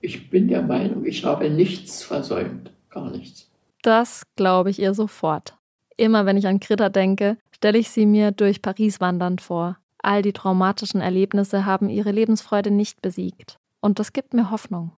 Ich 0.00 0.28
bin 0.28 0.48
der 0.48 0.62
Meinung, 0.62 1.06
ich 1.06 1.24
habe 1.24 1.48
nichts 1.48 2.02
versäumt, 2.02 2.72
gar 2.90 3.10
nichts. 3.10 3.48
Das 3.82 4.24
glaube 4.34 4.70
ich 4.70 4.80
ihr 4.80 4.92
sofort. 4.92 5.56
Immer 5.96 6.26
wenn 6.26 6.36
ich 6.36 6.48
an 6.48 6.58
Greta 6.58 6.88
denke, 6.88 7.38
stelle 7.52 7.78
ich 7.78 7.90
sie 7.90 8.04
mir 8.04 8.32
durch 8.32 8.60
Paris 8.60 9.00
wandernd 9.00 9.40
vor. 9.40 9.78
All 9.98 10.22
die 10.22 10.32
traumatischen 10.32 11.00
Erlebnisse 11.00 11.64
haben 11.64 11.88
ihre 11.88 12.10
Lebensfreude 12.10 12.72
nicht 12.72 13.02
besiegt. 13.02 13.56
Und 13.80 14.00
das 14.00 14.12
gibt 14.12 14.34
mir 14.34 14.50
Hoffnung. 14.50 14.92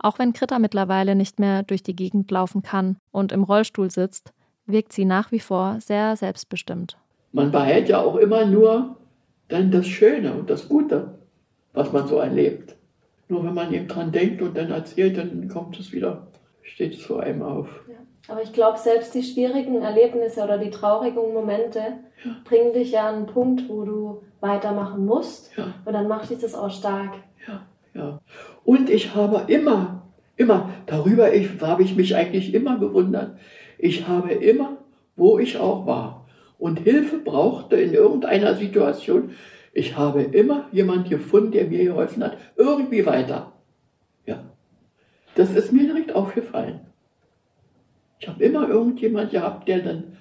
Auch 0.00 0.18
wenn 0.18 0.32
Greta 0.32 0.58
mittlerweile 0.58 1.14
nicht 1.14 1.38
mehr 1.38 1.62
durch 1.62 1.84
die 1.84 1.94
Gegend 1.94 2.28
laufen 2.32 2.62
kann 2.62 2.96
und 3.12 3.30
im 3.30 3.44
Rollstuhl 3.44 3.90
sitzt, 3.90 4.32
wirkt 4.68 4.92
sie 4.92 5.04
nach 5.04 5.32
wie 5.32 5.40
vor 5.40 5.76
sehr 5.80 6.14
selbstbestimmt. 6.16 6.96
Man 7.32 7.50
behält 7.50 7.88
ja 7.88 8.00
auch 8.00 8.16
immer 8.16 8.46
nur 8.46 8.96
dann 9.48 9.70
das 9.70 9.86
Schöne 9.86 10.34
und 10.34 10.50
das 10.50 10.68
Gute, 10.68 11.18
was 11.72 11.92
man 11.92 12.06
so 12.06 12.18
erlebt. 12.18 12.76
Nur 13.28 13.44
wenn 13.44 13.54
man 13.54 13.72
eben 13.72 13.88
dran 13.88 14.12
denkt 14.12 14.40
und 14.42 14.56
dann 14.56 14.70
erzählt, 14.70 15.18
dann 15.18 15.48
kommt 15.48 15.78
es 15.78 15.92
wieder, 15.92 16.28
steht 16.62 16.94
es 16.94 17.02
vor 17.02 17.22
einem 17.22 17.42
auf. 17.42 17.68
Ja. 17.88 17.96
Aber 18.28 18.42
ich 18.42 18.52
glaube, 18.52 18.78
selbst 18.78 19.14
die 19.14 19.22
schwierigen 19.22 19.82
Erlebnisse 19.82 20.42
oder 20.42 20.58
die 20.58 20.70
traurigen 20.70 21.32
Momente 21.32 21.80
ja. 22.24 22.36
bringen 22.44 22.72
dich 22.74 22.92
ja 22.92 23.08
an 23.08 23.14
einen 23.16 23.26
Punkt, 23.26 23.68
wo 23.68 23.84
du 23.84 24.22
weitermachen 24.40 25.04
musst. 25.06 25.56
Ja. 25.56 25.74
Und 25.84 25.92
dann 25.92 26.08
macht 26.08 26.30
dich 26.30 26.38
das 26.38 26.54
auch 26.54 26.70
stark. 26.70 27.14
Ja, 27.46 27.66
ja. 27.94 28.20
Und 28.64 28.90
ich 28.90 29.14
habe 29.14 29.50
immer, 29.50 30.02
immer, 30.36 30.70
darüber 30.86 31.28
habe 31.62 31.82
ich 31.82 31.96
mich 31.96 32.16
eigentlich 32.16 32.54
immer 32.54 32.78
gewundert, 32.78 33.38
ich 33.78 34.06
habe 34.06 34.32
immer, 34.32 34.76
wo 35.16 35.38
ich 35.38 35.56
auch 35.56 35.86
war 35.86 36.26
und 36.58 36.80
Hilfe 36.80 37.18
brauchte 37.18 37.76
in 37.76 37.94
irgendeiner 37.94 38.54
Situation, 38.54 39.30
ich 39.72 39.96
habe 39.96 40.22
immer 40.22 40.66
jemand 40.72 41.08
gefunden, 41.08 41.52
der 41.52 41.66
mir 41.66 41.84
geholfen 41.84 42.24
hat, 42.24 42.36
irgendwie 42.56 43.06
weiter. 43.06 43.52
Ja. 44.26 44.44
Das 45.36 45.54
ist 45.54 45.72
mir 45.72 45.84
direkt 45.84 46.14
aufgefallen. 46.14 46.80
Ich 48.18 48.26
habe 48.26 48.42
immer 48.42 48.68
irgendjemand 48.68 49.30
gehabt, 49.30 49.68
der 49.68 49.78
dann 49.80 50.16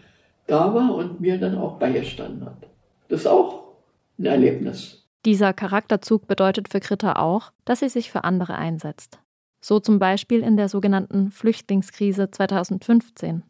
da 0.45 0.74
war 0.74 0.93
und 0.93 1.20
mir 1.20 1.39
dann 1.39 1.58
auch 1.58 1.80
beigestanden 1.80 2.45
hat. 2.45 2.68
Das 3.10 3.22
ist 3.22 3.28
auch 3.28 3.74
ein 4.20 4.26
Erlebnis. 4.26 5.08
Dieser 5.26 5.53
Charakterzug 5.53 6.28
bedeutet 6.28 6.70
für 6.70 6.80
Greta 6.80 7.14
auch, 7.14 7.51
dass 7.66 7.80
sie 7.80 7.89
sich 7.89 8.12
für 8.12 8.24
andere 8.24 8.55
einsetzt. 8.55 9.20
So 9.60 9.80
zum 9.80 9.99
Beispiel 9.99 10.41
in 10.41 10.58
der 10.58 10.70
sogenannten 10.70 11.32
Flüchtlingskrise 11.32 12.32
2015. 12.32 13.43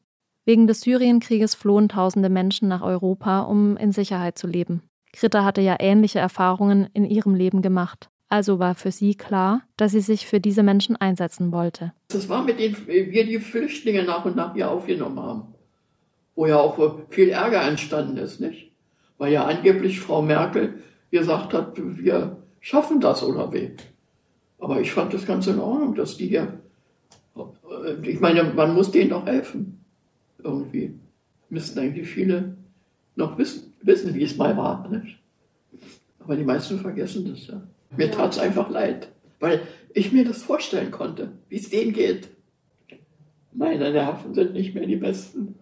Wegen 0.45 0.68
des 0.68 0.82
Syrienkrieges 0.82 1.55
flohen 1.55 1.89
tausende 1.89 2.30
Menschen 2.30 2.70
nach 2.70 2.82
Europa, 2.82 3.41
um 3.41 3.76
in 3.78 3.91
Sicherheit 3.91 4.38
zu 4.38 4.47
leben. 4.47 4.82
Greta 5.14 5.43
hatte 5.43 5.62
ja 5.62 5.76
ähnliche 5.80 6.20
Erfahrungen 6.20 6.88
in 6.93 7.05
ihrem 7.05 7.36
Leben 7.36 7.62
gemacht. 7.62 8.10
Also 8.30 8.60
war 8.60 8.76
für 8.76 8.91
sie 8.91 9.16
klar, 9.16 9.62
dass 9.78 9.91
sie 9.91 10.01
sich 10.01 10.28
für 10.28 10.39
diese 10.39 10.64
Menschen 10.64 10.95
einsetzen 10.95 11.51
wollte. 11.51 11.93
Das 12.10 12.28
war 12.28 12.43
mit 12.43 12.60
denen 12.60 12.76
wir 12.88 13.26
die 13.26 13.39
Flüchtlinge 13.39 14.03
nach 14.03 14.26
und 14.26 14.36
nach 14.36 14.53
hier 14.53 14.70
aufgenommen 14.70 15.20
haben. 15.20 15.55
Wo 16.36 16.45
ja 16.45 16.58
auch 16.58 16.99
viel 17.10 17.30
Ärger 17.30 17.64
entstanden 17.64 18.18
ist, 18.18 18.39
nicht? 18.39 18.72
Weil 19.18 19.34
ja 19.34 19.45
angeblich 19.45 19.99
Frau 19.99 20.22
Merkel 20.22 20.84
gesagt 21.10 21.53
hat, 21.53 21.74
wir 21.78 22.38
schaffen 22.60 22.99
das 22.99 23.24
oder 23.24 23.51
wie. 23.53 23.72
Aber 24.60 24.82
ich 24.82 24.91
fand 24.91 25.14
das 25.14 25.26
ganz 25.26 25.47
in 25.47 25.60
Ordnung, 25.60 25.95
dass 25.95 26.18
die 26.18 26.28
hier, 26.28 26.60
ich 28.03 28.20
meine, 28.20 28.43
man 28.43 28.74
muss 28.74 28.91
denen 28.91 29.12
doch 29.12 29.26
helfen. 29.26 29.86
Irgendwie 30.39 30.99
müssten 31.49 31.80
eigentlich 31.80 32.08
viele 32.08 32.58
noch 33.16 33.38
wissen, 33.38 33.74
wissen 33.82 34.14
wie 34.14 34.24
es 34.24 34.38
mal 34.38 34.58
war. 34.58 34.88
Nicht? 34.89 35.20
Aber 36.20 36.36
die 36.36 36.43
meisten 36.43 36.80
vergessen 36.80 37.26
das 37.30 37.47
ja. 37.47 37.62
Mir 37.95 38.12
tat 38.12 38.34
es 38.34 38.39
einfach 38.39 38.70
leid, 38.70 39.10
weil 39.39 39.62
ich 39.93 40.12
mir 40.12 40.26
das 40.26 40.43
vorstellen 40.43 40.91
konnte, 40.91 41.32
wie 41.49 41.55
es 41.55 41.70
denen 41.70 41.93
geht. 41.93 42.30
Meine 43.53 43.91
Nerven 43.91 44.34
sind 44.34 44.53
nicht 44.53 44.76
mehr 44.76 44.86
die 44.86 44.97
besten. 44.97 45.55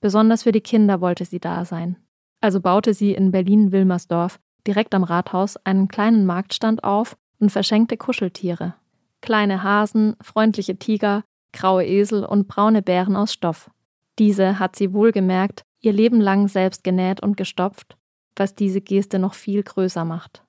Besonders 0.00 0.44
für 0.44 0.52
die 0.52 0.60
Kinder 0.60 1.00
wollte 1.00 1.24
sie 1.24 1.40
da 1.40 1.64
sein. 1.64 1.96
Also 2.40 2.60
baute 2.60 2.94
sie 2.94 3.12
in 3.12 3.32
Berlin-Wilmersdorf 3.32 4.38
direkt 4.66 4.94
am 4.94 5.02
Rathaus 5.02 5.56
einen 5.58 5.88
kleinen 5.88 6.26
Marktstand 6.26 6.84
auf 6.84 7.16
und 7.38 7.50
verschenkte 7.50 7.96
Kuscheltiere. 7.96 8.74
Kleine 9.20 9.62
Hasen, 9.62 10.16
freundliche 10.20 10.76
Tiger, 10.76 11.24
graue 11.52 11.84
Esel 11.84 12.24
und 12.24 12.48
braune 12.48 12.82
Bären 12.82 13.16
aus 13.16 13.32
Stoff. 13.32 13.70
Diese 14.18 14.58
hat 14.58 14.76
sie 14.76 14.92
wohlgemerkt 14.92 15.64
ihr 15.84 15.92
Leben 15.92 16.20
lang 16.20 16.48
selbst 16.48 16.82
genäht 16.82 17.22
und 17.22 17.36
gestopft, 17.36 17.96
was 18.36 18.54
diese 18.54 18.80
Geste 18.80 19.18
noch 19.18 19.34
viel 19.34 19.62
größer 19.62 20.04
macht. 20.04 20.42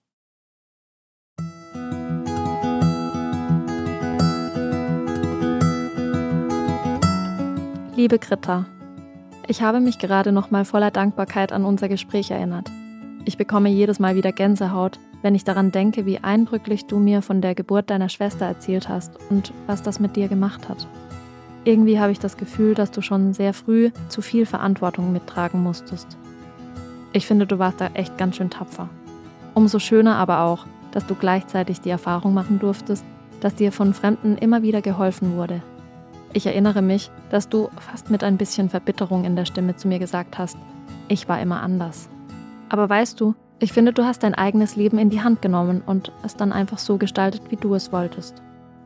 Liebe 7.98 8.20
Greta, 8.20 8.66
ich 9.48 9.62
habe 9.62 9.80
mich 9.80 10.00
gerade 10.00 10.32
noch 10.32 10.52
mal 10.52 10.66
voller 10.66 10.92
Dankbarkeit 10.92 11.52
an 11.52 11.66
unser 11.66 11.88
Gespräch 11.88 12.32
erinnert. 12.32 12.70
Ich 13.26 13.38
bekomme 13.38 13.70
jedes 13.70 14.00
Mal 14.00 14.16
wieder 14.16 14.32
Gänsehaut, 14.32 15.00
wenn 15.26 15.34
ich 15.34 15.44
daran 15.44 15.72
denke, 15.72 16.06
wie 16.06 16.20
eindrücklich 16.20 16.86
du 16.86 17.00
mir 17.00 17.24
von 17.24 17.42
der 17.42 17.56
Geburt 17.56 17.90
deiner 17.90 18.10
Schwester 18.10 18.46
erzählt 18.46 18.90
hast 18.90 19.12
und 19.32 19.54
was 19.66 19.82
das 19.82 20.00
mit 20.00 20.16
dir 20.16 20.28
gemacht 20.28 20.70
hat. 20.70 20.86
Irgendwie 21.64 22.00
habe 22.00 22.12
ich 22.12 22.20
das 22.20 22.38
Gefühl, 22.38 22.76
dass 22.76 22.92
du 22.92 23.02
schon 23.02 23.34
sehr 23.34 23.56
früh 23.56 23.90
zu 24.08 24.22
viel 24.22 24.46
Verantwortung 24.46 25.12
mittragen 25.12 25.64
musstest. 25.64 26.16
Ich 27.12 27.26
finde, 27.26 27.48
du 27.48 27.58
warst 27.58 27.82
da 27.82 27.88
echt 27.96 28.20
ganz 28.20 28.36
schön 28.36 28.52
tapfer. 28.52 28.88
Umso 29.56 29.80
schöner 29.80 30.16
aber 30.18 30.42
auch, 30.42 30.68
dass 30.92 31.08
du 31.08 31.16
gleichzeitig 31.16 31.82
die 31.82 31.90
Erfahrung 31.90 32.36
machen 32.36 32.60
durftest, 32.60 33.04
dass 33.42 33.56
dir 33.56 33.72
von 33.72 33.96
Fremden 33.96 34.38
immer 34.38 34.62
wieder 34.62 34.84
geholfen 34.84 35.36
wurde. 35.36 35.64
Ich 36.34 36.46
erinnere 36.46 36.84
mich, 36.84 37.10
dass 37.32 37.50
du 37.50 37.70
fast 37.80 38.12
mit 38.12 38.24
ein 38.24 38.38
bisschen 38.38 38.70
Verbitterung 38.70 39.26
in 39.26 39.36
der 39.36 39.46
Stimme 39.46 39.76
zu 39.76 39.88
mir 39.88 39.98
gesagt 39.98 40.38
hast, 40.38 40.58
ich 41.08 41.28
war 41.28 41.42
immer 41.42 41.64
anders. 41.64 42.10
Aber 42.70 42.88
weißt 42.88 43.20
du, 43.20 43.34
ich 43.60 43.72
finde, 43.72 43.94
du 43.94 44.04
hast 44.04 44.24
dein 44.24 44.36
eigenes 44.36 44.76
Leben 44.76 44.98
in 44.98 45.10
die 45.10 45.22
Hand 45.22 45.42
genommen 45.42 45.82
und 45.86 46.12
es 46.24 46.36
dann 46.36 46.52
einfach 46.52 46.78
so 46.78 46.98
gestaltet, 46.98 47.42
wie 47.50 47.56
du 47.56 47.74
es 47.74 47.92
wolltest. 47.92 48.42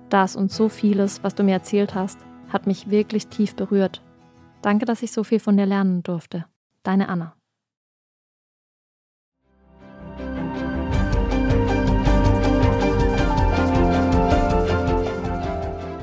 Das 0.10 0.36
und 0.36 0.52
so 0.52 0.70
vieles, 0.70 1.24
was 1.24 1.36
du 1.36 1.44
mir 1.44 1.54
erzählt 1.54 1.96
hast, 1.96 2.20
hat 2.50 2.68
mich 2.68 2.90
wirklich 2.90 3.28
tief 3.28 3.56
berührt. 3.56 4.02
Danke, 4.62 4.86
dass 4.86 5.04
ich 5.04 5.12
so 5.12 5.24
viel 5.24 5.40
von 5.40 5.58
dir 5.58 5.66
lernen 5.66 6.04
durfte. 6.04 6.46
Deine 6.84 7.10
Anna. 7.10 7.39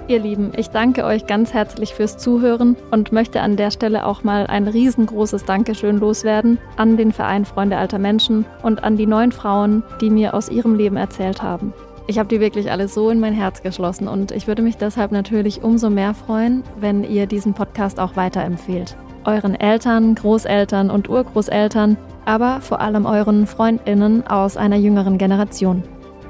Ihr 0.08 0.20
Lieben, 0.20 0.52
ich 0.56 0.70
danke 0.70 1.04
euch 1.04 1.26
ganz 1.26 1.52
herzlich 1.52 1.92
fürs 1.92 2.16
Zuhören 2.16 2.76
und 2.92 3.10
möchte 3.10 3.40
an 3.40 3.56
der 3.56 3.72
Stelle 3.72 4.06
auch 4.06 4.22
mal 4.22 4.46
ein 4.46 4.68
riesengroßes 4.68 5.44
Dankeschön 5.44 5.98
loswerden 5.98 6.58
an 6.76 6.96
den 6.96 7.10
Verein 7.10 7.44
Freunde 7.44 7.76
alter 7.76 7.98
Menschen 7.98 8.44
und 8.62 8.84
an 8.84 8.96
die 8.96 9.06
neun 9.06 9.32
Frauen, 9.32 9.82
die 10.00 10.10
mir 10.10 10.34
aus 10.34 10.48
ihrem 10.48 10.76
Leben 10.76 10.96
erzählt 10.96 11.42
haben. 11.42 11.72
Ich 12.06 12.20
habe 12.20 12.28
die 12.28 12.38
wirklich 12.38 12.70
alle 12.70 12.86
so 12.86 13.10
in 13.10 13.18
mein 13.18 13.32
Herz 13.32 13.62
geschlossen 13.62 14.06
und 14.06 14.30
ich 14.30 14.46
würde 14.46 14.62
mich 14.62 14.76
deshalb 14.76 15.10
natürlich 15.10 15.64
umso 15.64 15.90
mehr 15.90 16.14
freuen, 16.14 16.62
wenn 16.78 17.02
ihr 17.02 17.26
diesen 17.26 17.52
Podcast 17.52 17.98
auch 17.98 18.14
weiterempfehlt. 18.14 18.96
Euren 19.24 19.56
Eltern, 19.56 20.14
Großeltern 20.14 20.88
und 20.88 21.10
Urgroßeltern, 21.10 21.96
aber 22.26 22.60
vor 22.60 22.80
allem 22.80 23.06
euren 23.06 23.48
Freundinnen 23.48 24.24
aus 24.24 24.56
einer 24.56 24.76
jüngeren 24.76 25.18
Generation. 25.18 25.82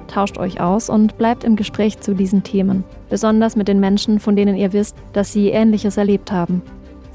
Tauscht 0.07 0.39
euch 0.39 0.63
aus 0.63 0.89
und 0.89 1.19
bleibt 1.19 1.45
im 1.45 1.57
Gespräch 1.57 2.01
zu 2.01 2.15
diesen 2.15 2.43
Themen, 2.43 2.85
besonders 3.09 3.57
mit 3.57 3.69
den 3.69 3.81
Menschen, 3.81 4.21
von 4.21 4.37
denen 4.37 4.57
ihr 4.57 4.73
wisst, 4.73 4.97
dass 5.13 5.33
sie 5.33 5.51
Ähnliches 5.51 5.97
erlebt 5.97 6.33
haben. 6.33 6.63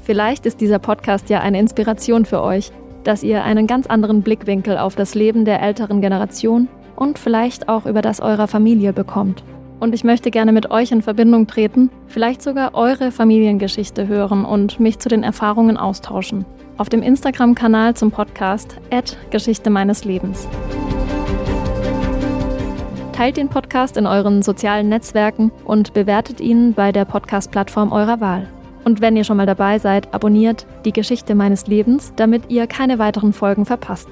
Vielleicht 0.02 0.46
ist 0.46 0.60
dieser 0.60 0.78
Podcast 0.78 1.30
ja 1.30 1.40
eine 1.40 1.60
Inspiration 1.60 2.24
für 2.24 2.42
euch, 2.42 2.72
dass 3.04 3.22
ihr 3.22 3.44
einen 3.44 3.66
ganz 3.66 3.86
anderen 3.86 4.22
Blickwinkel 4.22 4.78
auf 4.78 4.96
das 4.96 5.14
Leben 5.14 5.44
der 5.44 5.62
älteren 5.62 6.00
Generation 6.00 6.68
und 6.96 7.18
vielleicht 7.18 7.68
auch 7.68 7.86
über 7.86 8.02
das 8.02 8.20
eurer 8.20 8.48
Familie 8.48 8.92
bekommt. 8.92 9.42
Und 9.80 9.94
ich 9.94 10.04
möchte 10.04 10.30
gerne 10.30 10.52
mit 10.52 10.70
euch 10.70 10.92
in 10.92 11.02
Verbindung 11.02 11.48
treten, 11.48 11.90
vielleicht 12.06 12.40
sogar 12.40 12.74
eure 12.74 13.10
Familiengeschichte 13.10 14.06
hören 14.06 14.44
und 14.44 14.78
mich 14.78 15.00
zu 15.00 15.08
den 15.08 15.24
Erfahrungen 15.24 15.76
austauschen. 15.76 16.44
Auf 16.78 16.88
dem 16.88 17.02
Instagram-Kanal 17.02 17.94
zum 17.94 18.12
Podcast 18.12 18.76
Geschichte 19.30 19.70
meines 19.70 20.04
Lebens. 20.04 20.48
Teilt 23.12 23.36
den 23.36 23.50
Podcast 23.50 23.98
in 23.98 24.06
euren 24.06 24.42
sozialen 24.42 24.88
Netzwerken 24.88 25.52
und 25.66 25.92
bewertet 25.92 26.40
ihn 26.40 26.72
bei 26.72 26.92
der 26.92 27.04
Podcast-Plattform 27.04 27.92
eurer 27.92 28.20
Wahl. 28.20 28.48
Und 28.84 29.02
wenn 29.02 29.16
ihr 29.16 29.24
schon 29.24 29.36
mal 29.36 29.46
dabei 29.46 29.78
seid, 29.78 30.12
abonniert 30.14 30.66
die 30.86 30.92
Geschichte 30.92 31.34
meines 31.34 31.66
Lebens, 31.66 32.14
damit 32.16 32.50
ihr 32.50 32.66
keine 32.66 32.98
weiteren 32.98 33.34
Folgen 33.34 33.66
verpasst. 33.66 34.08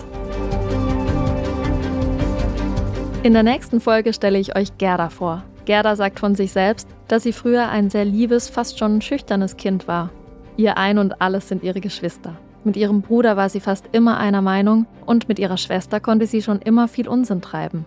In 3.22 3.32
der 3.32 3.42
nächsten 3.42 3.80
Folge 3.80 4.12
stelle 4.12 4.38
ich 4.38 4.54
euch 4.54 4.76
Gerda 4.76 5.08
vor. 5.08 5.44
Gerda 5.64 5.96
sagt 5.96 6.20
von 6.20 6.34
sich 6.34 6.52
selbst, 6.52 6.86
dass 7.08 7.22
sie 7.22 7.32
früher 7.32 7.70
ein 7.70 7.88
sehr 7.88 8.04
liebes, 8.04 8.50
fast 8.50 8.78
schon 8.78 9.00
schüchternes 9.00 9.56
Kind 9.56 9.88
war. 9.88 10.10
Ihr 10.58 10.76
Ein 10.76 10.98
und 10.98 11.22
Alles 11.22 11.48
sind 11.48 11.62
ihre 11.62 11.80
Geschwister. 11.80 12.34
Mit 12.64 12.76
ihrem 12.76 13.00
Bruder 13.00 13.38
war 13.38 13.48
sie 13.48 13.60
fast 13.60 13.86
immer 13.92 14.18
einer 14.18 14.42
Meinung 14.42 14.84
und 15.06 15.26
mit 15.26 15.38
ihrer 15.38 15.56
Schwester 15.56 16.00
konnte 16.00 16.26
sie 16.26 16.42
schon 16.42 16.60
immer 16.60 16.86
viel 16.86 17.08
Unsinn 17.08 17.40
treiben. 17.40 17.86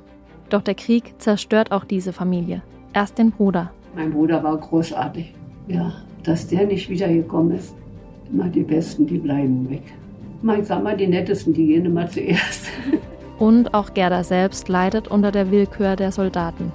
Doch 0.49 0.61
der 0.61 0.75
Krieg 0.75 1.15
zerstört 1.17 1.71
auch 1.71 1.83
diese 1.83 2.13
Familie. 2.13 2.61
Erst 2.93 3.17
den 3.17 3.31
Bruder. 3.31 3.71
Mein 3.95 4.11
Bruder 4.11 4.43
war 4.43 4.57
großartig. 4.57 5.33
Ja, 5.67 5.93
dass 6.23 6.47
der 6.47 6.65
nicht 6.65 6.89
wiedergekommen 6.89 7.57
ist. 7.57 7.73
Immer 8.31 8.49
die 8.49 8.63
Besten, 8.63 9.05
die 9.05 9.17
bleiben 9.17 9.69
weg. 9.69 9.83
Ich 10.59 10.67
sag 10.67 10.83
mal, 10.83 10.97
die 10.97 11.07
Nettesten, 11.07 11.53
die 11.53 11.67
gehen 11.67 11.85
immer 11.85 12.09
zuerst. 12.09 12.67
Und 13.39 13.73
auch 13.73 13.93
Gerda 13.93 14.23
selbst 14.23 14.67
leidet 14.69 15.07
unter 15.07 15.31
der 15.31 15.51
Willkür 15.51 15.95
der 15.95 16.11
Soldaten. 16.11 16.71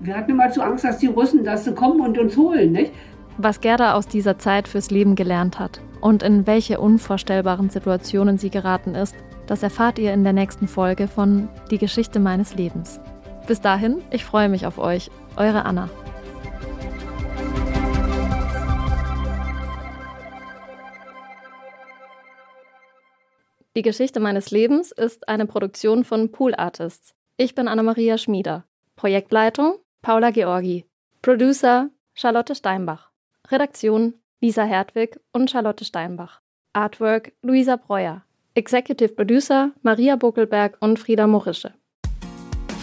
Wir 0.00 0.16
hatten 0.16 0.32
immer 0.32 0.50
zu 0.50 0.62
Angst, 0.62 0.84
dass 0.84 0.98
die 0.98 1.06
Russen 1.06 1.44
das 1.44 1.72
kommen 1.74 2.00
und 2.00 2.18
uns 2.18 2.36
holen, 2.36 2.72
nicht? 2.72 2.92
Was 3.38 3.60
Gerda 3.60 3.94
aus 3.94 4.08
dieser 4.08 4.38
Zeit 4.38 4.68
fürs 4.68 4.90
Leben 4.90 5.14
gelernt 5.14 5.58
hat 5.58 5.80
und 6.00 6.22
in 6.22 6.46
welche 6.46 6.80
unvorstellbaren 6.80 7.70
Situationen 7.70 8.36
sie 8.36 8.50
geraten 8.50 8.94
ist, 8.94 9.14
das 9.46 9.62
erfahrt 9.62 9.98
ihr 9.98 10.12
in 10.12 10.24
der 10.24 10.32
nächsten 10.32 10.68
Folge 10.68 11.08
von 11.08 11.48
Die 11.70 11.78
Geschichte 11.78 12.18
meines 12.20 12.54
Lebens. 12.56 13.00
Bis 13.52 13.60
dahin, 13.60 14.02
ich 14.10 14.24
freue 14.24 14.48
mich 14.48 14.64
auf 14.64 14.78
euch. 14.78 15.10
Eure 15.36 15.66
Anna. 15.66 15.90
Die 23.76 23.82
Geschichte 23.82 24.20
meines 24.20 24.50
Lebens 24.52 24.90
ist 24.90 25.28
eine 25.28 25.44
Produktion 25.44 26.02
von 26.04 26.32
Pool 26.32 26.54
Artists. 26.54 27.14
Ich 27.36 27.54
bin 27.54 27.68
Anna-Maria 27.68 28.16
Schmieder. 28.16 28.64
Projektleitung 28.96 29.74
Paula 30.00 30.30
Georgi. 30.30 30.86
Producer 31.20 31.90
Charlotte 32.14 32.54
Steinbach. 32.54 33.10
Redaktion 33.50 34.14
Lisa 34.40 34.64
Hertwig 34.64 35.20
und 35.30 35.50
Charlotte 35.50 35.84
Steinbach. 35.84 36.40
Artwork 36.72 37.32
Luisa 37.42 37.76
Breuer. 37.76 38.22
Executive 38.54 39.10
Producer 39.10 39.72
Maria 39.82 40.16
Buckelberg 40.16 40.78
und 40.80 40.98
Frieda 40.98 41.26
Morische. 41.26 41.74